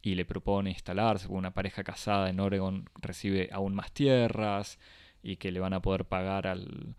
y 0.00 0.14
le 0.14 0.24
propone 0.24 0.70
instalarse, 0.70 1.26
porque 1.26 1.38
una 1.38 1.52
pareja 1.52 1.84
casada 1.84 2.30
en 2.30 2.40
Oregon 2.40 2.88
recibe 3.00 3.50
aún 3.52 3.74
más 3.74 3.92
tierras 3.92 4.78
y 5.22 5.36
que 5.36 5.52
le 5.52 5.60
van 5.60 5.74
a 5.74 5.82
poder 5.82 6.06
pagar 6.06 6.46
al, 6.46 6.94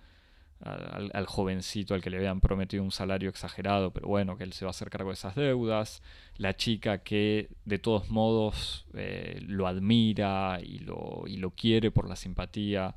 al, 0.62 1.26
jovencito 1.26 1.94
al 1.94 2.02
que 2.02 2.10
le 2.10 2.18
habían 2.18 2.42
prometido 2.42 2.84
un 2.84 2.92
salario 2.92 3.30
exagerado, 3.30 3.92
pero 3.92 4.08
bueno, 4.08 4.38
que 4.38 4.44
él 4.44 4.54
se 4.54 4.66
va 4.66 4.70
a 4.70 4.72
hacer 4.72 4.90
cargo 4.90 5.10
de 5.10 5.14
esas 5.14 5.36
deudas. 5.36 6.02
La 6.38 6.56
chica 6.56 7.00
que 7.00 7.50
de 7.66 7.80
todos 7.80 8.10
modos 8.10 8.86
eh, 8.94 9.40
lo 9.48 9.68
admira 9.68 10.60
y 10.62 10.80
lo, 10.80 11.24
y 11.28 11.38
lo 11.38 11.52
quiere 11.52 11.92
por 11.92 12.10
la 12.10 12.16
simpatía, 12.16 12.96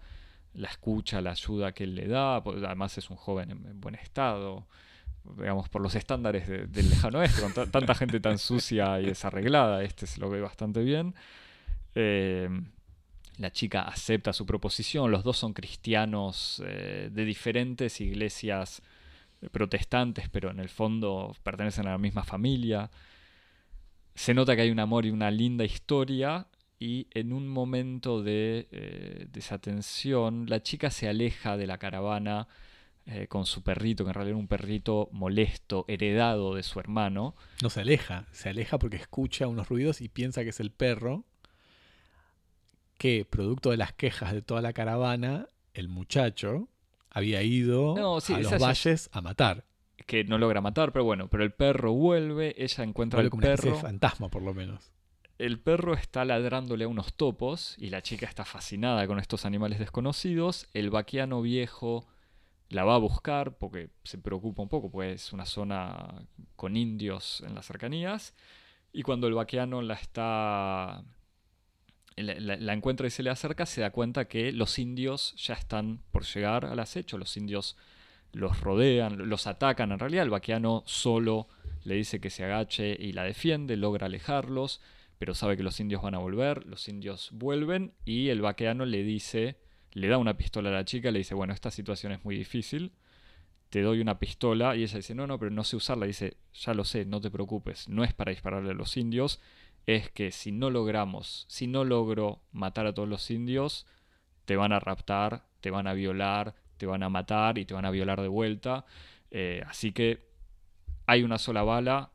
la 0.55 0.69
escucha, 0.69 1.21
la 1.21 1.31
ayuda 1.31 1.73
que 1.73 1.85
él 1.85 1.95
le 1.95 2.09
da, 2.09 2.43
pues, 2.43 2.63
además 2.63 2.99
es 2.99 3.09
un 3.11 3.17
joven 3.17 3.51
en, 3.53 3.65
en 3.67 3.81
buen 3.81 3.95
estado, 3.95 4.67
digamos, 5.39 5.69
por 5.69 5.81
los 5.83 5.95
estándares 5.95 6.49
de- 6.49 6.67
del 6.67 6.91
lejano 6.91 7.21
oeste, 7.21 7.41
con 7.43 7.53
ta- 7.55 7.67
tanta 7.67 7.95
gente 7.95 8.19
tan 8.21 8.39
sucia 8.39 9.01
y 9.01 9.07
desarreglada, 9.07 9.83
este 9.85 10.07
se 10.09 10.21
lo 10.21 10.29
ve 10.29 10.41
bastante 10.41 10.81
bien. 10.83 11.15
Eh, 11.95 12.49
la 13.39 13.51
chica 13.51 13.83
acepta 13.83 14.33
su 14.33 14.47
proposición, 14.47 15.11
los 15.11 15.25
dos 15.25 15.37
son 15.39 15.53
cristianos 15.53 16.63
eh, 16.67 17.09
de 17.11 17.25
diferentes 17.25 18.01
iglesias 18.01 18.83
protestantes, 19.51 20.29
pero 20.29 20.51
en 20.51 20.61
el 20.61 20.69
fondo 20.69 21.35
pertenecen 21.43 21.87
a 21.87 21.93
la 21.93 21.99
misma 21.99 22.25
familia. 22.25 22.91
Se 24.15 24.35
nota 24.35 24.55
que 24.55 24.63
hay 24.63 24.71
un 24.71 24.79
amor 24.79 25.07
y 25.07 25.11
una 25.11 25.31
linda 25.31 25.65
historia 25.65 26.47
y 26.79 27.07
en 27.13 27.33
un 27.33 27.49
momento 27.49 28.23
de 28.23 28.69
eh, 28.71 29.27
desatención 29.31 30.47
la 30.49 30.63
chica 30.63 30.91
se 30.91 31.09
aleja 31.09 31.57
de 31.57 31.67
la 31.67 31.79
caravana 31.79 32.49
eh, 33.07 33.27
con 33.29 33.47
su 33.47 33.63
perrito, 33.63 34.05
que 34.05 34.11
en 34.11 34.15
realidad 34.15 34.35
era 34.35 34.41
un 34.41 34.49
perrito 34.49 35.09
molesto, 35.13 35.85
heredado 35.89 36.55
de 36.55 36.63
su 36.63 36.79
hermano. 36.79 37.35
No 37.63 37.71
se 37.71 37.81
aleja, 37.81 38.27
se 38.33 38.49
aleja 38.49 38.79
porque 38.79 38.97
escucha 38.97 39.49
unos 39.49 39.69
ruidos 39.69 40.01
y 40.01 40.09
piensa 40.09 40.45
que 40.45 40.51
es 40.51 40.61
el 40.61 40.71
perro 40.71 41.25
que, 43.03 43.25
producto 43.25 43.71
de 43.71 43.77
las 43.77 43.93
quejas 43.93 44.33
de 44.33 44.43
toda 44.43 44.63
la 44.63 44.73
caravana, 44.73 45.49
el 45.75 45.89
muchacho 45.89 46.69
había 47.11 47.43
ido 47.43 47.97
No, 47.97 48.21
sí, 48.21 48.33
a 48.33 48.39
los 48.39 48.61
valles 48.61 49.11
a 49.13 49.21
matar. 49.21 49.65
que 50.07 50.23
no 50.23 50.39
logra 50.39 50.61
matar, 50.61 50.93
pero 50.93 51.05
bueno, 51.05 51.27
pero 51.27 51.43
el 51.43 51.51
perro 51.53 51.95
vuelve, 51.95 52.55
ella 52.63 52.85
encuentra 52.85 53.19
al 53.19 53.29
perro. 53.31 53.75
fantasma, 53.75 54.29
por 54.29 54.43
lo 54.43 54.55
menos. 54.55 54.93
El 55.39 55.59
perro 55.59 55.95
está 55.95 56.25
ladrándole 56.25 56.85
a 56.85 56.89
unos 56.89 57.15
topos 57.15 57.75
y 57.77 57.91
la 57.91 58.03
chica 58.03 58.27
está 58.27 58.45
fascinada 58.45 59.05
con 59.09 59.19
estos 59.19 59.47
animales 59.47 59.81
desconocidos. 59.81 60.69
El 60.73 60.91
vaquiano 60.91 61.43
viejo 61.43 62.07
la 62.69 62.85
va 62.85 62.95
a 62.95 62.99
buscar 62.99 63.59
porque 63.59 63.91
se 64.05 64.19
preocupa 64.19 64.63
un 64.63 64.69
poco, 64.69 64.93
porque 64.93 65.15
es 65.15 65.33
una 65.33 65.45
zona 65.45 66.23
con 66.55 66.77
indios 66.77 67.43
en 67.45 67.57
las 67.57 67.67
cercanías. 67.67 68.33
Y 68.93 69.03
cuando 69.03 69.27
el 69.27 69.35
vaquiano 69.35 69.83
la 69.83 69.95
está. 69.95 71.03
La, 72.17 72.73
encuentra 72.73 73.07
y 73.07 73.11
se 73.11 73.23
le 73.23 73.31
acerca, 73.31 73.67
se 73.67 73.81
da 73.81 73.91
cuenta 73.91 74.27
que 74.27 74.53
los 74.53 74.79
indios 74.79 75.35
ya 75.37 75.55
están 75.55 76.01
por 76.11 76.25
llegar 76.25 76.67
al 76.67 76.79
acecho. 76.79 77.19
Los 77.19 77.37
indios 77.37 77.77
los 78.33 78.61
rodean, 78.61 79.29
los 79.29 79.47
atacan. 79.47 79.93
En 79.93 79.99
realidad, 79.99 80.25
el 80.25 80.31
vaquiano 80.31 80.83
solo 80.87 81.49
le 81.85 81.95
dice 81.95 82.21
que 82.21 82.31
se 82.31 82.45
agache 82.45 82.97
y 82.99 83.13
la 83.13 83.25
defiende, 83.25 83.77
logra 83.77 84.07
alejarlos 84.07 84.81
pero 85.23 85.37
sabe 85.37 85.57
que 85.57 85.63
los 85.63 85.79
indios 85.79 86.03
van 86.03 86.17
a 86.17 86.19
volver, 86.19 86.67
los 86.67 86.89
indios 86.89 87.29
vuelven 87.31 87.93
y 88.05 88.31
el 88.31 88.41
vaqueano 88.41 88.85
le 88.87 89.05
dice, 89.05 89.57
le 89.93 90.09
da 90.09 90.19
una 90.19 90.37
pistola 90.37 90.71
a 90.71 90.73
la 90.73 90.85
chica, 90.85 91.13
le 91.13 91.21
dice, 91.21 91.37
bueno, 91.37 91.55
esta 91.55 91.71
situación 91.71 92.11
es 92.11 92.25
muy 92.25 92.37
difícil, 92.37 92.91
te 93.71 93.83
doy 93.83 94.01
una 94.01 94.19
pistola 94.19 94.75
y 94.75 94.83
ella 94.83 94.97
dice, 94.97 95.15
no, 95.15 95.29
no, 95.29 95.39
pero 95.39 95.53
no 95.53 95.63
sé 95.63 95.77
usarla, 95.77 96.07
dice, 96.07 96.39
ya 96.53 96.75
lo 96.75 96.83
sé, 96.83 97.05
no 97.05 97.21
te 97.21 97.31
preocupes, 97.31 97.89
no 97.89 98.03
es 98.03 98.13
para 98.13 98.33
dispararle 98.33 98.73
a 98.73 98.75
los 98.75 98.97
indios, 98.97 99.41
es 99.87 100.11
que 100.11 100.31
si 100.31 100.53
no 100.53 100.71
logramos, 100.71 101.45
si 101.49 101.67
no 101.67 101.85
logro 101.85 102.41
matar 102.53 102.87
a 102.87 102.95
todos 102.95 103.09
los 103.09 103.31
indios, 103.31 103.87
te 104.45 104.57
van 104.57 104.73
a 104.73 104.81
raptar, 104.81 105.45
te 105.61 105.71
van 105.71 105.87
a 105.87 105.95
violar, 105.95 106.55
te 106.77 106.87
van 106.87 107.03
a 107.03 107.09
matar 107.09 107.59
y 107.59 107.65
te 107.65 107.75
van 107.75 107.85
a 107.85 107.91
violar 107.91 108.21
de 108.21 108.29
vuelta, 108.29 108.85
Eh, 109.35 109.63
así 109.67 109.93
que 109.93 110.29
hay 111.07 111.23
una 111.23 111.39
sola 111.39 111.63
bala, 111.63 112.11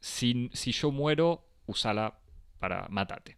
si, 0.00 0.50
si 0.54 0.72
yo 0.72 0.90
muero, 0.90 1.44
usala 1.66 2.18
para 2.58 2.88
matarte. 2.88 3.36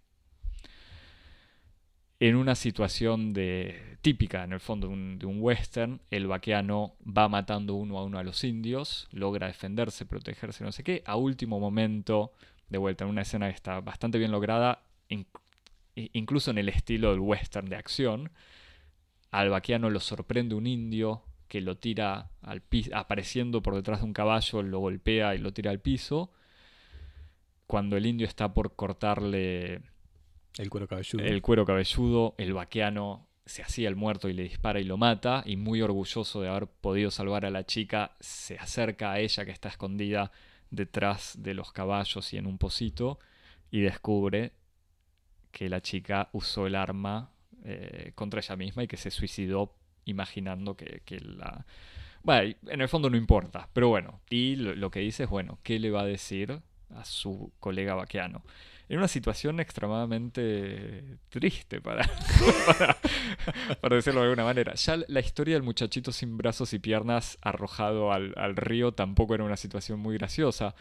en 2.21 2.35
una 2.37 2.55
situación 2.55 3.33
de, 3.33 3.99
típica, 4.03 4.43
en 4.45 4.53
el 4.53 4.61
fondo, 4.61 4.89
de 4.89 4.93
un, 4.95 5.19
de 5.19 5.27
un 5.27 5.39
western, 5.41 6.01
el 6.11 6.27
vaqueano 6.27 6.97
va 7.07 7.29
matando 7.29 7.75
uno 7.75 7.99
a 7.99 8.05
uno 8.05 8.19
a 8.19 8.25
los 8.25 8.43
indios, 8.45 9.09
logra 9.13 9.47
defenderse, 9.47 10.05
protegerse, 10.07 10.65
no 10.65 10.73
sé 10.73 10.83
qué. 10.83 11.03
A 11.07 11.17
último 11.17 11.61
momento, 11.61 12.33
de 12.69 12.79
vuelta, 12.79 13.05
en 13.05 13.11
una 13.11 13.23
escena 13.23 13.49
que 13.49 13.55
está 13.55 13.81
bastante 13.81 14.19
bien 14.19 14.31
lograda, 14.31 14.83
incluso 15.95 16.51
en 16.51 16.59
el 16.59 16.69
estilo 16.69 17.11
del 17.11 17.21
western 17.21 17.69
de 17.69 17.77
acción, 17.77 18.31
al 19.31 19.51
vaqueano 19.51 19.91
lo 19.91 20.01
sorprende 20.01 20.55
un 20.55 20.67
indio 20.67 21.23
que 21.49 21.61
lo 21.61 21.77
tira 21.77 22.31
al 22.43 22.61
piso, 22.61 22.91
apareciendo 22.95 23.63
por 23.63 23.75
detrás 23.75 24.01
de 24.01 24.07
un 24.07 24.13
caballo, 24.13 24.63
lo 24.63 24.81
golpea 24.81 25.35
y 25.35 25.39
lo 25.39 25.53
tira 25.53 25.71
al 25.71 25.81
piso. 25.81 26.31
Cuando 27.67 27.97
el 27.97 28.07
indio 28.07 28.27
está 28.27 28.53
por 28.53 28.77
cortarle 28.77 29.83
el 30.59 30.71
cuero 30.71 30.89
cabelludo. 30.89 31.25
El 31.25 31.43
cuero 31.43 31.65
cabelludo, 31.65 32.35
el 32.39 32.53
vaqueano 32.53 33.29
se 33.47 33.63
hacía 33.63 33.89
el 33.89 33.97
muerto 33.97 34.29
y 34.29 34.35
le 34.35 34.43
dispara 34.43 34.79
y 34.81 34.85
lo 34.85 34.99
mata, 34.99 35.43
y 35.47 35.57
muy 35.57 35.81
orgulloso 35.81 36.43
de 36.43 36.49
haber 36.49 36.67
podido 36.67 37.11
salvar 37.11 37.47
a 37.47 37.51
la 37.51 37.65
chica, 37.65 38.15
se 38.21 38.59
acerca 38.59 39.13
a 39.13 39.21
ella 39.21 39.45
que 39.45 39.51
está 39.51 39.69
escondida 39.71 40.31
detrás 40.71 41.35
de 41.43 41.55
los 41.55 41.73
caballos 41.73 42.33
y 42.33 42.37
en 42.37 42.47
un 42.47 42.59
pocito, 42.59 43.19
y 43.71 43.81
descubre 43.81 44.53
que 45.53 45.69
la 45.69 45.81
chica 45.81 46.29
usó 46.33 46.67
el 46.67 46.75
arma 46.75 47.31
eh, 47.65 48.13
contra 48.15 48.41
ella 48.41 48.57
misma 48.57 48.85
y 48.85 48.89
que 48.89 48.97
se 48.97 49.11
suicidó 49.11 49.75
imaginando 50.05 50.77
que, 50.77 51.03
la... 51.21 51.67
Bueno, 52.23 52.55
en 52.67 52.81
el 52.81 52.89
fondo 52.89 53.11
no 53.11 53.17
importa, 53.17 53.69
pero 53.73 53.89
bueno, 53.89 54.21
y 54.29 54.57
lo, 54.57 54.75
lo 54.75 54.91
que 54.91 55.01
dice 55.01 55.25
es, 55.25 55.31
bueno, 55.31 55.59
¿qué 55.63 55.79
le 55.79 55.91
va 55.91 56.03
a 56.03 56.07
decir 56.07 56.61
a 56.95 57.05
su 57.05 57.53
colega 57.61 57.95
vaqueano? 57.95 58.43
En 58.89 58.99
una 58.99 59.09
situación 59.09 59.61
extremadamente 59.61 61.19
triste 61.29 61.81
para, 61.81 62.09
para, 63.81 63.97
decirlo 63.97 64.21
de 64.21 64.27
alguna 64.27 64.45
manera. 64.45 64.75
Ya 64.75 64.99
la 65.09 65.21
historia 65.21 65.55
del 65.55 65.63
muchachito 65.63 66.11
sin 66.11 66.37
brazos 66.39 66.73
y 66.73 66.79
piernas 66.79 67.39
arrojado 67.43 68.13
al, 68.13 68.57
río 68.57 68.93
tampoco 68.93 69.35
era 69.35 69.45
una 69.45 69.57
situación 69.57 70.01
muy 70.01 70.17
graciosa, 70.17 70.75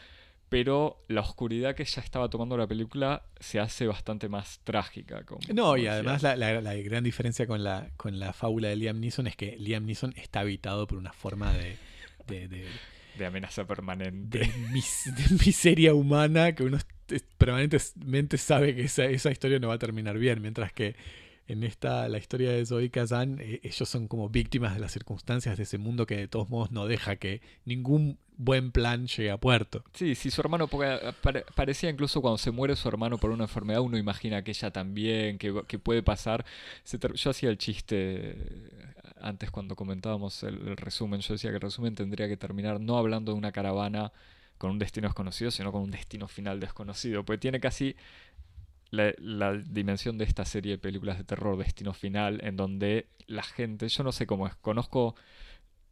pero 0.47 1.03
la 1.09 1.19
oscuridad 1.19 1.75
que 1.75 1.83
ya 1.83 2.01
estaba 2.01 2.29
tomando 2.29 2.55
la 2.55 2.65
película 2.65 3.23
se 3.39 3.59
hace 3.59 3.87
bastante 3.87 4.29
más 4.29 4.61
trágica. 4.63 5.25
no, 5.53 5.75
y 5.75 5.87
además 5.87 6.23
la, 6.23 6.35
gran 6.75 7.03
diferencia 7.03 7.45
con 7.45 7.63
la, 7.63 7.89
con 7.97 8.19
la 8.19 8.31
fábula 8.31 8.69
de 8.69 8.77
Liam 8.77 9.01
Neeson 9.01 9.27
es 9.27 9.35
que 9.35 9.57
Liam 9.57 9.85
Neeson 9.85 10.13
está 10.15 10.39
habitado 10.39 10.87
por 10.87 10.97
una 10.97 11.11
forma 11.11 11.51
de, 11.53 11.77
de 12.47 12.67
amenaza 13.25 13.65
permanente. 13.65 14.39
De, 14.39 14.49
miseria 15.45 15.93
humana 15.93 16.53
que 16.53 16.63
uno 16.63 16.77
permanentemente 17.37 18.37
sabe 18.37 18.75
que 18.75 18.83
esa, 18.83 19.05
esa, 19.05 19.31
historia 19.31 19.59
no 19.59 19.69
va 19.69 19.75
a 19.75 19.79
terminar 19.79 20.17
bien, 20.17 20.41
mientras 20.41 20.73
que 20.73 20.95
en 21.47 21.63
esta, 21.63 22.09
la 22.09 22.17
historia 22.17 22.51
de 22.51 22.65
Zoe 22.65 22.89
Kazan, 22.89 23.39
eh, 23.39 23.61
ellos 23.63 23.87
son 23.87 24.07
como 24.07 24.29
víctimas 24.29 24.73
de 24.73 24.81
las 24.81 24.91
circunstancias 24.91 25.55
de 25.57 25.63
ese 25.63 25.77
mundo 25.77 26.05
que 26.05 26.17
de 26.17 26.27
todos 26.27 26.49
modos 26.49 26.71
no 26.71 26.87
deja 26.87 27.15
que 27.15 27.41
ningún 27.65 28.17
buen 28.37 28.71
plan 28.71 29.07
llegue 29.07 29.31
a 29.31 29.37
puerto. 29.37 29.83
Sí, 29.93 30.13
si 30.15 30.29
su 30.29 30.41
hermano, 30.41 30.69
parecía 31.55 31.89
incluso 31.89 32.21
cuando 32.21 32.37
se 32.37 32.51
muere 32.51 32.75
su 32.75 32.87
hermano 32.87 33.17
por 33.17 33.31
una 33.31 33.45
enfermedad, 33.45 33.81
uno 33.81 33.97
imagina 33.97 34.43
que 34.43 34.51
ella 34.51 34.71
también, 34.71 35.37
que, 35.37 35.79
puede 35.79 36.03
pasar. 36.03 36.45
yo 37.15 37.31
hacía 37.31 37.49
el 37.49 37.57
chiste 37.57 38.35
antes 39.21 39.51
cuando 39.51 39.75
comentábamos 39.75 40.43
el, 40.43 40.77
resumen, 40.77 41.21
yo 41.21 41.33
decía 41.33 41.49
que 41.49 41.55
el 41.55 41.61
resumen 41.61 41.95
tendría 41.95 42.27
que 42.27 42.37
terminar 42.37 42.79
no 42.79 42.97
hablando 42.97 43.31
de 43.31 43.37
una 43.37 43.51
caravana 43.51 44.11
con 44.57 44.71
un 44.71 44.79
destino 44.79 45.07
desconocido, 45.07 45.51
sino 45.51 45.71
con 45.71 45.81
un 45.81 45.91
destino 45.91 46.27
final 46.27 46.59
desconocido, 46.59 47.23
porque 47.23 47.39
tiene 47.39 47.59
casi 47.59 47.95
la, 48.91 49.53
dimensión 49.53 50.17
de 50.17 50.25
esta 50.25 50.45
serie 50.45 50.73
de 50.73 50.77
películas 50.77 51.17
de 51.17 51.23
terror, 51.23 51.57
Destino 51.57 51.93
Final, 51.93 52.39
en 52.43 52.55
donde 52.55 53.07
la 53.27 53.43
gente, 53.43 53.87
yo 53.89 54.03
no 54.03 54.11
sé 54.11 54.25
cómo 54.25 54.47
es, 54.47 54.55
conozco 54.55 55.15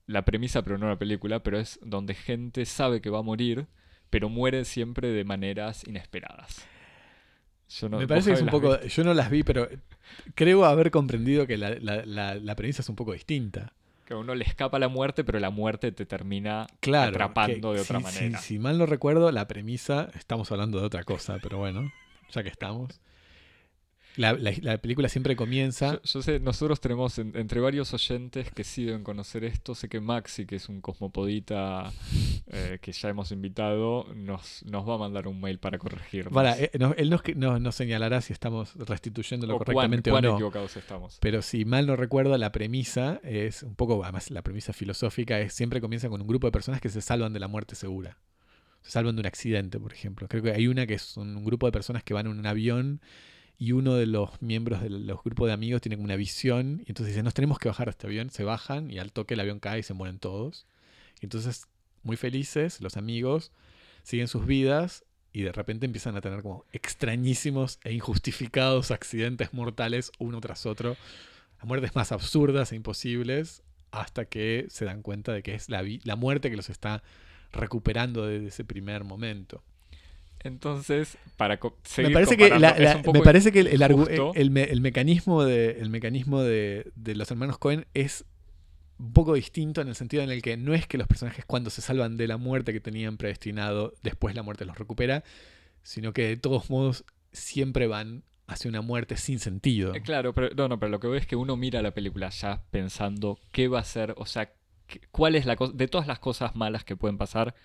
la 0.07 0.23
premisa 0.23 0.61
pero 0.61 0.77
no 0.77 0.87
la 0.87 0.97
película, 0.97 1.41
pero 1.41 1.59
es 1.59 1.79
donde 1.83 2.13
gente 2.13 2.65
sabe 2.65 3.01
que 3.01 3.09
va 3.09 3.19
a 3.19 3.23
morir, 3.23 3.67
pero 4.09 4.29
muere 4.29 4.65
siempre 4.65 5.09
de 5.09 5.23
maneras 5.23 5.85
inesperadas. 5.87 6.67
Me 7.91 8.07
parece 8.07 8.29
que 8.29 8.35
es 8.35 8.41
un 8.41 8.49
poco, 8.49 8.79
yo 8.81 9.03
no 9.03 9.13
las 9.13 9.29
vi, 9.29 9.43
pero 9.43 9.67
creo 10.35 10.65
haber 10.65 10.91
comprendido 10.91 11.47
que 11.47 11.57
la, 11.57 12.55
premisa 12.55 12.81
es 12.81 12.89
un 12.89 12.95
poco 12.95 13.13
distinta. 13.13 13.73
Que 14.05 14.13
a 14.13 14.17
uno 14.17 14.35
le 14.35 14.45
escapa 14.45 14.77
la 14.77 14.87
muerte, 14.87 15.23
pero 15.23 15.39
la 15.39 15.49
muerte 15.49 15.91
te 15.91 16.05
termina 16.05 16.67
atrapando 16.79 17.73
de 17.73 17.81
otra 17.81 17.99
manera. 17.99 18.37
si 18.39 18.59
mal 18.59 18.77
no 18.77 18.85
recuerdo, 18.85 19.31
la 19.31 19.47
premisa, 19.47 20.09
estamos 20.13 20.51
hablando 20.51 20.79
de 20.79 20.85
otra 20.85 21.03
cosa, 21.03 21.39
pero 21.41 21.57
bueno, 21.57 21.91
ya 22.31 22.43
que 22.43 22.49
estamos. 22.49 23.01
La, 24.17 24.77
película 24.77 25.09
siempre 25.09 25.35
comienza. 25.35 25.99
Yo, 26.03 26.21
sé, 26.21 26.39
nosotros 26.39 26.79
tenemos 26.79 27.17
entre 27.19 27.59
varios 27.59 27.93
oyentes 27.93 28.51
que 28.51 28.63
sí 28.63 28.85
deben 28.85 29.03
conocer 29.03 29.43
esto. 29.43 29.75
Sé 29.75 29.89
que 29.89 29.99
Maxi, 29.99 30.45
que 30.45 30.55
es 30.55 30.69
un 30.69 30.81
cosmopodita 30.81 31.91
eh, 32.47 32.79
que 32.81 32.91
ya 32.91 33.09
hemos 33.09 33.31
invitado, 33.31 34.07
nos, 34.15 34.63
nos 34.63 34.87
va 34.87 34.95
a 34.95 34.97
mandar 34.97 35.27
un 35.27 35.41
mail 35.41 35.59
para 35.59 35.77
corregirnos. 35.77 36.33
Eh, 36.57 36.71
él 36.97 37.09
nos, 37.09 37.23
nos, 37.61 37.75
señalará 37.75 38.21
si 38.21 38.33
estamos 38.33 38.73
restituyéndolo 38.75 39.57
correctamente 39.57 40.11
o 40.11 40.21
no. 40.21 40.35
equivocados 40.35 40.77
estamos. 40.77 41.17
Pero 41.19 41.41
si 41.41 41.65
mal 41.65 41.87
no 41.87 41.95
recuerdo, 41.95 42.37
la 42.37 42.51
premisa 42.51 43.19
es 43.23 43.63
un 43.63 43.75
poco, 43.75 44.03
además, 44.03 44.31
la 44.31 44.41
premisa 44.41 44.73
filosófica 44.73 45.39
es 45.39 45.53
siempre 45.53 45.81
comienza 45.81 46.09
con 46.09 46.21
un 46.21 46.27
grupo 46.27 46.47
de 46.47 46.51
personas 46.51 46.81
que 46.81 46.89
se 46.89 47.01
salvan 47.01 47.33
de 47.33 47.39
la 47.39 47.47
muerte 47.47 47.75
segura. 47.75 48.17
Se 48.81 48.91
salvan 48.91 49.15
de 49.15 49.21
un 49.21 49.25
accidente, 49.25 49.79
por 49.79 49.91
ejemplo. 49.91 50.27
Creo 50.27 50.43
que 50.43 50.51
hay 50.51 50.67
una 50.67 50.85
que 50.85 50.93
es 50.93 51.17
un 51.17 51.43
grupo 51.43 51.65
de 51.65 51.71
personas 51.71 52.03
que 52.03 52.13
van 52.13 52.27
en 52.27 52.37
un 52.37 52.45
avión 52.45 53.01
y 53.57 53.71
uno 53.71 53.95
de 53.95 54.05
los 54.05 54.41
miembros 54.41 54.81
de 54.81 54.89
los 54.89 55.23
grupos 55.23 55.47
de 55.47 55.53
amigos 55.53 55.81
tiene 55.81 55.95
como 55.95 56.05
una 56.05 56.15
visión 56.15 56.81
y 56.85 56.91
entonces 56.91 57.13
dice, 57.13 57.23
nos 57.23 57.33
tenemos 57.33 57.57
que 57.57 57.69
bajar 57.69 57.87
a 57.87 57.91
este 57.91 58.07
avión, 58.07 58.29
se 58.29 58.43
bajan 58.43 58.91
y 58.91 58.99
al 58.99 59.11
toque 59.11 59.35
el 59.35 59.39
avión 59.39 59.59
cae 59.59 59.79
y 59.79 59.83
se 59.83 59.93
mueren 59.93 60.19
todos. 60.19 60.65
Y 61.21 61.25
entonces, 61.25 61.67
muy 62.03 62.17
felices, 62.17 62.81
los 62.81 62.97
amigos 62.97 63.51
siguen 64.03 64.27
sus 64.27 64.45
vidas 64.45 65.05
y 65.31 65.41
de 65.41 65.51
repente 65.51 65.85
empiezan 65.85 66.15
a 66.15 66.21
tener 66.21 66.41
como 66.41 66.65
extrañísimos 66.71 67.79
e 67.83 67.93
injustificados 67.93 68.91
accidentes 68.91 69.53
mortales 69.53 70.11
uno 70.19 70.39
tras 70.41 70.65
otro, 70.65 70.97
muertes 71.63 71.95
más 71.95 72.11
absurdas 72.11 72.71
e 72.71 72.75
imposibles, 72.75 73.63
hasta 73.91 74.25
que 74.25 74.67
se 74.69 74.85
dan 74.85 75.01
cuenta 75.01 75.33
de 75.33 75.41
que 75.41 75.55
es 75.55 75.69
la, 75.69 75.83
la 76.03 76.15
muerte 76.15 76.49
que 76.49 76.57
los 76.57 76.69
está 76.69 77.03
recuperando 77.51 78.25
desde 78.25 78.47
ese 78.47 78.65
primer 78.65 79.03
momento. 79.03 79.63
Entonces, 80.45 81.17
para 81.37 81.59
seguir 81.83 82.09
me 82.09 82.13
parece 82.13 82.37
que, 82.37 82.51
me 83.11 83.21
parece 83.21 83.51
que 83.51 83.61
el, 83.61 83.81
el, 84.37 84.81
mecanismo, 84.81 85.43
de, 85.43 85.71
el 85.79 85.89
mecanismo 85.89 86.43
de, 86.43 86.91
los 87.03 87.31
hermanos 87.31 87.57
Cohen 87.57 87.87
es 87.95 88.25
un 88.99 89.11
poco 89.11 89.33
distinto 89.33 89.81
en 89.81 89.87
el 89.87 89.95
sentido 89.95 90.21
en 90.21 90.29
el 90.29 90.43
que 90.43 90.55
no 90.55 90.75
es 90.75 90.85
que 90.85 90.99
los 90.99 91.07
personajes 91.07 91.45
cuando 91.45 91.71
se 91.71 91.81
salvan 91.81 92.15
de 92.15 92.27
la 92.27 92.37
muerte 92.37 92.73
que 92.73 92.79
tenían 92.79 93.17
predestinado, 93.17 93.95
después 94.03 94.35
la 94.35 94.43
muerte 94.43 94.65
los 94.65 94.77
recupera, 94.77 95.23
sino 95.81 96.13
que 96.13 96.27
de 96.27 96.37
todos 96.37 96.69
modos 96.69 97.05
siempre 97.31 97.87
van 97.87 98.21
hacia 98.45 98.69
una 98.69 98.81
muerte 98.81 99.17
sin 99.17 99.39
sentido. 99.39 99.95
Eh, 99.95 100.03
claro, 100.03 100.35
pero 100.35 100.51
no, 100.55 100.67
no, 100.67 100.79
pero 100.79 100.91
lo 100.91 100.99
que 100.99 101.07
veo 101.07 101.17
es 101.17 101.25
que 101.25 101.35
uno 101.35 101.57
mira 101.57 101.81
la 101.81 101.95
película 101.95 102.29
ya 102.29 102.61
pensando 102.69 103.39
qué 103.51 103.67
va 103.67 103.79
a 103.79 103.83
ser, 103.83 104.13
o 104.17 104.27
sea, 104.27 104.53
cuál 105.09 105.33
es 105.33 105.47
la 105.47 105.55
cosa, 105.55 105.73
de 105.75 105.87
todas 105.87 106.05
las 106.05 106.19
cosas 106.19 106.55
malas 106.55 106.83
que 106.83 106.95
pueden 106.95 107.17
pasar, 107.17 107.55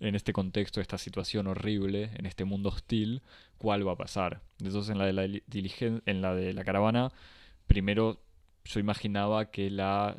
en 0.00 0.14
este 0.14 0.32
contexto, 0.32 0.80
esta 0.80 0.98
situación 0.98 1.46
horrible, 1.46 2.10
en 2.16 2.26
este 2.26 2.44
mundo 2.44 2.70
hostil, 2.70 3.22
cuál 3.58 3.86
va 3.86 3.92
a 3.92 3.96
pasar. 3.96 4.42
Entonces 4.58 4.90
en 4.90 4.98
la 4.98 5.06
de 5.06 5.12
la 5.12 5.24
en 6.06 6.22
la 6.22 6.34
de 6.34 6.54
la 6.54 6.64
caravana, 6.64 7.12
primero 7.66 8.20
yo 8.64 8.80
imaginaba 8.80 9.50
que 9.50 9.70
la, 9.70 10.16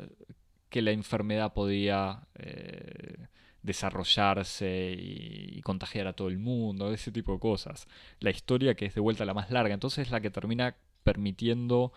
que 0.68 0.82
la 0.82 0.92
enfermedad 0.92 1.52
podía 1.52 2.26
eh, 2.36 3.26
desarrollarse 3.62 4.94
y, 4.98 5.60
contagiar 5.62 6.06
a 6.08 6.12
todo 6.14 6.28
el 6.28 6.38
mundo, 6.38 6.92
ese 6.92 7.12
tipo 7.12 7.32
de 7.32 7.38
cosas. 7.38 7.86
La 8.20 8.30
historia 8.30 8.74
que 8.74 8.86
es 8.86 8.94
de 8.94 9.00
vuelta 9.00 9.24
la 9.24 9.34
más 9.34 9.50
larga, 9.50 9.74
entonces 9.74 10.06
es 10.06 10.12
la 10.12 10.20
que 10.20 10.30
termina 10.30 10.76
permitiendo 11.04 11.92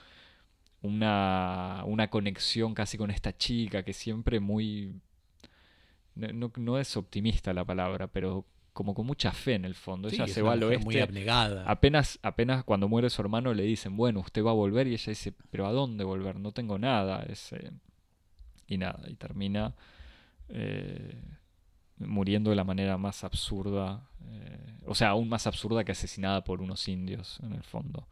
una, 0.82 1.84
una 1.86 2.10
conexión 2.10 2.74
casi 2.76 2.98
con 2.98 3.12
esta 3.12 3.36
chica 3.38 3.84
que 3.84 3.94
siempre 3.94 4.40
muy 4.40 5.02
no, 6.16 6.52
no, 6.56 6.80
es 6.80 6.98
optimista 6.98 7.54
la 7.54 7.66
palabra, 7.66 8.08
pero 8.08 8.46
como 8.74 8.94
con 8.94 9.06
mucha 9.06 9.32
fe 9.32 9.54
en 9.54 9.66
el 9.66 9.76
fondo. 9.76 10.10
ella 10.10 10.28
se 10.28 10.42
va 10.42 10.54
al 10.54 10.64
oeste. 10.64 10.86
Muy 10.86 11.00
abnegada. 11.00 11.64
Apenas, 11.66 12.20
apenas 12.22 12.64
cuando 12.64 12.90
muere 12.90 13.10
su 13.10 13.22
hermano 13.22 13.54
le 13.54 13.64
dicen, 13.64 13.96
bueno, 13.96 14.20
usted 14.20 14.44
va 14.44 14.52
a 14.52 14.54
volver. 14.54 14.88
Y 14.88 14.94
ella 14.94 15.12
dice, 15.12 15.34
pero 15.50 15.66
¿a 15.66 15.72
dónde 15.72 16.04
volver? 16.04 16.38
No 16.40 16.52
tengo 16.52 16.78
nada. 16.78 17.24
Ese... 17.24 17.72
Y 18.68 18.78
nada, 18.78 19.04
y 19.08 19.16
termina 19.16 19.76
eh, 20.50 21.22
muriendo 22.00 22.50
de 22.50 22.56
la 22.56 22.64
manera 22.64 22.98
más 22.98 23.24
absurda. 23.24 24.10
Eh, 24.28 24.80
o 24.86 24.96
sea, 24.96 25.10
aún 25.10 25.30
más 25.30 25.48
absurda 25.48 25.84
que 25.84 25.92
asesinada 25.92 26.44
por 26.44 26.62
unos 26.62 26.88
indios, 26.88 27.40
en 27.44 27.54
el 27.54 27.64
fondo. 27.64 28.08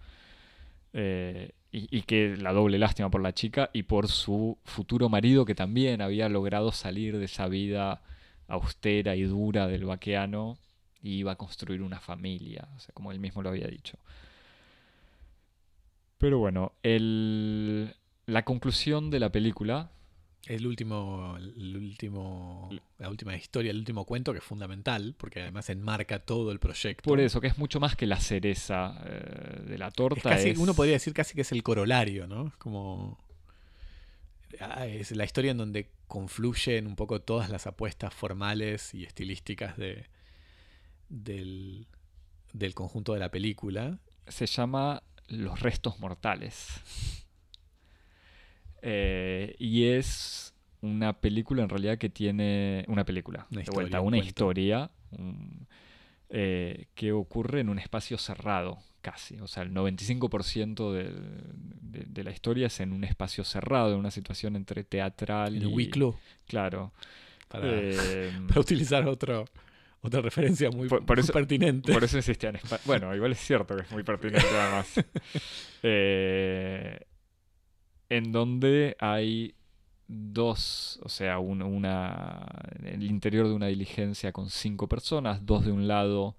Eh, 0.94 1.52
y, 1.76 2.04
que 2.04 2.38
la 2.38 2.54
doble 2.54 2.78
lástima 2.78 3.10
por 3.10 3.22
la 3.22 3.34
chica 3.34 3.72
y 3.74 3.84
por 3.84 4.08
su 4.08 4.60
futuro 4.64 5.10
marido 5.10 5.44
que 5.44 5.56
también 5.56 6.04
había 6.04 6.30
logrado 6.30 6.72
salir 6.72 7.18
de 7.18 7.26
esa 7.26 7.48
vida 7.48 8.04
austera 8.48 9.16
y 9.16 9.24
dura 9.24 9.68
del 9.68 9.86
vaqueano 9.86 10.60
y 11.02 11.16
iba 11.16 11.32
a 11.32 11.36
construir 11.36 11.82
una 11.82 12.00
familia, 12.00 12.68
como 12.94 13.12
él 13.12 13.20
mismo 13.20 13.42
lo 13.42 13.50
había 13.50 13.68
dicho. 13.68 13.98
Pero 16.20 16.38
bueno, 16.38 16.74
el, 16.84 17.96
la 18.28 18.46
conclusión 18.46 19.10
de 19.10 19.20
la 19.20 19.32
película 19.32 19.90
El 20.46 20.68
último, 20.68 21.38
el 21.38 21.78
último, 21.78 22.70
la 22.98 23.10
última 23.10 23.34
historia, 23.36 23.72
el 23.72 23.78
último 23.78 24.04
cuento 24.06 24.34
que 24.34 24.40
es 24.40 24.44
fundamental, 24.44 25.16
porque 25.18 25.42
además 25.42 25.70
enmarca 25.70 26.20
todo 26.20 26.52
el 26.52 26.60
proyecto. 26.60 27.04
Por 27.10 27.22
eso, 27.22 27.40
que 27.40 27.48
es 27.48 27.58
mucho 27.58 27.80
más 27.80 27.96
que 27.96 28.06
la 28.08 28.20
cereza 28.20 29.02
eh, 29.06 29.62
de 29.70 29.78
la 29.78 29.88
Es 29.88 29.94
torta. 29.94 30.30
casi, 30.32 30.50
es- 30.50 30.58
uno 30.58 30.74
podría 30.74 30.96
decir 30.96 31.14
casi 31.14 31.34
que 31.34 31.42
es 31.42 31.52
el 31.54 31.64
corolario, 31.64 32.28
¿no? 32.28 32.48
Es 32.48 32.56
como. 32.58 33.18
ah, 34.60 34.86
Es 34.86 35.12
la 35.12 35.24
historia 35.24 35.52
en 35.52 35.58
donde 35.58 35.90
confluyen 36.08 36.88
un 36.88 36.98
poco 36.98 37.22
todas 37.22 37.50
las 37.50 37.66
apuestas 37.66 38.14
formales 38.14 38.94
y 38.94 39.06
estilísticas 39.06 39.78
de, 39.78 40.08
del, 41.10 41.88
del 42.52 42.74
conjunto 42.76 43.14
de 43.14 43.20
la 43.20 43.32
película. 43.32 43.98
se 44.28 44.46
llama 44.46 45.04
Los 45.30 45.62
restos 45.62 46.00
mortales. 46.00 47.23
Eh, 48.86 49.56
y 49.60 49.86
es 49.86 50.54
una 50.82 51.14
película 51.14 51.64
en 51.64 51.70
realidad 51.70 51.98
que 51.98 52.10
tiene. 52.10 52.84
Una 52.90 53.06
película. 53.06 53.48
Una 53.50 53.58
de 53.60 53.62
historia, 53.64 53.74
vuelta, 53.76 54.02
una 54.02 54.18
historia 54.18 54.92
un- 55.12 55.68
eh, 56.30 56.88
que 56.96 57.12
ocurre 57.14 57.62
en 57.62 57.70
un 57.70 57.80
espacio 57.80 58.18
cerrado, 58.18 58.80
casi. 59.02 59.40
O 59.40 59.48
sea, 59.48 59.64
el 59.64 59.72
95% 59.74 60.92
del- 60.92 61.16
de, 61.82 62.04
de 62.08 62.24
la 62.24 62.32
historia 62.32 62.68
es 62.68 62.80
en 62.82 62.92
un 62.92 63.04
espacio 63.06 63.44
cerrado, 63.44 63.94
en 63.94 64.00
una 64.00 64.12
situación 64.12 64.56
entre 64.58 64.84
teatral 64.84 65.56
En 65.56 65.62
y. 65.62 65.66
el 65.66 65.74
Wicklow, 65.74 66.16
Claro. 66.48 66.92
para, 67.48 67.66
Eh, 67.70 68.32
para 68.50 68.60
utilizar 68.62 69.08
otro, 69.08 69.46
otra 70.02 70.22
referencia 70.22 70.70
muy, 70.72 70.90
Por- 70.90 71.06
por 71.06 71.18
muy 71.18 71.24
eso- 71.24 71.32
pertinente. 71.34 71.94
Por 71.94 72.04
eso 72.04 72.18
insistía 72.18 72.50
en 72.50 72.56
Espa- 72.58 72.82
Bueno, 72.86 73.16
igual 73.16 73.32
es 73.32 73.40
cierto 73.40 73.76
que 73.78 73.84
es 73.84 73.92
muy 73.92 74.04
pertinente 74.04 74.46
además. 74.52 74.94
Eh, 75.86 77.00
en 78.18 78.32
donde 78.32 78.96
hay 79.00 79.56
dos, 80.08 81.00
o 81.04 81.10
sea, 81.10 81.40
un- 81.40 81.62
una, 81.64 82.46
el 82.84 83.04
interior 83.04 83.48
de 83.48 83.54
una 83.54 83.68
diligencia 83.68 84.32
con 84.32 84.50
cinco 84.50 84.88
personas, 84.88 85.46
dos 85.46 85.66
de 85.66 85.72
un 85.72 85.88
lado 85.88 86.36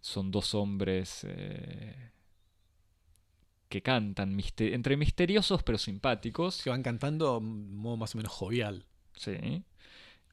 son 0.00 0.30
dos 0.30 0.54
hombres 0.54 1.26
eh, 1.28 2.10
que 3.68 3.82
cantan, 3.82 4.38
entre 4.58 4.96
misteriosos 4.96 5.62
pero 5.62 5.78
simpáticos. 5.78 6.54
Se 6.54 6.70
van 6.70 6.82
cantando 6.82 7.40
modo 7.40 7.96
más 7.96 8.14
o 8.14 8.18
menos 8.18 8.32
jovial. 8.32 8.84
Sí. 9.14 9.64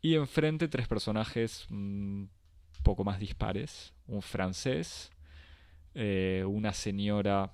Y 0.02 0.16
enfrente 0.16 0.68
tres 0.68 0.88
personajes 0.88 1.68
un 1.70 2.30
poco 2.84 3.04
más 3.04 3.20
dispares. 3.20 3.94
Un 4.08 4.22
francés, 4.22 5.12
eh, 5.96 6.44
una 6.48 6.74
señora, 6.74 7.52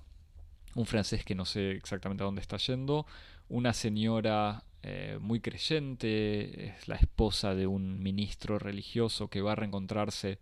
un 0.75 0.85
francés 0.85 1.23
que 1.25 1.35
no 1.35 1.45
sé 1.45 1.71
exactamente 1.71 2.23
a 2.23 2.25
dónde 2.25 2.41
está 2.41 2.57
yendo, 2.57 3.05
una 3.49 3.73
señora 3.73 4.63
eh, 4.83 5.17
muy 5.21 5.39
creyente, 5.39 6.67
es 6.69 6.87
la 6.87 6.95
esposa 6.95 7.55
de 7.55 7.67
un 7.67 8.01
ministro 8.01 8.59
religioso 8.59 9.29
que 9.29 9.41
va 9.41 9.53
a 9.53 9.55
reencontrarse 9.55 10.39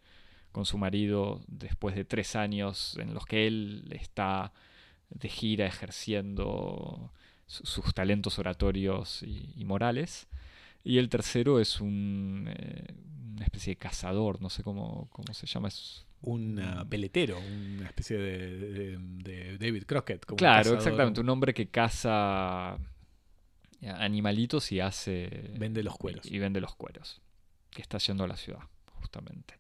con 0.52 0.66
su 0.66 0.78
marido 0.78 1.42
después 1.48 1.96
de 1.96 2.06
tres 2.06 2.36
años 2.36 2.98
en 3.00 3.14
los 3.14 3.26
que 3.26 3.48
él 3.48 3.88
está 3.92 4.52
de 5.10 5.30
gira 5.30 5.66
ejerciendo 5.66 7.12
su- 7.48 7.66
sus 7.66 7.94
talentos 7.94 8.40
oratorios 8.40 9.24
y, 9.24 9.64
morales. 9.66 10.28
Y 10.84 10.98
el 10.98 11.10
tercero 11.10 11.60
es 11.60 11.80
un, 11.82 12.48
eh, 12.50 12.94
una 13.36 13.46
especie 13.46 13.72
de 13.74 13.78
cazador, 13.78 14.42
no 14.42 14.50
sé 14.50 14.64
cómo, 14.64 15.08
cómo 15.12 15.34
se 15.34 15.48
llama. 15.48 15.70
Un 16.24 16.62
peletero, 16.90 17.40
una 17.40 17.88
especie 17.88 18.18
de, 18.18 18.60
de- 18.60 18.98
de 18.98 19.58
David 19.58 19.86
Crockett. 19.86 20.26
Como 20.26 20.38
claro, 20.38 20.74
exactamente, 20.76 21.20
un 21.20 21.30
hombre 21.30 21.54
que 21.54 21.70
caza 21.70 22.78
eh, 23.82 23.90
animalitos 23.90 24.72
y 24.72 24.80
hace... 24.80 25.52
Vende 25.58 25.82
los 25.82 25.98
cueros. 25.98 26.26
Y, 26.26 26.36
y 26.36 26.40
vende 26.40 26.62
los 26.62 26.76
cueros, 26.76 27.22
que 27.72 27.82
está 27.82 27.98
yendo 27.98 28.24
a 28.24 28.28
la 28.28 28.38
ciudad, 28.38 28.62
justamente. 29.00 29.56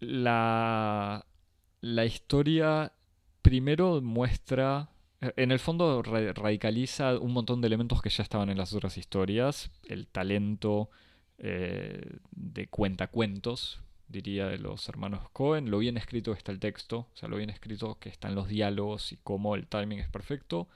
La, 0.00 1.26
la 1.80 2.04
historia 2.04 2.92
primero 3.42 4.00
muestra... 4.00 4.88
En 5.36 5.52
el 5.52 5.60
fondo 5.60 6.02
ra- 6.02 6.32
radicaliza 6.32 7.16
un 7.16 7.32
montón 7.32 7.60
de 7.60 7.68
elementos 7.68 8.02
que 8.02 8.10
ya 8.10 8.24
estaban 8.24 8.50
en 8.50 8.58
las 8.58 8.72
otras 8.74 8.98
historias. 8.98 9.70
El 9.84 10.08
talento 10.08 10.90
eh, 11.38 12.18
de 12.32 12.66
cuentacuentos, 12.66 13.80
diría, 14.12 14.46
de 14.46 14.58
los 14.58 14.88
hermanos 14.88 15.28
Cohen. 15.32 15.70
Lo 15.70 15.78
bien 15.78 15.96
escrito 15.96 16.32
que 16.32 16.38
está 16.38 16.52
el 16.52 16.60
texto, 16.60 17.08
o 17.12 17.16
sea, 17.16 17.28
lo 17.28 17.36
bien 17.36 17.50
escrito 17.50 17.98
que 17.98 18.08
están 18.08 18.34
los 18.34 18.48
diálogos 18.48 19.12
y 19.12 19.18
cómo 19.18 19.54
el 19.56 19.66
timing 19.66 19.98
es 19.98 20.08
perfecto. 20.08 20.68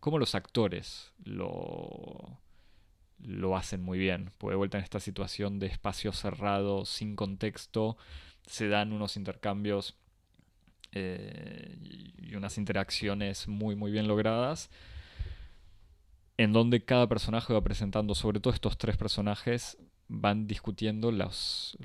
Cómo 0.00 0.18
los 0.18 0.34
actores 0.34 1.12
lo, 1.24 2.38
lo 3.20 3.56
hacen 3.56 3.82
muy 3.82 3.98
bien. 3.98 4.30
Porque 4.38 4.52
de 4.52 4.58
vuelta 4.58 4.78
en 4.78 4.84
esta 4.84 5.00
situación 5.00 5.58
de 5.58 5.66
espacio 5.66 6.12
cerrado, 6.12 6.84
sin 6.84 7.16
contexto, 7.16 7.96
se 8.46 8.68
dan 8.68 8.92
unos 8.92 9.16
intercambios 9.16 9.96
eh, 10.92 11.76
y 11.82 12.08
y 12.28 12.34
unas 12.36 12.58
interacciones 12.58 13.48
muy 13.48 13.74
muy 13.74 13.90
bien 13.90 14.06
logradas 14.06 14.70
en 16.36 16.52
donde 16.52 16.84
cada 16.84 17.08
personaje 17.08 17.52
va 17.52 17.62
presentando, 17.62 18.14
sobre 18.14 18.38
todo 18.38 18.54
estos 18.54 18.78
tres 18.78 18.96
personajes, 18.96 19.76
van 20.08 20.46
discutiendo 20.46 21.12
los 21.12 21.76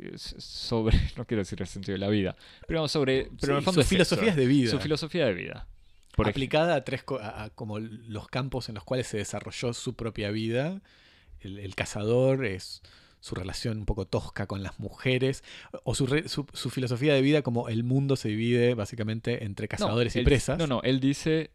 eh, 0.00 0.12
sobre, 0.16 0.98
no 1.16 1.24
quiero 1.26 1.42
decir 1.42 1.60
el 1.60 1.68
sentido 1.68 1.94
de 1.94 1.98
la 1.98 2.08
vida, 2.08 2.36
pero 2.66 2.80
vamos, 2.80 2.90
sobre, 2.92 3.30
pero 3.40 3.52
en 3.52 3.58
el 3.58 3.64
fondo 3.64 3.80
es 3.82 3.86
filosofías 3.88 4.32
eso, 4.32 4.40
de 4.40 4.46
vida. 4.46 4.70
su 4.70 4.78
filosofía 4.80 5.26
de 5.26 5.34
vida. 5.34 5.66
Por 6.16 6.28
aplicada 6.28 6.74
a 6.74 6.84
tres 6.84 7.04
a, 7.20 7.44
a 7.44 7.50
como 7.50 7.78
los 7.78 8.26
campos 8.28 8.68
en 8.68 8.74
los 8.74 8.82
cuales 8.82 9.06
se 9.06 9.18
desarrolló 9.18 9.72
su 9.72 9.94
propia 9.94 10.30
vida. 10.32 10.82
El, 11.40 11.60
el 11.60 11.76
cazador 11.76 12.44
es 12.44 12.82
su 13.20 13.36
relación 13.36 13.78
un 13.78 13.84
poco 13.86 14.04
tosca 14.06 14.46
con 14.48 14.64
las 14.64 14.80
mujeres, 14.80 15.44
o 15.84 15.94
su, 15.94 16.06
re- 16.08 16.28
su, 16.28 16.46
su 16.52 16.70
filosofía 16.70 17.14
de 17.14 17.22
vida 17.22 17.42
como 17.42 17.68
el 17.68 17.84
mundo 17.84 18.16
se 18.16 18.28
divide 18.30 18.74
básicamente 18.74 19.44
entre 19.44 19.66
No, 19.66 19.68
cazadores 19.68 20.16
y 20.16 20.18
él- 20.18 20.24
presas. 20.24 20.58
No, 20.58 20.66
no, 20.66 20.82
él 20.82 20.98
dice 20.98 21.52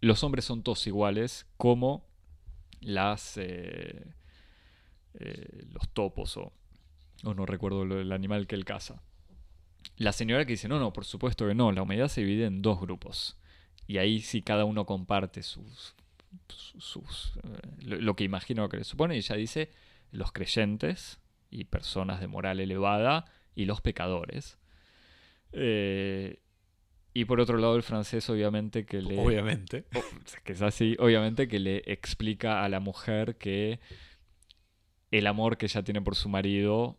los 0.00 0.22
hombres 0.22 0.44
son 0.44 0.62
todos 0.62 0.86
iguales 0.86 1.46
como 1.56 2.04
las 2.80 3.36
eh, 3.36 4.04
eh, 5.14 5.64
los 5.72 5.88
topos 5.90 6.36
o, 6.36 6.52
o 7.24 7.34
no 7.34 7.46
recuerdo 7.46 7.84
lo- 7.84 8.00
el 8.00 8.12
animal 8.12 8.46
que 8.46 8.54
él 8.54 8.64
caza. 8.64 9.02
La 9.96 10.12
señora 10.12 10.44
que 10.44 10.52
dice, 10.52 10.68
no, 10.68 10.78
no, 10.78 10.92
por 10.92 11.04
supuesto 11.04 11.46
que 11.46 11.54
no, 11.54 11.72
la 11.72 11.82
humanidad 11.82 12.08
se 12.08 12.22
divide 12.22 12.46
en 12.46 12.62
dos 12.62 12.80
grupos. 12.80 13.36
Y 13.86 13.98
ahí 13.98 14.20
sí 14.20 14.42
cada 14.42 14.64
uno 14.64 14.86
comparte 14.86 15.42
sus, 15.42 15.94
sus, 16.48 16.84
sus, 16.84 17.32
eh, 17.44 17.68
lo, 17.84 18.00
lo 18.00 18.16
que 18.16 18.24
imagino 18.24 18.68
que 18.68 18.78
le 18.78 18.84
supone. 18.84 19.14
Y 19.16 19.18
ella 19.18 19.36
dice, 19.36 19.70
los 20.12 20.32
creyentes 20.32 21.18
y 21.50 21.64
personas 21.64 22.20
de 22.20 22.28
moral 22.28 22.60
elevada 22.60 23.24
y 23.54 23.64
los 23.66 23.80
pecadores. 23.80 24.56
Eh, 25.52 26.38
y 27.14 27.26
por 27.26 27.40
otro 27.40 27.58
lado 27.58 27.76
el 27.76 27.82
francés 27.82 28.28
obviamente 28.30 28.86
que 28.86 29.02
le... 29.02 29.18
Obviamente. 29.18 29.84
que 30.44 30.52
es 30.52 30.62
así, 30.62 30.96
obviamente 30.98 31.46
que 31.48 31.58
le 31.58 31.82
explica 31.86 32.64
a 32.64 32.68
la 32.70 32.80
mujer 32.80 33.36
que 33.36 33.80
el 35.12 35.26
amor 35.28 35.56
que 35.58 35.66
ella 35.66 35.84
tiene 35.84 36.02
por 36.02 36.16
su 36.16 36.28
marido 36.28 36.98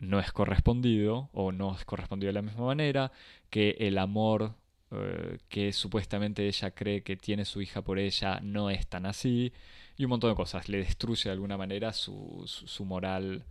no 0.00 0.18
es 0.20 0.32
correspondido 0.32 1.30
o 1.32 1.52
no 1.52 1.74
es 1.76 1.84
correspondido 1.84 2.28
de 2.28 2.34
la 2.34 2.42
misma 2.42 2.66
manera, 2.66 3.12
que 3.50 3.76
el 3.80 3.98
amor 3.98 4.56
eh, 4.90 5.38
que 5.48 5.72
supuestamente 5.72 6.46
ella 6.48 6.72
cree 6.72 7.02
que 7.02 7.16
tiene 7.16 7.44
su 7.44 7.62
hija 7.62 7.82
por 7.82 7.98
ella 7.98 8.40
no 8.42 8.70
es 8.70 8.86
tan 8.88 9.06
así 9.06 9.52
y 9.96 10.04
un 10.04 10.10
montón 10.10 10.30
de 10.30 10.36
cosas. 10.36 10.68
Le 10.68 10.78
destruye 10.78 11.24
de 11.24 11.32
alguna 11.32 11.56
manera 11.56 11.92
su, 11.92 12.42
su- 12.46 12.84
moral 12.84 13.44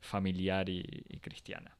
familiar 0.00 0.68
y 0.68 0.82
cristiana. 1.22 1.76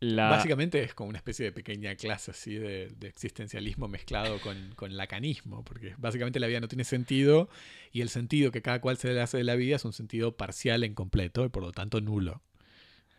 La- 0.00 0.28
Básicamente 0.30 0.82
es 0.82 0.92
como 0.94 1.08
una 1.08 1.18
especie 1.18 1.44
de 1.46 1.52
pequeña 1.52 1.94
clase 1.96 2.30
así 2.30 2.54
de, 2.54 2.88
de 2.98 3.08
existencialismo 3.08 3.88
mezclado 3.88 4.38
con, 4.40 4.72
con 4.76 4.96
lacanismo, 4.96 5.64
porque 5.64 5.94
básicamente 5.96 6.38
la 6.40 6.46
vida 6.48 6.60
no 6.60 6.68
tiene 6.68 6.84
sentido 6.84 7.48
y 7.92 8.02
el 8.02 8.08
sentido 8.10 8.50
que 8.50 8.60
cada 8.62 8.80
cual 8.80 8.98
se 8.98 9.12
le 9.12 9.20
hace 9.22 9.38
de 9.38 9.44
la 9.44 9.54
vida 9.54 9.76
es 9.76 9.84
un 9.84 9.92
sentido 9.94 10.36
parcial 10.36 10.82
e 10.84 10.86
incompleto 10.86 11.44
y 11.44 11.48
por 11.48 11.62
lo 11.62 11.72
tanto 11.72 12.00
nulo. 12.00 12.42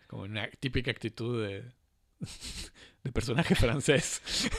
Como 0.07 0.23
una 0.23 0.47
típica 0.59 0.91
actitud 0.91 1.43
de, 1.45 1.63
de 3.03 3.11
personaje 3.11 3.55
francés. 3.55 4.21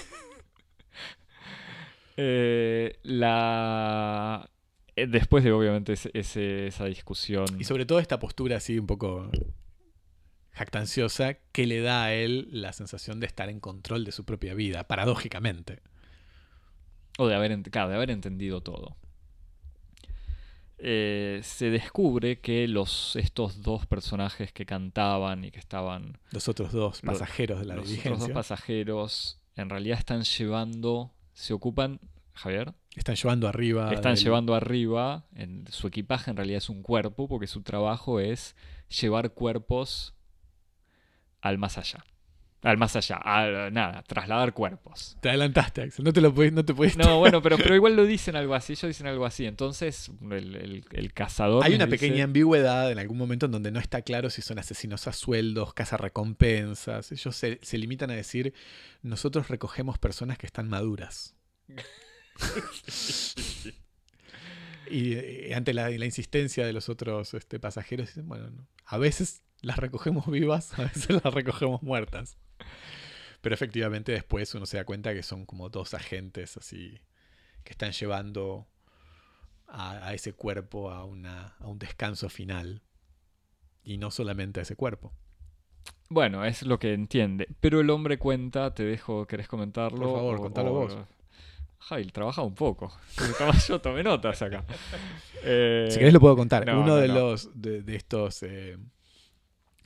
Eh, 2.20 2.98
la... 3.02 4.50
eh, 4.96 5.06
Después 5.06 5.44
de 5.44 5.52
obviamente 5.52 5.92
ese- 5.92 6.66
esa 6.66 6.84
discusión... 6.86 7.46
Y 7.60 7.64
sobre 7.64 7.86
todo 7.86 8.00
esta 8.00 8.18
postura 8.18 8.56
así 8.56 8.76
un 8.78 8.86
poco 8.88 9.30
jactanciosa 10.58 11.34
que 11.52 11.66
le 11.66 11.80
da 11.80 12.04
a 12.04 12.12
él 12.14 12.48
la 12.50 12.72
sensación 12.72 13.20
de 13.20 13.26
estar 13.26 13.48
en 13.48 13.60
control 13.60 14.04
de 14.04 14.12
su 14.12 14.24
propia 14.24 14.54
vida, 14.54 14.84
paradójicamente. 14.84 15.80
O 17.18 17.26
de 17.28 17.34
haber, 17.34 17.62
claro, 17.70 17.88
de 17.90 17.96
haber 17.96 18.10
entendido 18.10 18.60
todo. 18.62 18.96
eh, 20.78 21.40
se 21.42 21.70
descubre 21.70 22.40
que 22.40 22.68
los, 22.68 23.16
estos 23.16 23.62
dos 23.62 23.86
personajes 23.86 24.52
que 24.52 24.64
cantaban 24.64 25.44
y 25.44 25.50
que 25.50 25.58
estaban... 25.58 26.18
Los 26.30 26.46
otros 26.48 26.70
dos 26.72 27.00
pasajeros 27.02 27.58
de 27.60 27.66
la 27.66 27.74
los 27.74 27.88
diligencia 27.88 28.12
otros 28.12 28.28
dos 28.28 28.34
pasajeros 28.34 29.40
en 29.56 29.70
realidad 29.70 29.98
están 29.98 30.22
llevando, 30.22 31.12
se 31.32 31.52
ocupan, 31.52 31.98
Javier, 32.32 32.74
están 32.94 33.16
llevando 33.16 33.48
arriba. 33.48 33.92
están 33.92 34.14
del- 34.14 34.22
llevando 34.22 34.54
arriba, 34.54 35.26
en, 35.34 35.64
su 35.68 35.88
equipaje 35.88 36.30
en 36.30 36.36
realidad 36.36 36.58
es 36.58 36.68
un 36.68 36.82
cuerpo, 36.84 37.26
porque 37.26 37.48
su 37.48 37.62
trabajo 37.62 38.20
es 38.20 38.54
llevar 39.00 39.32
cuerpos 39.32 40.14
al 41.40 41.58
más 41.58 41.78
allá. 41.78 42.04
Al 42.62 42.76
más 42.76 42.96
allá, 42.96 43.20
a, 43.22 43.70
nada, 43.70 44.02
trasladar 44.02 44.52
cuerpos. 44.52 45.16
Te 45.20 45.28
adelantaste, 45.28 45.82
Axel. 45.82 46.04
No 46.04 46.12
te 46.12 46.20
lo 46.20 46.34
pudiste, 46.34 46.56
no 46.56 46.64
te. 46.64 46.72
No, 46.96 47.20
bueno, 47.20 47.40
pero, 47.40 47.56
pero 47.56 47.76
igual 47.76 47.94
lo 47.94 48.04
dicen 48.04 48.34
algo 48.34 48.56
así, 48.56 48.72
ellos 48.72 48.88
dicen 48.88 49.06
algo 49.06 49.24
así. 49.26 49.46
Entonces, 49.46 50.10
el, 50.28 50.56
el- 50.56 50.84
el 50.90 51.12
cazador. 51.12 51.64
Hay 51.64 51.76
una 51.76 51.86
dice- 51.86 51.98
pequeña 51.98 52.24
ambigüedad 52.24 52.90
en 52.90 52.98
algún 52.98 53.16
momento 53.16 53.46
en 53.46 53.52
donde 53.52 53.70
no 53.70 53.78
está 53.78 54.02
claro 54.02 54.28
si 54.28 54.42
son 54.42 54.58
asesinos 54.58 55.06
a 55.06 55.12
sueldos, 55.12 55.72
recompensas. 55.98 57.12
Ellos 57.12 57.36
se, 57.36 57.60
se 57.62 57.78
limitan 57.78 58.10
a 58.10 58.14
decir, 58.14 58.52
nosotros 59.02 59.46
recogemos 59.46 59.96
personas 59.98 60.36
que 60.36 60.46
están 60.46 60.68
maduras. 60.68 61.36
Y 64.90 65.12
eh, 65.12 65.52
ante 65.54 65.74
la, 65.74 65.90
la 65.90 66.04
insistencia 66.06 66.66
de 66.66 66.72
los 66.72 66.88
otros 66.88 67.34
este, 67.34 67.60
pasajeros, 67.60 68.06
dicen, 68.08 68.26
bueno, 68.26 68.48
no, 68.50 68.66
a 68.86 68.96
veces 68.96 69.42
las 69.62 69.78
recogemos 69.78 70.26
vivas, 70.26 70.72
a 70.78 70.82
veces 70.84 71.22
las 71.24 71.34
recogemos 71.34 71.82
muertas. 71.82 72.36
Pero 73.40 73.54
efectivamente 73.54 74.12
después 74.12 74.54
uno 74.54 74.66
se 74.66 74.78
da 74.78 74.84
cuenta 74.84 75.14
que 75.14 75.22
son 75.22 75.46
como 75.46 75.68
dos 75.68 75.94
agentes 75.94 76.56
así 76.56 77.00
que 77.62 77.72
están 77.72 77.92
llevando 77.92 78.66
a, 79.68 80.08
a 80.08 80.14
ese 80.14 80.32
cuerpo 80.32 80.90
a, 80.90 81.04
una, 81.04 81.54
a 81.60 81.66
un 81.66 81.78
descanso 81.78 82.28
final. 82.28 82.82
Y 83.84 83.96
no 83.98 84.10
solamente 84.10 84.60
a 84.60 84.64
ese 84.64 84.76
cuerpo. 84.76 85.12
Bueno, 86.10 86.44
es 86.44 86.62
lo 86.62 86.78
que 86.78 86.92
entiende. 86.92 87.48
Pero 87.60 87.80
el 87.80 87.88
hombre 87.90 88.18
cuenta, 88.18 88.74
te 88.74 88.82
dejo, 88.82 89.26
¿querés 89.26 89.48
comentarlo? 89.48 89.98
Por 89.98 90.14
favor, 90.16 90.38
contalo 90.40 90.72
vos. 90.72 90.96
Javi, 91.78 92.06
trabaja 92.06 92.42
un 92.42 92.54
poco. 92.54 92.92
Yo 93.68 93.80
tomé 93.80 94.02
notas 94.02 94.42
acá. 94.42 94.64
Eh, 95.42 95.88
Si 95.90 95.98
querés 95.98 96.12
lo 96.12 96.20
puedo 96.20 96.36
contar. 96.36 96.66
no, 96.66 96.78
Uno 96.80 96.86
no, 96.88 96.96
de 96.96 97.08
no. 97.08 97.14
los 97.14 97.50
de, 97.54 97.82
de 97.82 97.96
estos 97.96 98.42
eh, 98.42 98.76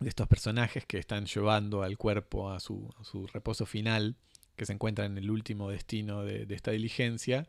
de 0.02 0.08
estos 0.10 0.28
personajes 0.28 0.84
que 0.86 0.98
están 0.98 1.26
llevando 1.26 1.82
al 1.82 1.96
cuerpo 1.98 2.50
a 2.50 2.60
su, 2.60 2.92
a 2.98 3.04
su 3.04 3.26
reposo 3.26 3.66
final, 3.66 4.16
que 4.56 4.66
se 4.66 4.72
encuentra 4.72 5.04
en 5.04 5.16
el 5.18 5.30
último 5.30 5.70
destino 5.70 6.24
de, 6.24 6.46
de 6.46 6.54
esta 6.54 6.70
diligencia, 6.70 7.46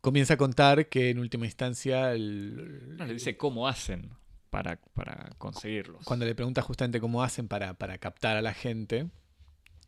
comienza 0.00 0.34
a 0.34 0.36
contar 0.36 0.88
que 0.88 1.10
en 1.10 1.18
última 1.18 1.46
instancia 1.46 2.12
el- 2.12 2.96
no, 2.96 3.04
le 3.06 3.14
dice 3.14 3.36
cómo 3.36 3.68
hacen 3.68 4.10
para, 4.50 4.76
para 4.94 5.34
conseguirlos. 5.38 6.04
cuando 6.04 6.24
le 6.24 6.34
pregunta 6.34 6.62
justamente 6.62 7.00
cómo 7.00 7.22
hacen 7.22 7.48
para, 7.48 7.74
para 7.74 7.98
captar 7.98 8.36
a 8.36 8.42
la 8.42 8.54
gente, 8.54 9.10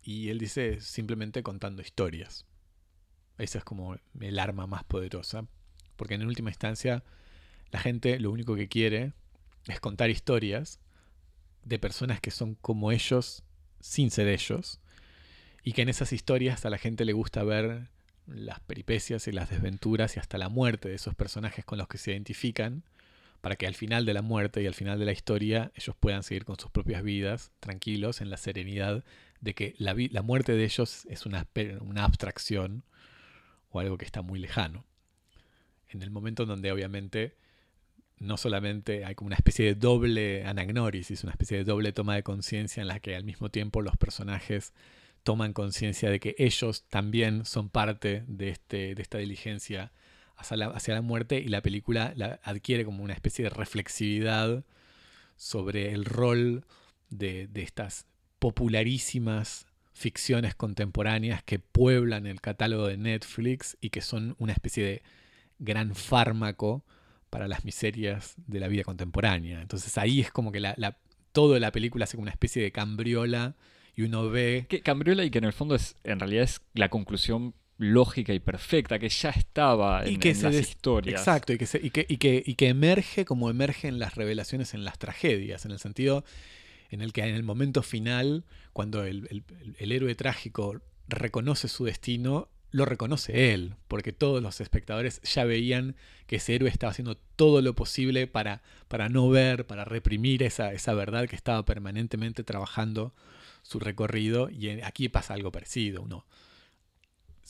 y 0.03 0.29
él 0.29 0.39
dice 0.39 0.81
simplemente 0.81 1.43
contando 1.43 1.81
historias. 1.81 2.45
Esa 3.37 3.59
es 3.59 3.63
como 3.63 3.97
el 4.19 4.39
arma 4.39 4.67
más 4.67 4.83
poderosa, 4.83 5.47
porque 5.95 6.15
en 6.15 6.25
última 6.25 6.49
instancia 6.49 7.03
la 7.71 7.79
gente 7.79 8.19
lo 8.19 8.31
único 8.31 8.55
que 8.55 8.67
quiere 8.67 9.13
es 9.67 9.79
contar 9.79 10.09
historias 10.09 10.79
de 11.63 11.79
personas 11.79 12.19
que 12.19 12.31
son 12.31 12.55
como 12.55 12.91
ellos 12.91 13.43
sin 13.79 14.11
ser 14.11 14.27
ellos, 14.27 14.79
y 15.63 15.73
que 15.73 15.81
en 15.81 15.89
esas 15.89 16.13
historias 16.13 16.65
a 16.65 16.69
la 16.69 16.77
gente 16.77 17.05
le 17.05 17.13
gusta 17.13 17.43
ver 17.43 17.89
las 18.27 18.59
peripecias 18.61 19.27
y 19.27 19.31
las 19.31 19.49
desventuras 19.49 20.15
y 20.15 20.19
hasta 20.19 20.37
la 20.37 20.49
muerte 20.49 20.89
de 20.89 20.95
esos 20.95 21.15
personajes 21.15 21.65
con 21.65 21.77
los 21.77 21.87
que 21.87 21.97
se 21.97 22.11
identifican, 22.11 22.83
para 23.41 23.55
que 23.55 23.65
al 23.65 23.73
final 23.73 24.05
de 24.05 24.13
la 24.13 24.21
muerte 24.21 24.61
y 24.61 24.67
al 24.67 24.75
final 24.75 24.99
de 24.99 25.05
la 25.05 25.11
historia 25.11 25.71
ellos 25.75 25.95
puedan 25.99 26.23
seguir 26.23 26.45
con 26.45 26.59
sus 26.59 26.69
propias 26.69 27.03
vidas 27.03 27.51
tranquilos 27.59 28.21
en 28.21 28.29
la 28.29 28.37
serenidad 28.37 29.03
de 29.39 29.55
que 29.55 29.73
la, 29.79 30.21
muerte 30.21 30.53
de 30.53 30.63
ellos 30.63 31.05
es 31.09 31.25
una, 31.25 31.47
una 31.81 32.03
abstracción 32.03 32.83
o 33.71 33.79
algo 33.79 33.97
que 33.97 34.05
está 34.05 34.21
muy 34.21 34.39
lejano. 34.39 34.85
En 35.89 36.03
el 36.03 36.11
momento 36.11 36.43
en 36.43 36.49
donde 36.49 36.71
obviamente 36.71 37.35
no 38.21 38.37
solamente 38.37 39.03
hay 39.03 39.15
como 39.15 39.27
una 39.27 39.35
especie 39.35 39.65
de 39.65 39.75
doble 39.75 40.45
anagnórisis, 40.45 41.23
una 41.23 41.31
especie 41.31 41.57
de 41.57 41.63
doble 41.63 41.91
toma 41.91 42.15
de 42.15 42.21
conciencia 42.21 42.81
en 42.81 42.87
la 42.87 42.99
que 42.99 43.15
al 43.15 43.23
mismo 43.23 43.49
tiempo 43.49 43.81
los 43.81 43.97
personajes 43.97 44.73
toman 45.23 45.53
conciencia 45.53 46.09
de 46.11 46.19
que 46.19 46.35
ellos 46.37 46.85
también 46.87 47.45
son 47.45 47.69
parte 47.69 48.23
de, 48.27 48.49
este, 48.49 48.93
de 48.93 49.01
esta 49.01 49.17
diligencia 49.17 49.91
hacia 50.37 50.55
la, 50.55 50.67
hacia 50.67 50.93
la 50.93 51.01
muerte 51.01 51.39
y 51.39 51.47
la 51.47 51.61
película 51.63 52.13
la 52.15 52.39
adquiere 52.43 52.85
como 52.85 53.03
una 53.03 53.13
especie 53.13 53.43
de 53.43 53.49
reflexividad 53.49 54.63
sobre 55.35 55.91
el 55.91 56.05
rol 56.05 56.65
de, 57.09 57.47
de 57.47 57.63
estas 57.63 58.05
popularísimas 58.37 59.65
ficciones 59.93 60.53
contemporáneas 60.53 61.41
que 61.41 61.57
pueblan 61.57 62.27
el 62.27 62.39
catálogo 62.39 62.85
de 62.85 62.97
Netflix 62.97 63.77
y 63.81 63.89
que 63.89 64.01
son 64.01 64.35
una 64.37 64.53
especie 64.53 64.85
de 64.85 65.01
gran 65.57 65.95
fármaco 65.95 66.85
para 67.31 67.47
las 67.47 67.65
miserias 67.65 68.35
de 68.45 68.59
la 68.59 68.67
vida 68.67 68.83
contemporánea. 68.83 69.59
Entonces 69.61 69.97
ahí 69.97 70.19
es 70.21 70.29
como 70.31 70.51
que 70.51 70.59
la, 70.59 70.75
la, 70.77 70.97
todo 71.31 71.57
la 71.57 71.71
película 71.71 72.03
hace 72.03 72.17
como 72.17 72.23
una 72.23 72.31
especie 72.31 72.61
de 72.61 72.71
cambriola 72.71 73.55
y 73.95 74.03
uno 74.03 74.29
ve 74.29 74.67
Que 74.69 74.81
Cambriola 74.81 75.23
y 75.25 75.31
que 75.31 75.39
en 75.39 75.45
el 75.45 75.53
fondo 75.53 75.73
es, 75.75 75.95
en 76.03 76.19
realidad 76.19 76.43
es 76.43 76.61
la 76.75 76.89
conclusión 76.89 77.55
lógica 77.77 78.31
y 78.33 78.39
perfecta 78.39 78.99
que 78.99 79.09
ya 79.09 79.31
estaba 79.31 80.03
en, 80.05 80.13
Y 80.13 80.17
que 80.17 80.29
en 80.29 80.35
se 80.35 80.43
las 80.43 80.53
des- 80.53 80.69
historias. 80.69 81.19
Exacto, 81.21 81.51
y 81.53 81.57
que, 81.57 81.65
se- 81.65 81.79
y, 81.83 81.89
que, 81.89 82.05
y, 82.07 82.17
que, 82.17 82.43
y 82.45 82.53
que 82.55 82.67
emerge 82.67 83.25
como 83.25 83.49
emergen 83.49 83.97
las 83.97 84.13
revelaciones 84.15 84.73
en 84.75 84.85
las 84.85 84.99
tragedias, 84.99 85.65
en 85.65 85.71
el 85.71 85.79
sentido 85.79 86.23
en 86.91 87.01
el 87.01 87.11
que 87.13 87.21
en 87.23 87.33
el 87.33 87.43
momento 87.43 87.81
final, 87.81 88.43
cuando 88.73 89.03
el, 89.05 89.27
el- 89.31 89.43
el 89.79 89.91
héroe 89.93 90.13
trágico 90.15 90.79
reconoce 91.07 91.67
su 91.69 91.85
destino, 91.85 92.49
lo 92.71 92.85
reconoce 92.85 93.53
él, 93.53 93.75
porque 93.87 94.13
todos 94.13 94.41
los 94.41 94.61
espectadores 94.61 95.21
ya 95.21 95.43
veían 95.43 95.95
que 96.25 96.37
ese 96.37 96.55
héroe 96.55 96.69
estaba 96.69 96.91
haciendo 96.91 97.17
todo 97.35 97.61
lo 97.61 97.75
posible 97.75 98.27
para, 98.27 98.61
para 98.87 99.09
no 99.09 99.29
ver, 99.29 99.67
para 99.67 99.85
reprimir 99.85 100.43
esa, 100.43 100.73
esa 100.73 100.93
verdad 100.93 101.27
que 101.27 101.35
estaba 101.35 101.65
permanentemente 101.65 102.43
trabajando 102.43 103.13
su 103.61 103.79
recorrido, 103.79 104.49
y 104.49 104.69
aquí 104.81 105.09
pasa 105.09 105.33
algo 105.33 105.51
parecido, 105.51 106.01
uno 106.01 106.25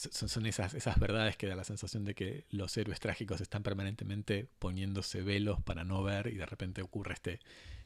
son, 0.09 0.30
son 0.30 0.45
esas, 0.45 0.74
esas 0.74 0.99
verdades 0.99 1.38
que 1.38 1.47
da 1.47 1.55
la 1.55 1.63
sensación 1.63 2.05
de 2.05 2.15
que 2.15 2.45
los 2.49 2.76
héroes 2.78 2.99
trágicos 2.99 3.41
están 3.41 3.63
permanentemente 3.63 4.47
poniéndose 4.59 5.22
velos 5.22 5.61
para 5.61 5.84
no 5.84 6.01
ver 6.03 6.28
y 6.28 6.38
de 6.38 6.45
repente 6.45 6.82
ocurre 6.82 7.13
este, 7.13 7.39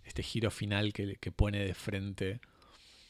este 0.04 0.24
giro 0.24 0.52
final 0.52 0.94
que, 0.94 1.18
que 1.18 1.32
pone 1.32 1.60
de 1.66 1.74
frente. 1.74 2.40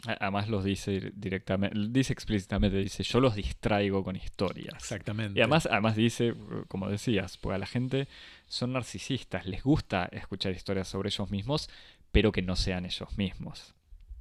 Además 0.08 0.50
los 0.50 0.64
dice 0.64 1.12
directamente, 1.16 1.78
dice 1.90 2.14
explícitamente, 2.14 2.78
dice 2.78 3.04
yo 3.04 3.20
los 3.20 3.36
distraigo 3.36 4.04
con 4.04 4.16
historias. 4.16 4.74
Exactamente. 4.76 5.40
Y 5.40 5.42
además, 5.42 5.68
además 5.72 5.96
dice, 5.96 6.34
como 6.68 6.90
decías, 6.90 7.38
porque 7.38 7.56
a 7.56 7.60
la 7.60 7.66
gente 7.66 8.08
son 8.48 8.74
narcisistas, 8.74 9.46
les 9.46 9.64
gusta 9.64 10.06
escuchar 10.12 10.54
historias 10.54 10.88
sobre 10.88 11.10
ellos 11.10 11.30
mismos, 11.32 11.70
pero 12.12 12.32
que 12.32 12.42
no 12.42 12.56
sean 12.56 12.86
ellos 12.86 13.18
mismos. 13.18 13.74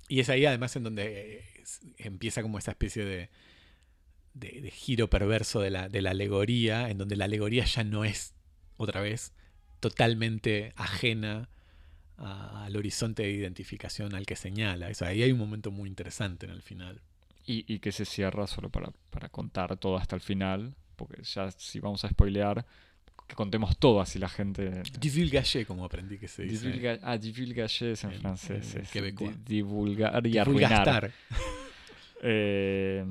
Y 0.09 0.21
es 0.21 0.29
ahí 0.29 0.45
además 0.47 0.75
en 0.77 0.85
donde 0.85 1.39
eh, 1.39 1.45
empieza 1.99 2.43
como 2.43 2.59
esa 2.59 2.73
especie 2.73 3.05
de, 3.05 3.31
de- 4.35 4.61
de 4.61 4.71
giro 4.71 5.09
perverso 5.09 5.61
de 5.61 5.71
la, 5.71 5.89
de 5.89 6.03
la 6.03 6.11
alegoría, 6.11 6.91
en 6.91 6.99
donde 6.99 7.17
la 7.17 7.25
alegoría 7.27 7.65
ya 7.65 7.85
no 7.85 8.05
es, 8.05 8.35
otra 8.77 9.01
vez, 9.01 9.33
totalmente 9.81 10.73
ajena 10.77 11.49
a- 12.19 12.65
al 12.65 12.77
horizonte 12.77 13.23
de 13.25 13.31
identificación 13.33 14.15
al 14.15 14.27
que 14.27 14.37
señala. 14.37 14.89
Eso, 14.91 15.05
ahí 15.05 15.23
hay 15.23 15.33
un 15.33 15.39
momento 15.39 15.71
muy 15.71 15.89
interesante 15.89 16.47
en 16.47 16.53
el 16.53 16.63
final. 16.63 17.01
Y, 17.47 17.65
y 17.73 17.79
que 17.81 17.93
se 17.93 18.05
cierra 18.05 18.47
solo 18.47 18.71
para, 18.71 18.91
para 19.11 19.29
contar 19.29 19.77
todo 19.77 19.97
hasta 19.97 20.17
el 20.17 20.23
final, 20.23 20.75
porque 20.97 21.23
ya 21.23 21.51
si 21.51 21.79
vamos 21.81 22.05
a 22.05 22.09
spoilear, 22.09 22.65
que 23.27 23.35
contemos 23.35 23.77
todo 23.79 24.01
así 24.01 24.19
la 24.19 24.29
gente... 24.29 24.83
Divulgaché, 24.99 25.65
como 25.67 25.85
aprendí 25.85 26.19
que 26.19 26.29
se 26.29 26.45
dice. 26.45 26.67
Divulga, 26.71 26.99
ah, 27.03 27.17
es 27.17 28.05
en, 28.05 28.13
En- 28.13 28.21
francés. 28.21 28.75
en 28.75 28.83
es 28.83 28.91
divulgar 29.45 30.27
y 30.27 30.39
arruinar. 30.39 30.71
Divulgastar. 30.85 31.13
Eh, 32.27 33.05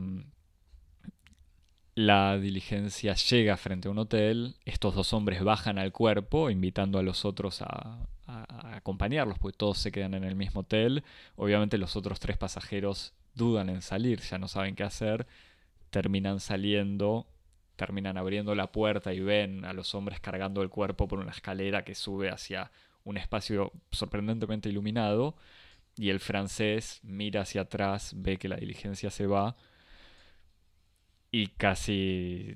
la 1.95 2.37
diligencia 2.39 3.13
llega 3.13 3.55
frente 3.57 3.87
a 3.87 3.91
un 3.91 3.99
hotel, 3.99 4.55
estos 4.65 4.95
dos 4.95 5.13
hombres 5.13 5.43
bajan 5.43 5.77
al 5.77 5.91
cuerpo 5.91 6.49
invitando 6.49 6.97
a 6.97 7.03
los 7.03 7.23
otros 7.23 7.61
a, 7.61 7.99
acompañarlos, 8.49 9.39
porque 9.39 9.57
todos 9.57 9.77
se 9.77 9.91
quedan 9.91 10.13
en 10.13 10.23
el 10.23 10.35
mismo 10.35 10.61
hotel. 10.61 11.03
Obviamente 11.35 11.77
los 11.77 11.95
otros 11.95 12.19
tres 12.19 12.37
pasajeros 12.37 13.13
dudan 13.33 13.69
en 13.69 13.81
salir, 13.81 14.19
ya 14.21 14.37
no 14.37 14.47
saben 14.47 14.75
qué 14.75 14.83
hacer, 14.83 15.27
terminan 15.89 16.39
saliendo, 16.39 17.27
terminan 17.75 18.17
abriendo 18.17 18.55
la 18.55 18.71
puerta 18.71 19.13
y 19.13 19.19
ven 19.19 19.65
a 19.65 19.73
los 19.73 19.95
hombres 19.95 20.19
cargando 20.19 20.61
el 20.61 20.69
cuerpo 20.69 21.07
por 21.07 21.19
una 21.19 21.31
escalera 21.31 21.83
que 21.83 21.95
sube 21.95 22.29
hacia 22.29 22.71
un 23.03 23.17
espacio 23.17 23.71
sorprendentemente 23.91 24.69
iluminado. 24.69 25.35
Y 25.95 26.09
el 26.09 26.19
francés 26.19 26.99
mira 27.03 27.41
hacia 27.41 27.61
atrás, 27.61 28.13
ve 28.15 28.37
que 28.37 28.47
la 28.47 28.55
diligencia 28.55 29.11
se 29.11 29.27
va 29.27 29.55
y 31.31 31.47
casi 31.47 32.55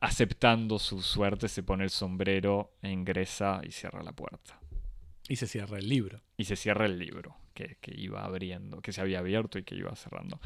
aceptando 0.00 0.78
su 0.78 1.02
suerte, 1.02 1.48
se 1.48 1.62
pone 1.62 1.84
el 1.84 1.90
sombrero, 1.90 2.72
e 2.82 2.90
ingresa 2.90 3.60
y 3.64 3.70
cierra 3.70 4.02
la 4.02 4.12
puerta. 4.12 4.58
Y 5.28 5.36
se 5.36 5.46
cierra 5.46 5.78
el 5.78 5.88
libro. 5.88 6.22
Y 6.36 6.44
se 6.44 6.56
cierra 6.56 6.86
el 6.86 6.98
libro 6.98 7.36
que, 7.54 7.76
iba 7.96 8.24
abriendo, 8.24 8.80
que 8.80 8.92
se 8.92 9.00
había 9.00 9.20
abierto 9.20 9.58
y 9.58 9.64
que 9.64 9.74
iba 9.74 9.94
cerrando. 9.96 10.40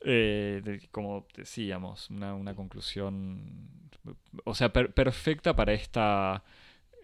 Eh, 0.00 0.80
como 0.90 1.26
decíamos, 1.34 2.10
una, 2.10 2.54
conclusión, 2.54 3.90
o 4.44 4.54
sea, 4.54 4.72
perfecta 4.72 5.54
para 5.54 5.72
esta, 5.72 6.44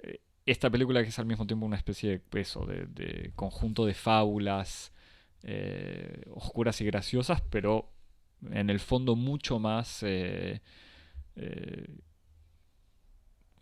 eh, 0.02 0.20
esta 0.46 0.70
película 0.70 1.02
que 1.02 1.08
es 1.08 1.18
al 1.18 1.26
mismo 1.26 1.46
tiempo 1.46 1.66
una 1.66 1.76
especie 1.76 2.10
de 2.10 2.18
peso, 2.18 2.66
de, 2.66 3.32
conjunto 3.34 3.84
de 3.84 3.94
fábulas 3.94 4.92
eh, 5.42 6.24
oscuras 6.30 6.80
y 6.80 6.86
graciosas, 6.86 7.42
pero 7.50 7.90
en 8.50 8.70
el 8.70 8.80
fondo 8.80 9.16
mucho 9.16 9.58
más 9.58 10.04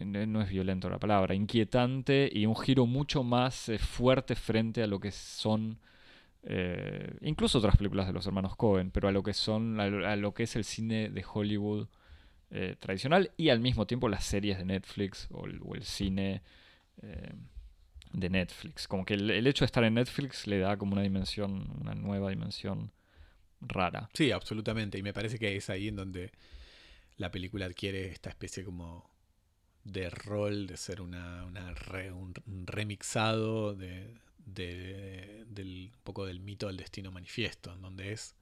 no 0.05 0.43
es 0.43 0.49
violento 0.49 0.89
la 0.89 0.99
palabra, 0.99 1.35
inquietante 1.35 2.31
y 2.33 2.47
un 2.47 2.57
giro 2.57 2.87
mucho 2.87 3.23
más 3.23 3.69
eh, 3.69 3.79
fuerte 3.79 4.35
frente 4.35 4.83
a 4.83 4.87
lo 4.87 5.01
que 5.01 5.11
son 5.11 5.79
eh, 6.45 7.15
incluso 7.21 7.59
otras 7.59 7.77
películas 7.77 8.07
de 8.07 8.13
los 8.13 8.27
hermanos 8.27 8.57
Cohen, 8.57 8.91
pero 8.91 9.09
a 9.09 9.13
lo 9.13 9.23
que 9.23 9.33
son 9.33 9.81
a 9.81 10.17
lo, 10.17 10.35
que 10.35 10.45
es 10.45 10.57
el 10.57 10.65
cine 10.65 11.09
de 11.11 11.25
Hollywood 11.31 11.89
eh, 12.51 12.77
tradicional 12.79 13.31
y 13.37 13.49
al 13.51 13.61
mismo 13.61 13.87
tiempo 13.87 14.09
las 14.09 14.25
series 14.25 14.59
de 14.59 14.65
Netflix 14.65 15.29
o 15.31 15.47
el, 15.47 15.83
cine 15.83 16.43
de 18.13 18.31
Netflix. 18.31 18.87
Como 18.87 19.05
que 19.05 19.15
el, 19.15 19.47
hecho 19.47 19.65
de 19.65 19.67
estar 19.67 19.85
en 19.85 19.95
Netflix 19.95 20.47
le 20.47 20.59
da 20.59 20.77
como 20.77 20.93
una 20.93 21.03
dimensión, 21.03 21.71
una 21.81 21.95
nueva 21.95 22.31
dimensión 22.31 22.93
rara. 23.61 24.09
Sí, 24.13 24.31
absolutamente. 24.31 24.99
Y 24.99 25.03
me 25.03 25.13
parece 25.13 25.39
que 25.39 25.57
es 25.57 25.71
ahí 25.71 25.89
en 25.89 25.97
donde 25.97 26.33
la 27.17 27.31
película 27.31 27.67
adquiere 27.67 28.07
esta 28.09 28.31
especie 28.31 28.65
como 28.65 29.12
de 29.85 30.11
rol, 30.11 30.67
de 30.67 30.77
ser 30.77 31.01
una, 31.01 31.45
un 31.45 32.67
remixado 32.67 33.75
de, 33.75 34.15
del 34.47 35.91
un 35.95 36.03
poco 36.03 36.27
del 36.27 36.41
mito 36.41 36.67
del 36.67 36.77
destino 36.77 37.11
manifiesto, 37.11 37.73
en 37.73 37.83
donde 37.83 38.13
es 38.13 38.35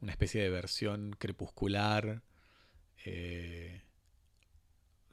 una 0.00 0.12
especie 0.12 0.42
de 0.42 0.50
versión 0.50 1.14
crepuscular, 1.18 2.22
eh, 3.04 3.82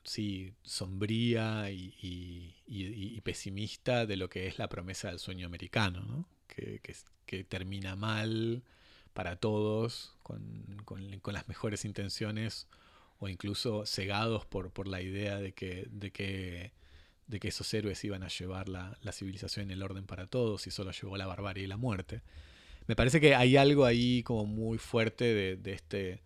sí, 0.04 0.54
sombría 0.64 1.70
y, 1.72 3.22
pesimista 3.24 4.08
de 4.08 4.18
lo 4.18 4.30
que 4.30 4.48
es 4.48 4.58
la 4.58 4.68
promesa 4.68 5.10
del 5.10 5.20
sueño 5.20 5.46
americano, 5.46 6.28
que, 6.48 6.82
que, 7.26 7.44
termina 7.44 7.96
mal 7.96 8.64
para 9.14 9.36
todos, 9.38 10.16
con, 10.24 10.82
con 10.86 11.34
las 11.34 11.48
mejores 11.48 11.86
intenciones 11.86 12.68
o 13.22 13.30
incluso 13.30 13.86
cegados 13.86 14.48
por, 14.48 14.72
por 14.72 14.88
la 14.88 15.00
idea 15.00 15.38
de 15.38 15.54
que, 15.54 15.88
de, 15.92 16.12
que, 16.12 16.74
de 17.28 17.40
que 17.40 17.50
esos 17.50 17.72
héroes 17.72 18.04
iban 18.04 18.24
a 18.24 18.30
llevar 18.30 18.68
la, 18.68 18.98
civilización 19.12 19.66
en 19.66 19.72
el 19.72 19.84
orden 19.84 20.08
para 20.08 20.26
todos 20.26 20.66
y 20.66 20.72
solo 20.72 20.92
llevó 20.92 21.16
la 21.18 21.28
barbarie 21.28 21.66
y 21.66 21.68
la 21.68 21.78
muerte. 21.78 22.24
Me 22.88 22.96
parece 22.96 23.22
que 23.22 23.36
hay 23.36 23.58
algo 23.58 23.86
ahí 23.86 24.24
como 24.24 24.48
muy 24.48 24.80
fuerte 24.80 25.56
de, 25.56 25.72
este, 25.72 26.24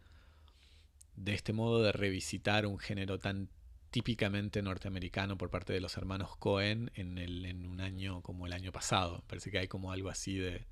de 1.17 1.33
este 1.33 1.51
modo 1.51 1.83
de 1.83 1.91
revisitar 1.91 2.65
un 2.65 2.79
género 2.79 3.19
tan 3.19 3.49
típicamente 3.91 4.61
norteamericano 4.61 5.37
por 5.37 5.49
parte 5.49 5.73
de 5.73 5.81
los 5.81 5.97
hermanos 5.97 6.37
Cohen 6.37 6.91
en, 6.95 7.17
el, 7.17 7.45
en 7.45 7.65
un 7.65 7.81
año 7.81 8.21
como 8.21 8.47
el 8.47 8.53
año 8.53 8.71
pasado. 8.71 9.21
Parece 9.27 9.51
que 9.51 9.59
hay 9.59 9.67
como 9.67 9.91
algo 9.91 10.07
así 10.07 10.37
de, 10.37 10.65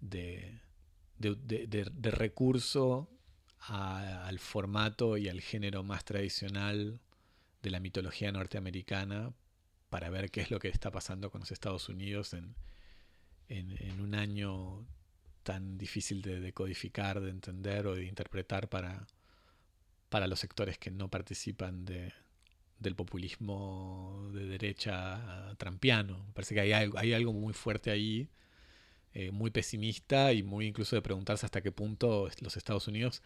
de, 0.00 0.58
de 1.18 2.10
recurso 2.10 3.10
al 3.60 4.38
formato 4.38 5.16
y 5.16 5.28
al 5.28 5.40
género 5.40 5.82
más 5.82 6.04
tradicional 6.04 7.00
de 7.62 7.70
la 7.70 7.80
mitología 7.80 8.32
norteamericana 8.32 9.32
para 9.90 10.10
ver 10.10 10.30
qué 10.30 10.40
es 10.42 10.50
lo 10.50 10.58
que 10.58 10.68
está 10.68 10.90
pasando 10.90 11.30
con 11.30 11.40
los 11.40 11.50
Estados 11.50 11.88
Unidos 11.88 12.34
en, 12.34 12.54
en, 13.48 14.00
un 14.00 14.14
año 14.14 14.86
tan 15.42 15.78
difícil 15.78 16.22
de 16.22 16.40
decodificar, 16.40 17.20
de 17.20 17.30
entender 17.30 17.86
o 17.86 17.94
de 17.94 18.04
interpretar 18.04 18.68
para, 18.68 19.06
para 20.08 20.26
los 20.26 20.40
sectores 20.40 20.78
que 20.78 20.90
no 20.90 21.08
participan 21.08 21.84
de, 21.84 22.12
del 22.78 22.94
populismo 22.94 24.30
de 24.32 24.46
derecha 24.46 25.54
trampiano. 25.56 26.26
Parece 26.34 26.54
que 26.54 26.60
hay 26.60 26.72
algo, 26.72 26.98
hay 26.98 27.14
algo 27.14 27.32
muy 27.32 27.54
fuerte 27.54 27.90
ahí, 27.90 28.28
eh, 29.14 29.30
muy 29.30 29.50
pesimista 29.50 30.32
y 30.32 30.42
muy 30.42 30.66
incluso 30.66 30.96
de 30.96 31.02
preguntarse 31.02 31.46
hasta 31.46 31.62
qué 31.62 31.72
punto 31.72 32.28
los 32.40 32.56
Estados 32.56 32.88
Unidos 32.88 33.22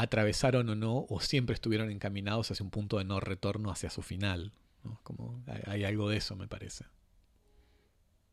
atravesaron 0.00 0.68
o 0.68 0.74
no, 0.74 1.06
o 1.08 1.20
siempre 1.20 1.54
estuvieron 1.54 1.90
encaminados 1.90 2.50
hacia 2.50 2.64
un 2.64 2.70
punto 2.70 2.98
de 2.98 3.04
no 3.04 3.20
retorno 3.20 3.70
hacia 3.70 3.90
su 3.90 4.02
final. 4.02 4.52
Como 5.02 5.42
hay, 5.66 5.84
algo 5.84 6.08
de 6.08 6.16
eso, 6.16 6.36
me 6.36 6.48
parece. 6.48 6.84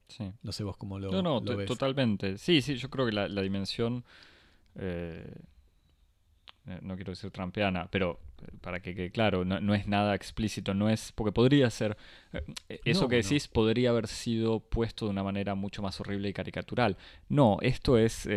Sí. 0.07 0.31
No 0.43 0.51
sé 0.51 0.63
vos 0.63 0.77
cómo 0.77 0.99
lo, 0.99 1.11
no, 1.11 1.21
no, 1.21 1.41
totalmente. 1.65 2.37
Sí, 2.37 2.61
sí, 2.61 2.75
yo 2.75 2.89
creo 2.89 3.05
que 3.05 3.11
la, 3.11 3.27
dimensión 3.41 4.05
eh, 4.75 5.25
eh, 5.27 5.41
no 6.81 6.95
quiero 6.95 7.11
decir 7.11 7.31
trampeana, 7.31 7.87
pero 7.91 8.19
eh, 8.41 8.51
para 8.61 8.79
que 8.79 8.95
quede 8.95 9.11
claro, 9.11 9.45
no, 9.45 9.75
es 9.75 9.87
nada 9.87 10.15
explícito, 10.15 10.73
no 10.73 10.89
es, 10.89 11.11
porque 11.11 11.31
podría 11.31 11.69
ser, 11.69 11.97
eh, 12.33 12.79
eso 12.85 13.07
que 13.07 13.17
decís 13.17 13.47
podría 13.47 13.91
haber 13.91 14.07
sido 14.07 14.59
puesto 14.59 15.05
de 15.05 15.11
una 15.11 15.23
manera 15.23 15.55
mucho 15.55 15.81
más 15.81 15.99
horrible 15.99 16.29
y 16.29 16.33
caricatural. 16.33 16.97
No, 17.29 17.57
esto 17.61 17.97
es, 17.97 18.27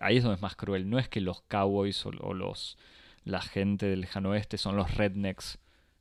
ahí 0.00 0.16
es 0.16 0.22
donde 0.22 0.36
es 0.36 0.42
más 0.42 0.56
cruel, 0.56 0.88
no 0.88 0.98
es 0.98 1.08
que 1.08 1.20
los 1.20 1.42
cowboys 1.42 2.06
o, 2.06 2.12
los, 2.12 2.78
la 3.24 3.40
gente 3.40 3.86
del 3.86 4.02
lejano 4.02 4.30
oeste 4.30 4.56
son 4.56 4.76
los 4.76 4.94
rednecks 4.94 5.58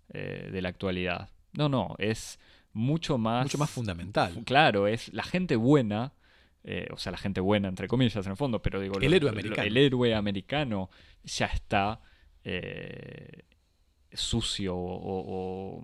de 0.09 0.61
la 0.61 0.69
actualidad. 0.69 1.29
No, 1.53 1.69
no, 1.69 1.95
es 1.97 2.39
mucho 2.73 3.17
más... 3.17 3.45
Mucho 3.45 3.57
más 3.57 3.69
fundamental. 3.69 4.43
Claro, 4.45 4.87
es 4.87 5.11
la 5.13 5.23
gente 5.23 5.55
buena 5.55 6.13
eh, 6.63 6.87
o 6.91 6.97
sea, 6.97 7.11
la 7.11 7.17
gente 7.17 7.41
buena, 7.41 7.67
entre 7.67 7.87
comillas, 7.87 8.25
en 8.25 8.31
el 8.31 8.37
fondo, 8.37 8.61
pero 8.61 8.79
digo, 8.79 8.99
el, 8.99 9.13
héroe, 9.13 9.29
americano. 9.29 9.67
el 9.67 9.77
héroe 9.77 10.15
americano 10.15 10.89
ya 11.23 11.47
está 11.47 11.99
eh, 12.43 13.43
sucio 14.13 14.73
o, 14.75 15.83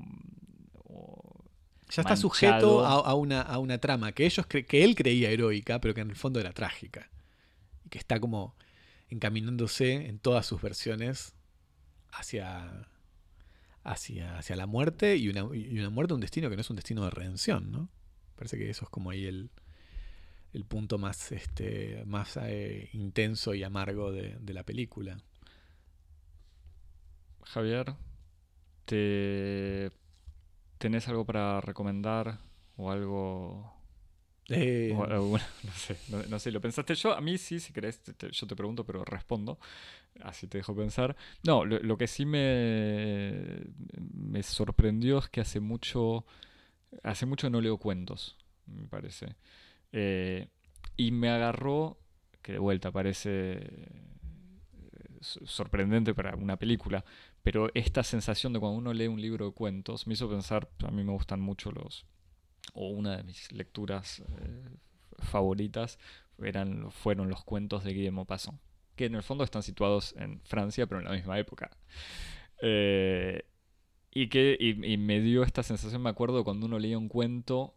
ya 1.90 2.04
está 2.04 2.16
sujeto 2.16 2.86
a, 2.86 3.14
una, 3.16 3.42
a, 3.42 3.58
una, 3.58 3.80
trama 3.80 4.12
que 4.12 4.26
ellos 4.26 4.46
que 4.46 4.84
él 4.84 4.96
creía 4.96 5.32
heroica, 5.32 5.82
pero 5.82 5.96
que 5.96 6.02
en 6.02 6.12
el 6.12 6.16
fondo 6.16 6.40
era 6.40 6.54
trágica. 6.54 7.10
Y 7.84 7.90
que 7.90 7.98
está 7.98 8.20
como 8.20 8.56
encaminándose 9.10 10.08
en 10.08 10.20
todas 10.20 10.46
sus 10.46 10.62
versiones 10.62 11.34
hacia, 12.12 12.88
hacia, 13.84 14.38
hacia 14.38 14.56
la 14.56 14.68
muerte 14.68 15.18
y 15.18 15.30
una, 15.30 15.48
y 15.56 15.80
una 15.80 15.90
muerte, 15.90 16.14
un 16.14 16.22
destino 16.22 16.50
que 16.50 16.56
no 16.56 16.62
es 16.62 16.70
un 16.70 16.76
destino 16.76 17.04
de 17.04 17.10
redención, 17.10 17.72
¿no? 17.72 17.90
Parece 18.36 18.58
que 18.58 18.70
eso 18.70 18.86
es 18.86 18.90
como 18.90 19.10
ahí 19.10 19.26
el, 19.26 19.50
el 20.54 20.66
punto 20.66 20.98
más, 20.98 21.32
este, 21.32 22.04
más 22.06 22.38
eh, 22.42 22.90
intenso 22.94 23.54
y 23.54 23.64
amargo 23.64 24.12
de, 24.12 24.38
la 24.54 24.64
película. 24.64 25.18
Javier, 27.44 27.96
¿te... 28.86 29.92
¿tenés 30.78 31.08
algo 31.08 31.26
para 31.26 31.62
recomendar 31.62 32.40
o 32.78 32.92
algo... 32.92 33.76
Eh, 34.52 34.92
no 34.98 35.38
sé, 35.76 35.98
no, 36.28 36.40
sé, 36.40 36.52
¿lo 36.52 36.60
pensaste 36.60 36.96
yo? 36.96 37.14
A 37.14 37.22
mí 37.22 37.38
sí, 37.38 37.60
si 37.60 37.72
querés, 37.72 38.02
yo 38.32 38.48
te 38.48 38.56
pregunto, 38.56 38.84
pero 38.84 39.06
respondo. 39.06 39.60
Así 40.22 40.48
te 40.48 40.58
dejo 40.58 40.76
pensar. 40.76 41.16
No, 41.44 41.66
lo, 41.66 41.98
que 41.98 42.08
sí 42.08 42.26
me, 42.26 43.62
me 44.12 44.42
sorprendió 44.42 45.20
es 45.20 45.30
que 45.30 45.42
hace 45.42 45.60
mucho, 45.60 46.26
hace 47.04 47.28
mucho 47.28 47.52
no 47.52 47.62
leo 47.62 47.78
cuentos, 47.78 48.38
me 48.66 48.88
parece. 48.88 49.36
Eh, 49.92 50.50
y 50.96 51.12
me 51.12 51.30
agarró, 51.30 51.98
que 52.42 52.54
de 52.54 52.60
vuelta 52.60 52.92
parece 52.92 53.54
eh, 53.54 54.08
sorprendente 55.22 56.14
para 56.14 56.36
una 56.36 56.58
película, 56.58 57.04
pero 57.44 57.70
esta 57.74 58.04
sensación 58.04 58.54
de 58.54 58.60
cuando 58.60 58.78
uno 58.78 58.94
lee 58.94 59.08
un 59.08 59.22
libro 59.22 59.48
de 59.48 59.52
cuentos 59.54 60.08
me 60.08 60.14
hizo 60.14 60.30
pensar, 60.30 60.70
a 60.84 60.92
mí 60.92 61.04
me 61.04 61.12
gustan 61.12 61.40
mucho 61.40 61.72
los, 61.72 62.06
o 62.74 62.90
una 62.90 63.18
de 63.18 63.24
mis 63.24 63.52
lecturas 63.52 64.20
eh, 64.20 64.70
favoritas 65.20 65.98
eran, 66.42 66.92
fueron 66.92 67.30
los 67.30 67.44
cuentos 67.44 67.84
de 67.84 67.94
Guillermo 67.94 68.22
Maupassant, 68.22 68.60
que 68.96 69.06
en 69.06 69.16
el 69.16 69.24
fondo 69.24 69.44
están 69.44 69.64
situados 69.64 70.14
en 70.18 70.42
Francia, 70.42 70.88
pero 70.88 71.00
en 71.00 71.06
la 71.06 71.14
misma 71.14 71.40
época. 71.40 71.72
y 74.12 74.28
que 74.28 74.58
y 74.60 74.98
me 74.98 75.22
dio 75.22 75.44
esta 75.44 75.64
sensación, 75.64 76.02
me 76.02 76.10
acuerdo, 76.10 76.44
cuando 76.44 76.66
uno 76.66 76.80
leía 76.80 76.98
un 76.98 77.10
cuento 77.10 77.76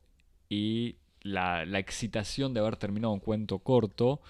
y 0.49 0.97
la, 1.23 1.65
excitación 1.79 2.55
de 2.55 2.61
haber 2.61 2.77
terminado 2.77 3.13
un 3.13 3.21
cuento 3.21 3.59
corto 3.59 4.21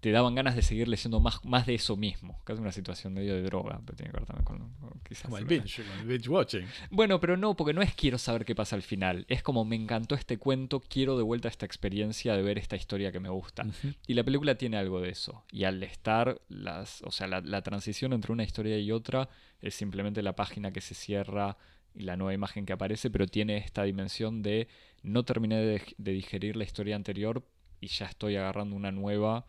te 0.00 0.12
daban 0.12 0.34
ganas 0.34 0.56
de 0.56 0.62
seguir 0.62 0.88
leyendo 0.88 1.20
más, 1.20 1.44
más 1.44 1.66
de 1.66 1.74
eso 1.74 1.94
mismo. 1.94 2.40
Casi 2.44 2.58
una 2.58 2.72
situación 2.72 3.12
medio 3.12 3.34
de 3.34 3.42
droga, 3.42 3.82
pero 3.84 3.96
tiene 3.96 4.10
que 4.10 4.18
ver 4.18 4.26
también 4.26 4.46
con, 4.46 4.58
con 4.80 4.98
quizás 5.06 5.24
Como 5.24 5.36
el 5.36 5.44
binge, 5.44 5.82
como 5.82 6.00
el 6.00 6.06
binge 6.06 6.28
watching. 6.30 6.66
Bueno, 6.90 7.20
pero 7.20 7.36
no, 7.36 7.54
porque 7.54 7.74
no 7.74 7.82
es 7.82 7.94
quiero 7.94 8.16
saber 8.16 8.46
qué 8.46 8.54
pasa 8.54 8.76
al 8.76 8.82
final. 8.82 9.26
Es 9.28 9.42
como 9.42 9.66
me 9.66 9.76
encantó 9.76 10.14
este 10.14 10.38
cuento, 10.38 10.80
quiero 10.80 11.18
de 11.18 11.22
vuelta 11.22 11.48
esta 11.48 11.66
experiencia 11.66 12.34
de 12.34 12.40
ver 12.40 12.56
esta 12.56 12.76
historia 12.76 13.12
que 13.12 13.20
me 13.20 13.28
gusta. 13.28 13.66
Y 14.06 14.14
la 14.14 14.24
película 14.24 14.54
tiene 14.54 14.78
algo 14.78 15.02
de 15.02 15.10
eso. 15.10 15.44
Y 15.52 15.64
al 15.64 15.82
estar, 15.82 16.40
las, 16.48 17.02
o 17.02 17.10
sea, 17.10 17.26
la, 17.26 17.42
la 17.42 17.60
transición 17.60 18.14
entre 18.14 18.32
una 18.32 18.44
historia 18.44 18.78
y 18.78 18.92
otra 18.92 19.28
es 19.60 19.74
simplemente 19.74 20.22
la 20.22 20.34
página 20.34 20.72
que 20.72 20.80
se 20.80 20.94
cierra 20.94 21.58
y 21.94 22.02
la 22.02 22.16
nueva 22.16 22.34
imagen 22.34 22.66
que 22.66 22.72
aparece, 22.72 23.10
pero 23.10 23.26
tiene 23.26 23.56
esta 23.58 23.82
dimensión 23.84 24.42
de 24.42 24.68
no 25.02 25.24
terminé 25.24 25.56
de, 25.56 25.82
digerir 25.98 26.56
la 26.56 26.64
historia 26.64 26.96
anterior 26.96 27.42
y 27.80 27.88
ya 27.88 28.06
estoy 28.06 28.36
agarrando 28.36 28.76
una 28.76 28.92
nueva 28.92 29.46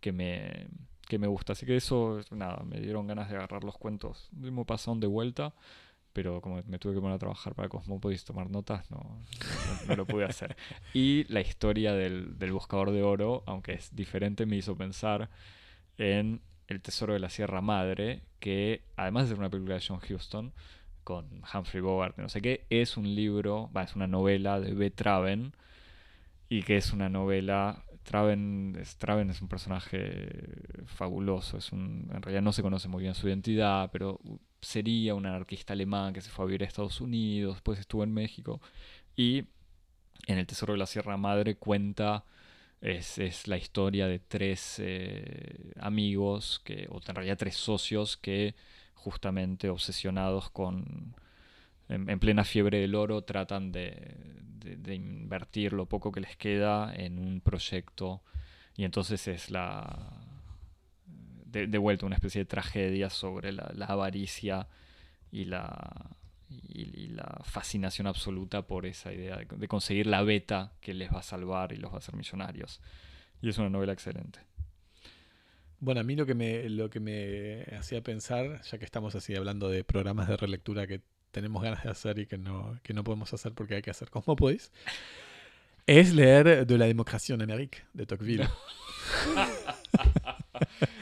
que 0.00 0.12
me, 0.12 0.68
que 1.08 1.18
me 1.18 1.26
gusta. 1.26 1.52
Así 1.54 1.66
que 1.66 1.76
eso, 1.76 2.20
nada, 2.30 2.62
me 2.64 2.80
dieron 2.80 3.06
ganas 3.06 3.28
de 3.30 3.36
agarrar 3.36 3.64
los 3.64 3.76
cuentos 3.78 4.28
de 4.32 4.50
Maupassant 4.50 5.00
de 5.00 5.06
vuelta. 5.06 5.54
Pero 6.12 6.40
como 6.40 6.60
me 6.66 6.80
tuve 6.80 6.94
que 6.94 7.00
poner 7.00 7.14
a 7.14 7.18
trabajar 7.20 7.54
para 7.54 7.68
Cosmópolis 7.68 8.22
y 8.22 8.24
tomar 8.24 8.50
notas, 8.50 8.90
no, 8.90 8.98
no- 8.98 9.86
no 9.86 9.94
lo 9.96 10.06
pude 10.06 10.24
hacer. 10.24 10.56
Y 10.92 11.24
la 11.32 11.40
historia 11.40 11.94
del, 11.94 12.36
del 12.36 12.50
buscador 12.52 12.90
de 12.90 13.04
oro, 13.04 13.44
aunque 13.46 13.74
es 13.74 13.94
diferente, 13.94 14.44
me 14.44 14.56
hizo 14.56 14.76
pensar 14.76 15.30
en 15.98 16.40
El 16.66 16.80
Tesoro 16.82 17.12
de 17.12 17.20
la 17.20 17.30
Sierra 17.30 17.60
Madre, 17.60 18.22
que 18.40 18.82
además 18.96 19.24
de 19.24 19.28
ser 19.30 19.38
una 19.38 19.50
película 19.50 19.76
de 19.76 19.84
John 19.86 20.00
Huston, 20.08 20.52
con 21.04 21.42
Humphrey 21.52 21.80
Bogart, 21.80 22.16
no 22.18 22.28
sé 22.28 22.40
qué, 22.42 22.66
es 22.70 22.96
un 22.96 23.14
libro, 23.14 23.70
va, 23.76 23.82
es 23.84 23.96
una 23.96 24.06
novela 24.06 24.60
de 24.60 24.74
B. 24.74 24.90
Traven, 24.90 25.52
y 26.48 26.62
que 26.62 26.76
es 26.76 26.92
una 26.92 27.08
novela. 27.08 27.84
Traven 28.02 28.76
es, 28.80 28.96
Traven 28.96 29.30
es 29.30 29.40
un 29.42 29.48
personaje 29.48 30.28
fabuloso, 30.86 31.58
es 31.58 31.72
un, 31.72 32.10
en 32.12 32.22
realidad 32.22 32.42
no 32.42 32.52
se 32.52 32.62
conoce 32.62 32.88
muy 32.88 33.02
bien 33.02 33.14
su 33.14 33.28
identidad, 33.28 33.90
pero 33.92 34.20
sería 34.60 35.14
un 35.14 35.26
anarquista 35.26 35.72
alemán 35.72 36.12
que 36.12 36.20
se 36.20 36.30
fue 36.30 36.44
a 36.44 36.46
vivir 36.46 36.62
a 36.62 36.66
Estados 36.66 37.00
Unidos, 37.00 37.56
después 37.56 37.78
estuvo 37.78 38.04
en 38.04 38.12
México, 38.12 38.60
y 39.16 39.44
en 40.26 40.38
El 40.38 40.46
Tesoro 40.46 40.72
de 40.72 40.78
la 40.78 40.86
Sierra 40.86 41.16
Madre 41.16 41.56
cuenta, 41.56 42.24
es, 42.80 43.18
es 43.18 43.46
la 43.46 43.58
historia 43.58 44.06
de 44.06 44.18
tres 44.18 44.76
eh, 44.78 45.72
amigos, 45.78 46.60
que, 46.64 46.88
o 46.90 47.00
en 47.06 47.14
realidad 47.14 47.38
tres 47.38 47.56
socios 47.56 48.16
que 48.16 48.54
justamente 49.00 49.68
obsesionados 49.70 50.50
con, 50.50 51.14
en, 51.88 52.08
en 52.08 52.18
plena 52.20 52.44
fiebre 52.44 52.78
del 52.80 52.94
oro, 52.94 53.22
tratan 53.22 53.72
de, 53.72 54.14
de- 54.60 54.94
invertir 54.94 55.72
lo 55.72 55.86
poco 55.86 56.12
que 56.12 56.20
les 56.20 56.36
queda 56.36 56.92
en 56.94 57.18
un 57.18 57.40
proyecto, 57.40 58.22
y 58.76 58.84
entonces 58.84 59.26
es 59.28 59.50
la... 59.50 60.16
De, 61.46 61.78
vuelta 61.78 62.06
una 62.06 62.14
especie 62.14 62.42
de 62.42 62.44
tragedia 62.44 63.10
sobre 63.10 63.50
la, 63.50 63.72
la 63.74 63.86
avaricia 63.86 64.68
y 65.32 65.46
la, 65.46 66.16
y, 66.48 67.08
la 67.08 67.40
fascinación 67.42 68.06
absoluta 68.06 68.62
por 68.62 68.86
esa 68.86 69.12
idea 69.12 69.36
de, 69.36 69.46
de 69.46 69.66
conseguir 69.66 70.06
la 70.06 70.22
beta 70.22 70.70
que 70.80 70.94
les 70.94 71.12
va 71.12 71.18
a 71.18 71.22
salvar 71.24 71.72
y 71.72 71.76
los 71.76 71.90
va 71.90 71.96
a 71.96 71.98
hacer 71.98 72.14
millonarios. 72.14 72.80
Y 73.42 73.48
es 73.48 73.58
una 73.58 73.68
novela 73.68 73.92
excelente. 73.92 74.38
Bueno, 75.80 76.02
a 76.02 76.04
mí 76.04 76.14
lo 76.14 76.26
que 76.26 76.34
me, 76.34 76.68
lo 76.68 76.90
que 76.90 77.00
me 77.00 77.62
hacía 77.76 78.02
pensar, 78.02 78.60
ya 78.62 78.78
que 78.78 78.84
estamos 78.84 79.14
así 79.14 79.34
hablando 79.34 79.70
de 79.70 79.82
programas 79.82 80.28
de 80.28 80.36
relectura 80.36 80.86
que 80.86 81.00
tenemos 81.30 81.62
ganas 81.62 81.84
de 81.84 81.90
hacer 81.90 82.18
y 82.18 82.26
que 82.26 82.36
no, 82.36 82.78
que 82.82 82.92
no 82.92 83.02
podemos 83.02 83.32
hacer 83.32 83.52
porque 83.52 83.76
hay 83.76 83.82
que 83.82 83.90
hacer 83.90 84.10
Cosmópolis, 84.10 84.70
es 85.86 86.12
leer 86.12 86.66
De 86.66 86.78
la 86.78 86.84
democracia 86.84 87.34
en 87.34 87.42
Amérique, 87.42 87.78
de 87.94 88.04
Tocqueville. 88.04 88.48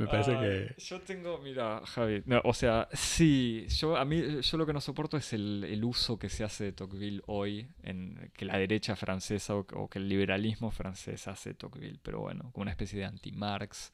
me 0.00 0.06
parece 0.10 0.32
que... 0.38 0.74
Yo 0.82 1.00
tengo, 1.00 1.38
mira, 1.38 1.82
Javi, 1.84 2.22
no, 2.26 2.40
o 2.44 2.54
sea, 2.54 2.88
sí, 2.92 3.66
yo 3.68 3.96
a 3.96 4.04
mí 4.04 4.40
yo 4.40 4.56
lo 4.58 4.66
que 4.66 4.72
no 4.72 4.80
soporto 4.80 5.16
es 5.16 5.32
el, 5.32 5.64
el 5.64 5.84
uso 5.84 6.18
que 6.18 6.28
se 6.28 6.42
hace 6.44 6.64
de 6.64 6.72
Tocqueville 6.72 7.22
hoy, 7.26 7.68
en 7.82 8.30
que 8.34 8.44
la 8.44 8.58
derecha 8.58 8.96
francesa 8.96 9.54
o, 9.56 9.66
o 9.74 9.88
que 9.88 9.98
el 9.98 10.08
liberalismo 10.08 10.70
francés 10.70 11.28
hace 11.28 11.50
de 11.50 11.54
Tocqueville, 11.54 11.98
pero 12.02 12.20
bueno, 12.20 12.50
como 12.52 12.62
una 12.62 12.70
especie 12.70 12.98
de 12.98 13.04
anti-Marx, 13.04 13.92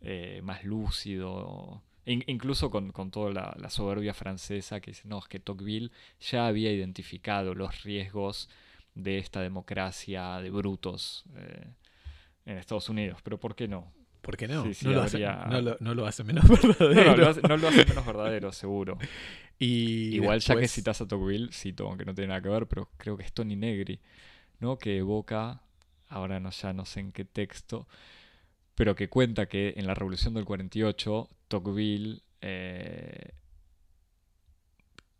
eh, 0.00 0.40
más 0.42 0.64
lúcido, 0.64 1.82
in- 2.06 2.24
incluso 2.26 2.70
con, 2.70 2.90
con 2.92 3.10
toda 3.10 3.32
la, 3.32 3.56
la 3.58 3.70
soberbia 3.70 4.14
francesa 4.14 4.80
que 4.80 4.90
dice, 4.92 5.06
no, 5.08 5.18
es 5.18 5.28
que 5.28 5.38
Tocqueville 5.40 5.90
ya 6.20 6.46
había 6.46 6.72
identificado 6.72 7.54
los 7.54 7.82
riesgos 7.82 8.48
de 8.94 9.18
esta 9.18 9.40
democracia 9.40 10.38
de 10.40 10.50
brutos 10.50 11.24
eh, 11.36 11.66
en 12.44 12.58
Estados 12.58 12.88
Unidos, 12.88 13.20
pero 13.22 13.38
¿por 13.38 13.54
qué 13.54 13.68
no? 13.68 13.92
¿Por 14.22 14.36
qué 14.36 14.48
no? 14.48 14.64
Sí, 14.64 14.72
sí, 14.74 14.86
no, 14.86 14.92
lo 14.92 15.02
hace, 15.02 15.16
habría- 15.26 15.46
no, 15.50 15.60
lo, 15.60 15.76
no 15.80 15.94
lo 15.94 16.06
hace 16.06 16.24
menos 16.24 16.48
verdadero. 16.48 17.10
No, 17.10 17.16
lo 17.16 17.28
hace, 17.28 17.42
no 17.42 17.56
lo 17.56 17.68
hace 17.68 17.84
menos 17.84 18.06
verdadero, 18.06 18.52
seguro. 18.52 18.98
Y 19.58 20.14
Igual 20.14 20.40
ya 20.40 20.56
que 20.56 20.68
citas 20.68 21.00
a 21.00 21.06
Tocqueville, 21.08 21.52
cito, 21.52 21.86
aunque 21.88 22.04
no 22.04 22.14
tiene 22.14 22.28
nada 22.28 22.40
que 22.40 22.48
ver, 22.48 22.66
pero 22.66 22.88
creo 22.96 23.16
que 23.16 23.24
es 23.24 23.32
Tony 23.32 23.56
Negri, 23.56 24.00
¿no? 24.60 24.78
Que 24.78 24.98
evoca, 24.98 25.60
ahora 26.08 26.40
no, 26.40 26.50
ya 26.50 26.72
no 26.72 26.84
sé 26.86 27.00
en 27.00 27.12
qué 27.12 27.24
texto, 27.24 27.86
pero 28.74 28.94
que 28.94 29.08
cuenta 29.08 29.46
que 29.46 29.74
en 29.76 29.86
la 29.86 29.94
Revolución 29.94 30.34
del 30.34 30.44
48, 30.44 31.28
Tocqueville, 31.48 32.22
eh, 32.40 33.32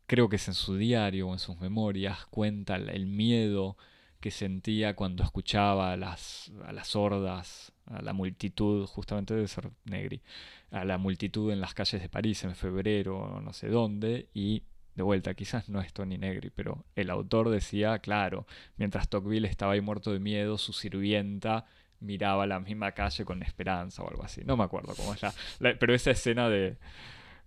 creo 0.06 0.28
que 0.28 0.36
es 0.36 0.48
en 0.48 0.54
su 0.54 0.76
diario 0.76 1.28
o 1.28 1.32
en 1.32 1.38
sus 1.38 1.58
memorias, 1.60 2.26
cuenta 2.26 2.76
el 2.76 3.06
miedo 3.06 3.76
que 4.22 4.30
sentía 4.30 4.96
cuando 4.96 5.22
escuchaba 5.22 5.92
a 5.92 5.96
las, 5.98 6.50
a 6.64 6.72
las 6.72 6.96
hordas, 6.96 7.72
a 7.84 8.00
la 8.00 8.14
multitud, 8.14 8.86
justamente 8.86 9.34
debe 9.34 9.48
ser 9.48 9.68
Negri, 9.84 10.22
a 10.70 10.84
la 10.86 10.96
multitud 10.96 11.52
en 11.52 11.60
las 11.60 11.74
calles 11.74 12.00
de 12.00 12.08
París 12.08 12.42
en 12.44 12.54
febrero, 12.54 13.42
no 13.44 13.52
sé 13.52 13.68
dónde, 13.68 14.28
y 14.32 14.62
de 14.94 15.02
vuelta, 15.02 15.34
quizás 15.34 15.68
no 15.68 15.80
es 15.80 15.92
Tony 15.92 16.16
Negri, 16.18 16.50
pero 16.50 16.84
el 16.96 17.10
autor 17.10 17.50
decía, 17.50 17.98
claro, 17.98 18.46
mientras 18.76 19.08
Tocqueville 19.08 19.48
estaba 19.48 19.72
ahí 19.72 19.80
muerto 19.80 20.12
de 20.12 20.20
miedo, 20.20 20.56
su 20.56 20.72
sirvienta 20.72 21.64
miraba 22.00 22.46
la 22.46 22.60
misma 22.60 22.92
calle 22.92 23.24
con 23.24 23.42
esperanza 23.42 24.02
o 24.02 24.08
algo 24.10 24.22
así. 24.24 24.42
No 24.44 24.56
me 24.56 24.64
acuerdo 24.64 24.94
cómo 24.96 25.14
es 25.14 25.22
la, 25.22 25.32
la- 25.60 25.78
pero 25.78 25.94
esa 25.94 26.10
escena 26.12 26.48
de, 26.48 26.76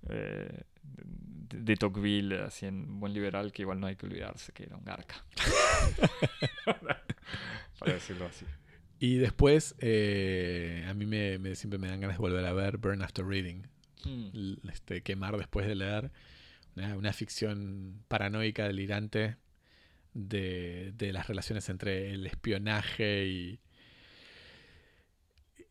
eh, 0.10 0.64
de, 1.50 1.76
Tocqueville, 1.76 2.40
así 2.42 2.66
en 2.66 3.00
Buen 3.00 3.14
Liberal, 3.14 3.52
que 3.52 3.62
igual 3.64 3.80
no 3.80 3.88
hay 3.88 3.96
que 3.96 4.06
olvidarse 4.06 4.52
que 4.54 4.64
era 4.64 4.76
un 4.78 4.84
garca. 4.86 5.26
Para 7.80 7.94
decirlo 7.94 8.26
así. 8.26 8.46
Y 9.00 9.18
después, 9.18 9.76
eh, 9.80 10.86
a 10.88 10.94
mí 10.94 11.06
me, 11.06 11.38
me- 11.40 11.56
siempre 11.56 11.78
me 11.80 11.88
dan 11.90 12.00
ganas 12.00 12.18
de 12.18 12.22
volver 12.22 12.46
a 12.46 12.54
ver 12.54 12.78
Burn 12.78 13.02
After 13.02 13.26
Reading. 13.26 13.64
Mm. 14.06 14.30
L- 14.34 14.58
Este, 14.72 15.02
quemar 15.02 15.38
después 15.38 15.68
de 15.68 15.76
leer. 15.76 16.12
Una, 16.76 16.96
una 16.98 17.14
ficción 17.14 18.04
paranoica, 18.08 18.68
delirante 18.68 19.38
de, 20.14 20.94
de 20.96 21.12
las 21.14 21.28
relaciones 21.28 21.68
entre 21.70 22.12
el 22.14 22.26
espionaje 22.26 23.26
y, 23.28 23.60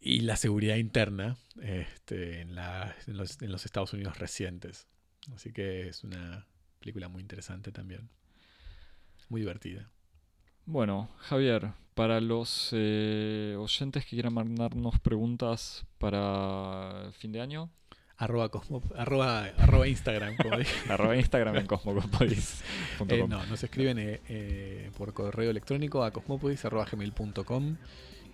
y 0.00 0.20
la 0.20 0.36
seguridad 0.36 0.76
interna 0.76 1.36
este, 1.62 2.40
en, 2.42 2.54
la- 2.54 2.94
en 3.06 3.16
los, 3.16 3.40
en 3.40 3.50
los 3.52 3.64
Estados 3.64 3.92
Unidos 3.94 4.18
recientes. 4.18 4.86
Así 5.34 5.52
que 5.52 5.88
es 5.88 6.04
una 6.04 6.46
película 6.80 7.08
muy 7.08 7.22
interesante 7.22 7.72
también. 7.72 8.08
Muy 9.28 9.40
divertida. 9.40 9.88
Bueno, 10.66 11.08
Javier, 11.18 11.72
para 11.94 12.20
los 12.20 12.70
eh, 12.72 13.56
oyentes 13.58 14.04
que 14.04 14.10
quieran 14.10 14.34
mandarnos 14.34 14.98
preguntas 15.00 15.86
para 15.98 17.10
fin 17.18 17.32
de 17.32 17.40
año, 17.40 17.70
Arroba, 18.16 18.48
cosmo- 18.48 18.80
arroba, 18.96 19.46
arroba 19.58 19.88
Instagram, 19.88 20.36
como 20.36 20.56
dije. 20.58 20.72
arroba 20.92 21.16
Instagram 21.16 21.56
en 21.56 21.66
cosmocosmodis.com. 21.66 23.08
Eh, 23.10 23.26
no, 23.28 23.44
nos 23.46 23.62
escriben 23.64 23.98
eh, 23.98 24.20
eh, 24.28 24.90
por 24.96 25.12
correo 25.12 25.50
electrónico 25.50 26.04
a 26.04 26.12
cosmopodis.gmail.com 26.12 27.76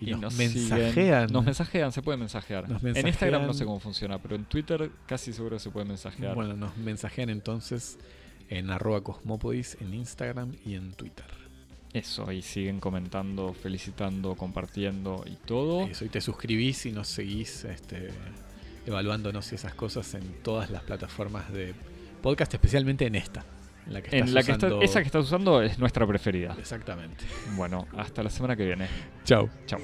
y, 0.01 0.09
Y 0.09 0.13
nos, 0.13 0.21
nos 0.21 0.35
mensajean. 0.35 0.93
siguen- 0.95 1.33
nos 1.33 1.45
mensajean, 1.45 1.93
se 1.93 2.03
puede 2.03 2.19
mensajear. 2.19 2.65
En 2.83 3.07
Instagram 3.07 3.47
no 3.47 3.53
sé 3.55 3.65
cómo 3.65 3.81
funciona, 3.81 4.19
pero 4.19 4.35
en 4.37 4.45
Twitter 4.45 4.91
casi 5.07 5.33
seguro 5.33 5.59
se 5.59 5.71
puede 5.71 5.87
mensajear. 5.87 6.35
bueno, 6.35 6.55
nos 6.57 6.77
mensajean 6.77 7.29
entonces 7.31 7.99
en 8.49 8.71
arroba 8.71 9.03
cosmopodis 9.03 9.77
en 9.81 9.95
Instagram 9.95 10.53
y 10.65 10.75
en 10.75 10.93
Twitter. 10.93 11.27
Eso, 11.93 12.29
ahí 12.29 12.41
siguen 12.43 12.79
comentando, 12.81 13.53
felicitando, 13.53 14.37
compartiendo 14.37 15.25
y 15.27 15.35
todo. 15.45 15.83
Eso, 15.87 16.05
y 16.05 16.09
te 16.09 16.21
suscribís 16.21 16.87
y 16.87 16.93
nos 16.93 17.09
seguís 17.09 17.65
este, 17.65 18.11
evaluándonos 18.87 19.51
y 19.53 19.57
esas 19.57 19.75
cosas 19.75 20.15
en 20.15 20.23
todas 20.43 20.71
las 20.71 20.83
plataformas 20.83 21.53
de 21.53 21.75
podcast, 22.23 22.55
especialmente 22.55 23.07
en 23.07 23.17
esta. 23.17 23.45
En 23.91 23.95
la 23.95 24.01
que 24.03 24.07
estás 24.17 24.29
En 24.29 24.35
la 24.35 24.43
que 24.45 24.53
está- 24.53 24.69
esa 24.85 25.01
que 25.01 25.07
estás 25.07 25.25
usando 25.25 25.61
es 25.63 25.79
nuestra 25.79 26.07
preferida. 26.07 26.55
Exactamente. 26.59 27.25
Bueno, 27.57 27.87
hasta 27.97 28.23
la 28.23 28.31
semana 28.31 28.55
que 28.57 28.65
viene. 28.65 28.87
Chao. 29.25 29.49
Chao. 29.67 29.81